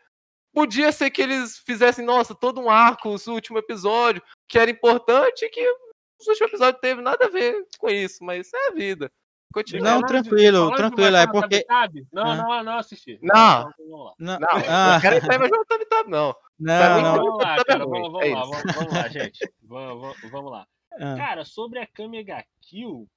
[0.54, 5.46] podia ser que eles fizessem, nossa, todo um arco, o último episódio, que era importante
[5.46, 9.12] e que o último episódio teve nada a ver com isso, mas é a vida.
[9.54, 9.92] Continua.
[9.92, 11.66] Não, tranquilo, tranquilo, é porque-?
[12.12, 12.36] Não, Ah.
[12.36, 13.18] não, não assisti.
[13.22, 13.72] Não.
[14.20, 14.96] Não, Não, Ah.
[14.96, 16.36] eu quero entrar Tab Tab, não.
[16.60, 17.16] Não, mim, não.
[17.16, 17.24] não.
[17.24, 17.84] Vamos lá, Tabi cara.
[17.84, 19.54] é Vamos, vamos é lá, vamos, vamos lá, gente.
[19.64, 20.68] Vamos, vamos- vamos lá.
[21.00, 21.16] Ah.
[21.18, 23.08] Cara, sobre a Kamega Kill.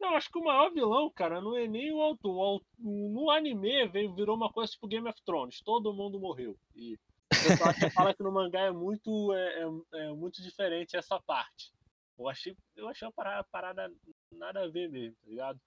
[0.00, 2.62] Não, acho que o maior vilão, cara, não é nem o autor.
[2.78, 5.60] No anime veio, virou uma coisa tipo Game of Thrones.
[5.62, 6.56] Todo mundo morreu.
[6.74, 6.98] E o
[7.28, 11.72] pessoal até fala que no mangá é muito, é, é- é muito diferente essa parte.
[12.18, 13.92] Eu achei, eu achei uma parada, parada
[14.32, 15.60] nada a ver mesmo, tá ligado?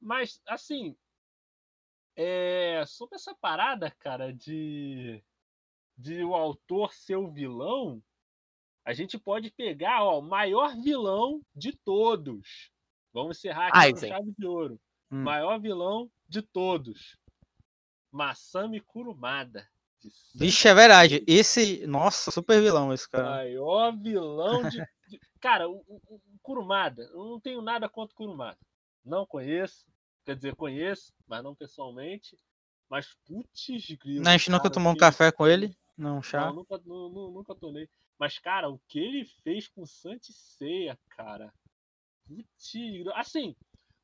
[0.00, 0.96] Mas, assim.
[2.16, 5.20] É, sobre essa parada, cara, de,
[5.98, 8.00] de o autor ser o vilão,
[8.84, 12.70] a gente pode pegar, ó, o maior vilão de todos.
[13.14, 14.08] Vamos encerrar aqui com Aizen.
[14.10, 14.78] chave de ouro.
[15.10, 15.22] Hum.
[15.22, 17.16] Maior vilão de todos.
[18.12, 19.66] Masami Kurumada.
[20.34, 21.24] Vixe, é verdade.
[21.26, 21.86] Esse.
[21.86, 23.24] Nossa, super vilão esse cara.
[23.30, 24.76] Maior vilão de.
[25.08, 28.58] de- Cara, o, o- o Kurumada, eu não tenho nada contra o Kurumada.
[29.04, 29.86] Não conheço.
[30.24, 32.36] Quer dizer, conheço, mas não pessoalmente.
[32.88, 33.66] Mas putz,
[33.96, 34.26] grilo.
[34.28, 35.74] A gente nunca cara, tomou um café com ele.
[35.96, 36.46] Não, chá.
[36.46, 37.88] Não, nunca, nu- nu- nunca tomei.
[38.18, 41.52] Mas, cara, o que ele fez com Santi Ceia, cara.
[42.26, 43.12] Grilo.
[43.14, 43.54] assim,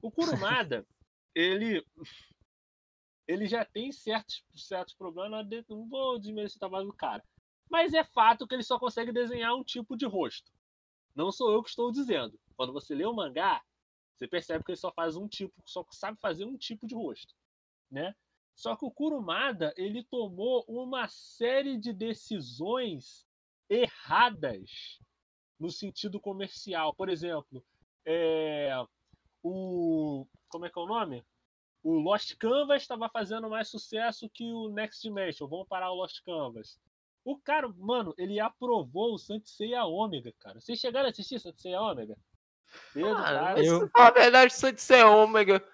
[0.03, 0.87] o Kurumada,
[1.35, 1.85] ele.
[3.27, 5.47] Ele já tem certos, certos problemas.
[5.69, 7.25] Não vou desmerecer o trabalho do cara.
[7.71, 10.51] Mas é fato que ele só consegue desenhar um tipo de rosto.
[11.15, 12.39] Não sou eu que estou dizendo.
[12.57, 13.63] Quando você lê o mangá,
[14.17, 17.33] você percebe que ele só faz um tipo, só sabe fazer um tipo de rosto,
[17.91, 18.15] né?
[18.55, 23.27] Só que o Kurumada, ele tomou uma série de decisões
[23.69, 24.99] erradas
[25.59, 26.95] no sentido comercial.
[26.95, 27.65] Por exemplo,
[28.05, 28.73] é,
[29.43, 31.25] o como é que é o nome?
[31.83, 35.47] O Lost Canvas estava fazendo mais sucesso que o Next Dimension.
[35.49, 36.79] Vamos parar o Lost Canvas.
[37.25, 40.61] O cara, mano, ele aprovou o Sansei a Ômega, cara.
[40.61, 42.17] Vocês chegaram a assistir Sansei a Ômega?
[42.93, 45.65] Pedro, Ah, cara, mas, eu- a verdade, ser ômega,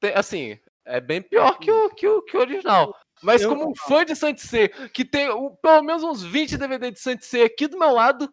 [0.00, 2.94] tem- assim, é bem pior que o, que o, que o original.
[3.22, 6.90] Mas Eu- como um fã de Saint-Sé, que tem o- pelo menos uns 20 DVD
[6.90, 8.30] de Saint-Sé aqui do meu lado,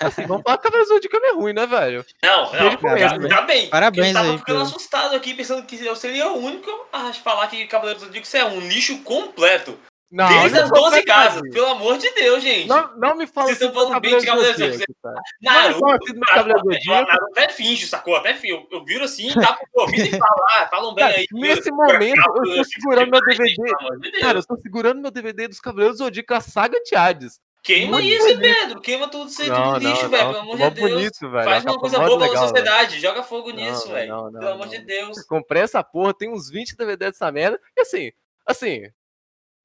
[0.00, 2.04] assim, vamos falar que a versão de câmera é ruim, né, velho?
[2.22, 3.68] Não, Desde não, o começo, tá, tá bem.
[3.68, 4.62] Parabéns eu tava aí, ficando Pedro.
[4.62, 8.44] assustado aqui, pensando que eu seria o único a falar que Cavaleiros do Zodíaco é
[8.44, 9.78] um lixo completo.
[10.08, 12.68] Não, Desde não as vou 12 falar casas, pelo amor de Deus, gente.
[12.68, 15.26] Não, não me fala Vocês estão do falando bem de Cavaleiros Cavaleiros do Zodíaco.
[15.42, 17.08] Naruto, Não, do do Naruto, Zodíaco.
[17.08, 18.14] Naruto até finge, sacou?
[18.16, 18.54] Até finge.
[18.54, 21.26] Eu, eu viro assim, tá pro ouvido e falar, falam bem aí.
[21.32, 24.20] nesse Eu- momento, eu tô segurando meu DVD.
[24.20, 27.40] Cara, eu tô segurando meu DVD dos Cavaleiros do Zodíaco, a saga de Hades.
[27.66, 28.40] Queima muito isso, bonito.
[28.40, 28.80] Pedro.
[28.80, 30.26] Queima tudo isso aí, Não, tudo lixo, não, velho.
[30.28, 30.90] Pelo amor de Deus.
[30.92, 31.44] bonito, velho.
[31.50, 32.48] Faz uma coisa boa pela legal, velho.
[32.48, 33.00] sociedade.
[33.00, 34.08] Joga fogo Não, nisso, velho.
[34.08, 34.72] não, não, Pelo amor não.
[34.72, 35.22] de Deus.
[35.24, 37.60] Comprei essa porra, tem uns 20 DVD dessa merda.
[37.76, 38.12] E assim,
[38.46, 38.82] assim.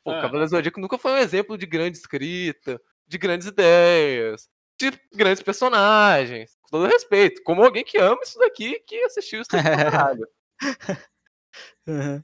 [0.04, 0.22] Pô, Ah.
[0.22, 4.50] Cavaleiro do Zodíaco nunca foi um exemplo de grande escrita, de grandes ideias,
[4.80, 6.58] de grandes personagens.
[6.64, 7.44] Com todo respeito.
[7.44, 10.28] Como alguém que ama isso daqui, que assistiu isso daqui pra caralho.
[11.88, 12.24] Uhum.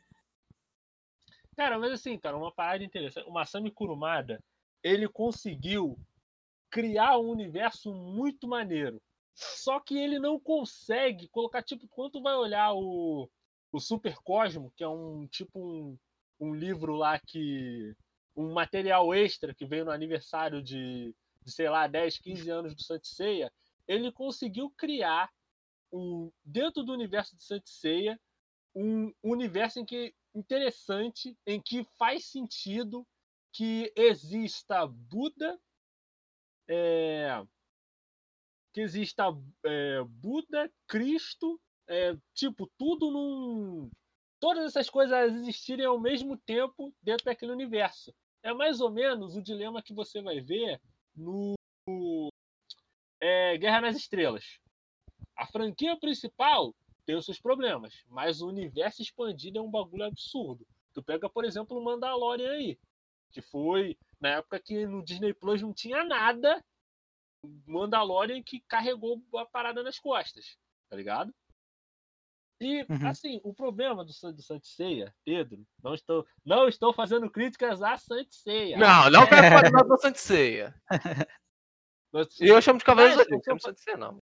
[1.55, 3.27] Cara, mas assim, cara, uma parada interessante.
[3.27, 4.39] O Masami Kurumada,
[4.87, 5.97] ele conseguiu
[6.69, 9.01] criar um universo muito maneiro.
[9.33, 13.29] Só que ele não consegue colocar, tipo, quando vai olhar o,
[13.71, 15.97] o Super Cosmo, que é um tipo um,
[16.39, 17.93] um livro lá que.
[18.35, 22.81] um material extra que veio no aniversário de, de sei lá, 10, 15 anos do
[22.81, 23.51] Santo Ceia,
[23.87, 25.31] ele conseguiu criar
[25.91, 28.19] um, dentro do universo de Saint Seiya
[28.75, 33.07] um universo em que interessante, em que faz sentido
[33.57, 35.59] que exista Buda,
[36.69, 37.43] é,
[38.71, 39.23] que exista
[39.65, 43.89] é, Buda, Cristo, é, tipo tudo num
[44.39, 48.13] todas essas coisas existirem ao mesmo tempo dentro daquele universo.
[48.43, 50.79] É mais ou menos o dilema que você vai ver
[51.15, 51.55] no
[53.19, 54.59] é, Guerra nas Estrelas.
[55.35, 56.75] A franquia principal
[57.07, 60.63] tem os seus problemas, mas o universo expandido é um bagulho absurdo.
[60.93, 62.77] Tu pega, por exemplo, o Mandalorian aí,
[63.37, 66.63] que foi na época que no Disney Plus não tinha nada,
[67.67, 70.57] Mandalorian que carregou a parada nas costas,
[70.89, 71.31] tá ligado?
[72.59, 73.07] E, uhum.
[73.07, 78.75] assim, o problema do, do Santiceia, Pedro, não estou, não estou fazendo críticas a Santiceia.
[78.75, 80.75] Não, não quero fazer nada da Santiceia.
[82.41, 84.19] E eu chamo de Cavaleiro do Zodíaco, não Santiceia, não.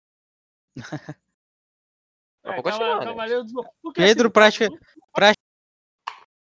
[2.45, 3.93] É, Cavaleiro do...
[3.93, 4.69] Pedro, assim,
[5.13, 5.40] prática,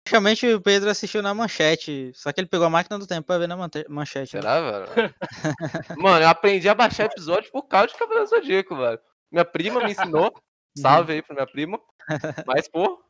[0.09, 2.11] praticamente o Pedro assistiu na manchete.
[2.15, 4.37] Só que ele pegou a máquina do tempo pra ver na manchete.
[4.37, 4.43] Né?
[4.43, 5.15] Será, velho?
[6.03, 8.99] Mano, eu aprendi a baixar episódio por causa de Cavaleiro do Zodíaco, velho.
[9.31, 10.33] Minha prima me ensinou.
[10.77, 11.81] Salve aí pra minha prima.
[12.47, 13.03] Mas, pô,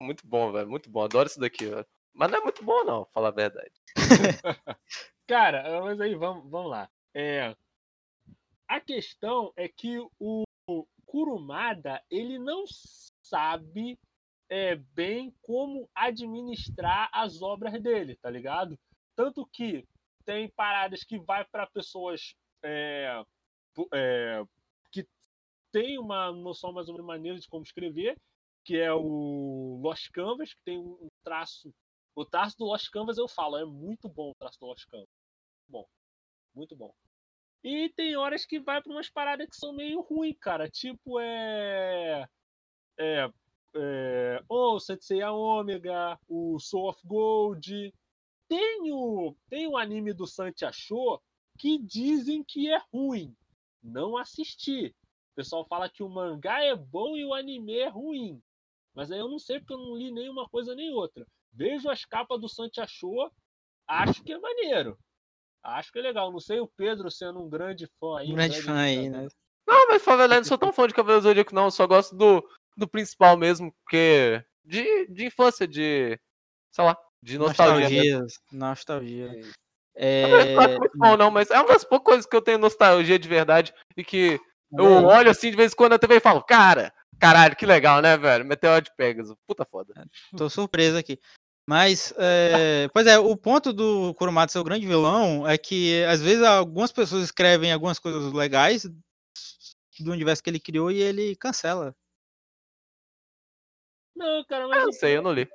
[0.00, 0.68] muito bom, velho.
[0.68, 1.04] Muito bom.
[1.04, 1.86] Adoro isso daqui, velho.
[2.14, 3.72] Mas não é muito bom, não, falar a verdade.
[5.26, 6.88] Cara, mas aí, vamos, vamos lá.
[7.12, 7.54] É,
[8.66, 10.44] a questão é que o
[11.04, 12.64] Kurumada, ele não
[13.22, 13.98] sabe
[14.48, 18.78] é, bem como administrar as obras dele, tá ligado?
[19.14, 19.84] Tanto que
[20.24, 23.22] tem paradas que vai para pessoas é,
[23.92, 24.42] é,
[25.76, 28.18] tem uma noção mais ou menos maneira de como escrever,
[28.64, 31.70] que é o Lost Canvas, que tem um traço.
[32.14, 35.08] O traço do Lost Canvas eu falo, é muito bom o traço do Lost Canvas.
[35.68, 35.86] Bom,
[36.54, 36.94] muito bom.
[37.62, 40.66] E tem horas que vai para umas paradas que são meio ruins, cara.
[40.70, 42.26] Tipo, é.
[42.98, 43.28] É.
[43.78, 47.94] é o Senseiya Omega, o Soul of Gold.
[48.48, 51.20] Tem o, tem o anime do Santi Achou
[51.58, 53.34] que dizem que é ruim.
[53.82, 54.94] Não assisti.
[55.32, 58.42] O pessoal fala que o mangá é bom e o anime é ruim.
[58.94, 61.26] Mas aí eu não sei porque eu não li nenhuma coisa nem outra.
[61.52, 63.30] Vejo as capas do Santi Achou,
[63.86, 64.98] acho que é maneiro.
[65.62, 66.30] Acho que é legal.
[66.30, 68.32] Não sei o Pedro sendo um grande fã aí.
[68.32, 69.28] Um grande, fã aí, né?
[69.66, 71.64] Não, mas Favela, não sou tão fã de Cavaleiro Zodíaco, não.
[71.64, 72.46] Eu só gosto do,
[72.76, 74.42] do principal mesmo, porque.
[74.64, 76.18] De, de infância, de.
[76.72, 78.20] Sei lá, de nostalgia.
[78.20, 79.30] Nostalgia.
[79.30, 79.40] nostalgia.
[79.94, 80.54] É...
[80.54, 83.18] Não é muito bom, não, mas é uma das poucas coisas que eu tenho nostalgia
[83.18, 84.38] de verdade e que
[84.72, 88.02] eu olho assim de vez em quando na TV e falo, cara, caralho, que legal,
[88.02, 88.44] né, velho?
[88.44, 89.34] Meteoro de Pegasus.
[89.46, 89.94] Puta foda.
[89.96, 91.18] É, tô surpreso aqui.
[91.68, 96.20] Mas, é, pois é, o ponto do Kuromatsu ser o grande vilão é que, às
[96.20, 98.84] vezes, algumas pessoas escrevem algumas coisas legais
[99.98, 101.94] do universo que ele criou e ele cancela.
[104.16, 104.78] Não, cara, mas.
[104.78, 105.48] Eu não sei, eu não li.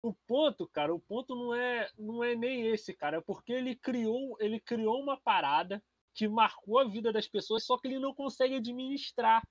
[0.00, 3.74] O ponto, cara, o ponto não é, não é nem esse, cara, é porque ele
[3.74, 5.82] criou, ele criou uma parada
[6.14, 9.42] que marcou a vida das pessoas, só que ele não consegue administrar.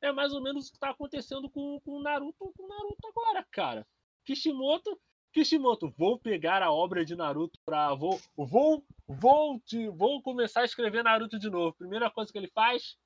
[0.00, 3.06] É mais ou menos o que está acontecendo com, com o Naruto, com o Naruto
[3.06, 3.86] agora, cara.
[4.24, 4.98] Kishimoto,
[5.32, 10.64] Kishimoto, vou pegar a obra de Naruto para vou vou vou te, vou começar a
[10.64, 11.76] escrever Naruto de novo.
[11.76, 12.96] Primeira coisa que ele faz,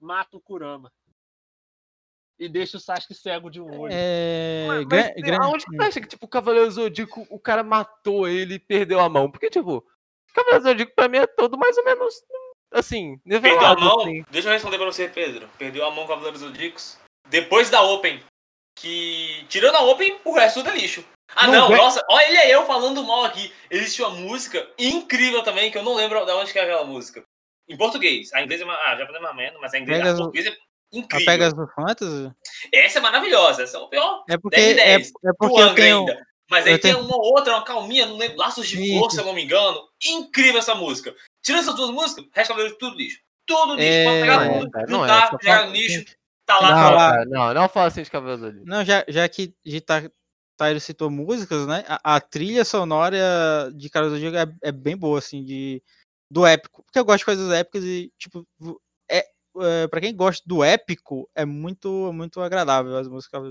[0.00, 0.92] mata o Kurama.
[2.38, 3.92] E deixa o Sasuke cego de um olho.
[3.92, 4.66] É...
[4.68, 8.58] Mas, mas, aonde que acha que tipo o Cavaleiro Zodíaco, o cara matou ele e
[8.60, 9.30] perdeu a mão?
[9.30, 12.14] Porque tipo, o Cavaleiro Zodíaco pra mim é todo mais ou menos
[12.70, 14.00] assim, Perdeu a mão?
[14.00, 14.24] Assim.
[14.30, 15.48] Deixa eu responder pra você, Pedro.
[15.58, 16.98] Perdeu a mão com a Cavaleiros Zodíacos
[17.28, 18.22] depois da Open.
[18.78, 21.04] Que, tirando a Open, o resto é lixo.
[21.34, 23.52] Ah, não, não nossa, olha ele é eu falando mal aqui.
[23.70, 27.22] Existe uma música incrível também, que eu não lembro de onde que é aquela música.
[27.68, 28.32] Em português.
[28.32, 28.74] A inglesa é uma.
[28.74, 30.56] Ah, já é uma merda, mas a inglesa a portuguesa é
[30.92, 31.28] incrível.
[31.28, 32.32] A Pegasus Fantasy?
[32.72, 33.62] Essa é maravilhosa.
[33.62, 34.24] Essa é o pior.
[34.28, 35.12] É porque, 10 10.
[35.24, 36.26] É, é porque eu tenho, ainda.
[36.50, 37.04] Mas aí tem tenho...
[37.04, 39.80] uma outra, uma calminha, não lembro, Laços de Força, se eu não me engano.
[40.06, 41.14] Incrível essa música.
[41.42, 43.20] Tirando essas duas músicas, o resto é tudo lixo.
[43.46, 43.88] Tudo lixo.
[43.88, 44.04] É...
[44.04, 46.04] Pode pegar tudo, é, juntar, é, pegar no lixo,
[46.46, 46.70] tá lá.
[46.70, 47.24] Não, lá.
[47.26, 48.62] não, não fala assim de cabelo ali.
[48.64, 50.02] Não, já, já que de tá,
[50.58, 51.84] Tyler citou músicas, né?
[51.86, 55.82] A, a, trilha sonora de Carlos do Diego é, é, bem boa, assim, de,
[56.30, 56.82] do épico.
[56.82, 58.46] Porque eu gosto de coisas épicas e, tipo,
[59.62, 63.42] é, é, pra quem gosta do épico, é muito, muito agradável as músicas.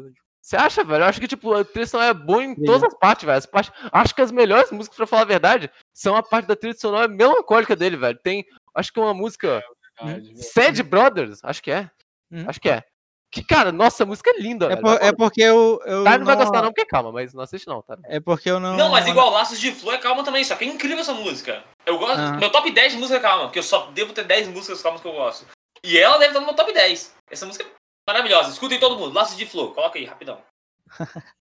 [0.42, 1.04] Você acha, velho?
[1.04, 3.38] Eu acho que, tipo, a trilha sonora é boa em todas as partes, velho.
[3.38, 3.72] As partes...
[3.92, 7.08] Acho que as melhores músicas, pra falar a verdade, são a parte da trilha sonora
[7.08, 8.18] melancólica dele, velho.
[8.24, 9.62] Tem, acho que uma música.
[10.00, 11.90] É verdade, Sad Brothers, acho que é.
[12.32, 12.46] Hum.
[12.48, 12.84] Acho que é.
[13.30, 14.82] Que, cara, nossa, a música é linda, é velho.
[14.82, 15.82] Por, é porque eu.
[15.86, 17.98] eu tá, não, não vai gostar, não, porque calma, mas não assiste, não, tá?
[18.06, 18.78] É porque eu não.
[18.78, 21.62] Não, mas igual Laços de Flor é calma também, só que é incrível essa música.
[21.86, 22.20] Eu gosto.
[22.20, 22.38] Ah.
[22.38, 25.02] Meu top 10 de música é calma, porque eu só devo ter 10 músicas calmas
[25.02, 25.46] que eu gosto.
[25.84, 27.16] E ela deve estar no meu top 10.
[27.30, 27.72] Essa música é
[28.08, 28.52] maravilhosa.
[28.52, 29.14] Escutem todo mundo.
[29.14, 29.74] Laços de Flor.
[29.74, 30.42] Coloca aí, rapidão.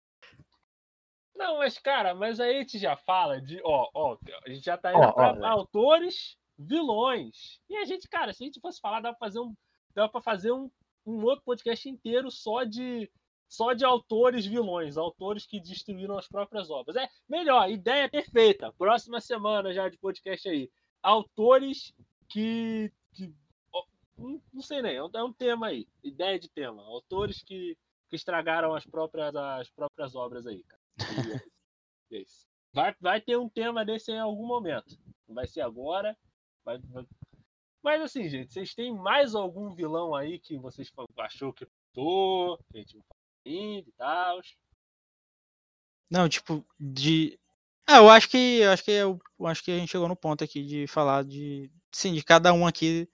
[1.34, 3.60] Não, mas, cara, mas aí a gente já fala de.
[3.64, 4.16] Ó, ó,
[4.46, 7.60] a gente já tá indo Ó, pra autores, vilões.
[7.68, 9.54] E a gente, cara, se a gente fosse falar, dá pra fazer um.
[9.94, 10.70] Dá pra fazer um,
[11.04, 13.10] um outro podcast inteiro só de.
[13.46, 16.96] Só de autores vilões, autores que destruíram as próprias obras.
[16.96, 18.72] É melhor, ideia perfeita.
[18.72, 20.70] Próxima semana já de podcast aí.
[21.02, 21.92] Autores
[22.28, 22.90] que.
[23.12, 23.32] que
[24.52, 25.86] não, sei nem, é um, é um tema aí.
[26.02, 26.82] Ideia de tema.
[26.82, 27.76] Autores que,
[28.08, 30.82] que estragaram as próprias, as próprias obras aí, cara.
[32.10, 32.46] E é isso.
[32.54, 32.54] É.
[32.74, 34.98] Vai, vai ter um tema desse em algum momento.
[35.28, 36.16] Não vai ser agora.
[36.64, 37.06] vai- vai-
[37.82, 42.76] Mas assim, gente, vocês têm mais algum vilão aí que vocês achou que faltou, que
[42.76, 43.04] a gente não
[43.46, 44.40] e tal?
[46.10, 47.38] Não, tipo, de.
[47.86, 48.60] Ah, eu acho que.
[48.60, 51.24] Eu acho que eu, eu acho que a gente chegou no ponto aqui de falar
[51.24, 51.70] de.
[51.92, 53.08] Sim, de cada um aqui.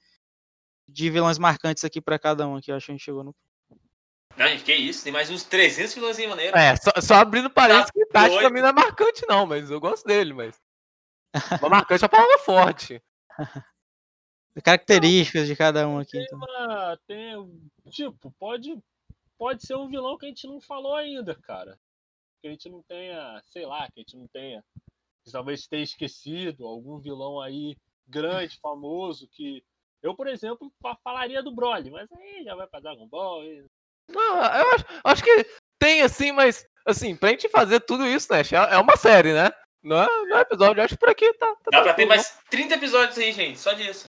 [0.92, 2.70] De vilões marcantes aqui pra cada um aqui.
[2.70, 3.34] Eu acho que a gente chegou no.
[4.36, 5.04] Não, gente, que isso.
[5.04, 6.56] Tem mais uns 300 vilões aí, maneiro.
[6.56, 9.80] É, só, só abrindo parênteses que Tati pra mim não é marcante, não, mas eu
[9.80, 10.60] gosto dele, mas.
[11.60, 13.02] Mas marcante é uma palavra forte.
[14.64, 16.18] Características de cada um aqui.
[16.18, 16.38] Então.
[16.38, 18.78] Uma- tem, tipo, pode,
[19.38, 21.78] pode ser um vilão que a gente não falou ainda, cara.
[22.42, 24.62] Que a gente não tenha, sei lá, que a gente não tenha.
[25.24, 27.76] que talvez tenha esquecido algum vilão aí
[28.08, 29.62] grande, famoso, que.
[30.02, 33.44] Eu, por exemplo, fa- falaria do Broly, mas aí já vai pra Dragon Ball.
[33.44, 33.64] e-
[34.08, 35.46] Não, eu acho, acho que
[35.78, 38.40] tem assim, mas assim, pra gente fazer tudo isso, né?
[38.40, 39.50] É é uma série, né?
[39.82, 41.46] Não é, não é episódio, acho que por aqui tá.
[41.56, 43.58] tá Dá pra ter tranquilo, mais 30 episódios aí, gente.
[43.58, 44.04] Só disso.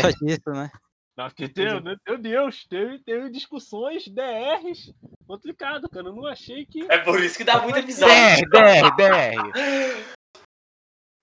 [0.00, 0.70] Só disso, né?
[1.16, 4.92] Não, porque teve, meu Deus, teve, teve discussões DRs
[5.26, 6.06] complicado, cara.
[6.08, 6.84] Eu não achei que.
[6.90, 8.14] É por isso que dá muito episódio.
[8.50, 10.14] DR, DR, DR.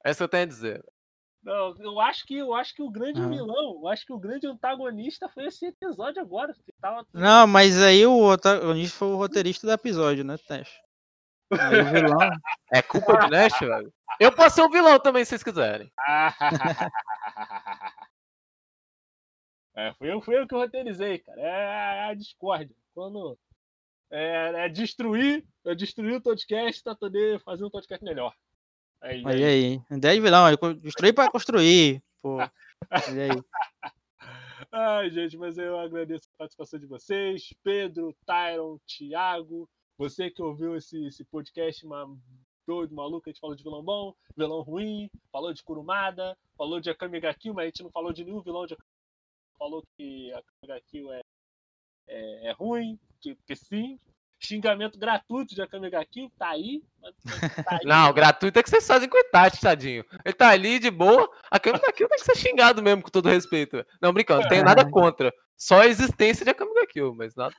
[0.04, 0.84] Essa eu tenho a dizer.
[1.42, 3.28] Não, eu acho que eu acho que o grande Ah.
[3.28, 6.54] vilão, eu acho que o grande antagonista foi esse episódio agora.
[6.54, 7.06] Que tava...
[7.14, 10.82] Não, mas aí o antagonista foi o roteirista do episódio, né, Tesh?
[11.52, 12.20] Aí o vilão.
[12.72, 13.92] É culpa de Nash, velho?
[14.20, 15.92] Eu posso ser um vilão também, se vocês quiserem.
[19.76, 21.42] é, fui eu, fui eu que roteirizei, cara.
[21.42, 22.76] É a discórdia.
[22.94, 23.40] Quando
[24.12, 28.34] é, é destruir, eu destruí o podcast pra poder fazer um podcast melhor.
[29.02, 29.82] Aí, Olha aí.
[29.92, 30.46] Ideia de vilão.
[30.46, 32.04] aí, Destruir pra construir.
[32.22, 32.36] Pô.
[32.38, 32.50] Olha
[32.92, 33.44] aí.
[34.72, 39.68] Ai, gente, mas eu agradeço a participação de vocês, Pedro, Tyron, Thiago,
[39.98, 42.08] você que ouviu esse, esse podcast ma-
[42.68, 46.90] doido, maluco, a gente falou de vilão bom, vilão ruim, falou de Kurumada, falou de
[46.90, 48.90] Akame ga Kill, mas a gente não falou de nenhum vilão de Akame
[49.58, 51.22] falou que Akame ga Kill é,
[52.08, 54.00] é, é ruim, que, que sim,
[54.40, 57.80] xingamento gratuito de Akame ga Kill, tá aí, tá aí.
[57.86, 60.06] Não, gratuito é que vocês fazem com o Itachi, tadinho.
[60.26, 63.30] Ele tá ali de boa, a câmera daquilo tem que ser xingado mesmo, com todo
[63.30, 63.86] respeito.
[64.02, 65.34] Não, brincando, não tenho nada contra.
[65.58, 67.54] Só a existência de Akame ga Kill, mas nada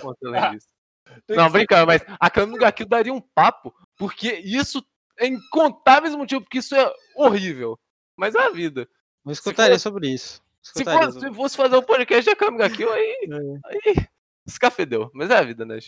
[0.00, 0.68] contra além disso.
[1.28, 4.82] Não, brincando, mas a Akame ga Kill daria um papo, porque isso
[5.18, 7.78] é incontáveis motivos, porque isso é horrível.
[8.16, 8.88] Mas é a vida.
[9.26, 10.40] Eu escutaria for- sobre isso.
[10.62, 13.90] Se Escutaria fosse, sobre- se fosse fazer um podcast de Akame ga Kill, aí, É.
[13.90, 14.06] aí
[14.46, 15.10] escafedeu.
[15.12, 15.78] Mas é a vida, né?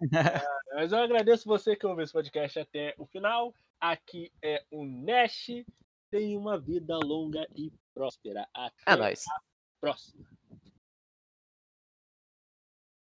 [0.74, 3.54] Mas eu agradeço você que ouviu esse podcast até o final.
[3.80, 5.64] Aqui é o Nash.
[6.10, 8.48] Tenha uma vida longa e próspera.
[8.54, 9.24] Até É nóis.
[9.28, 9.40] a
[9.80, 10.26] próxima.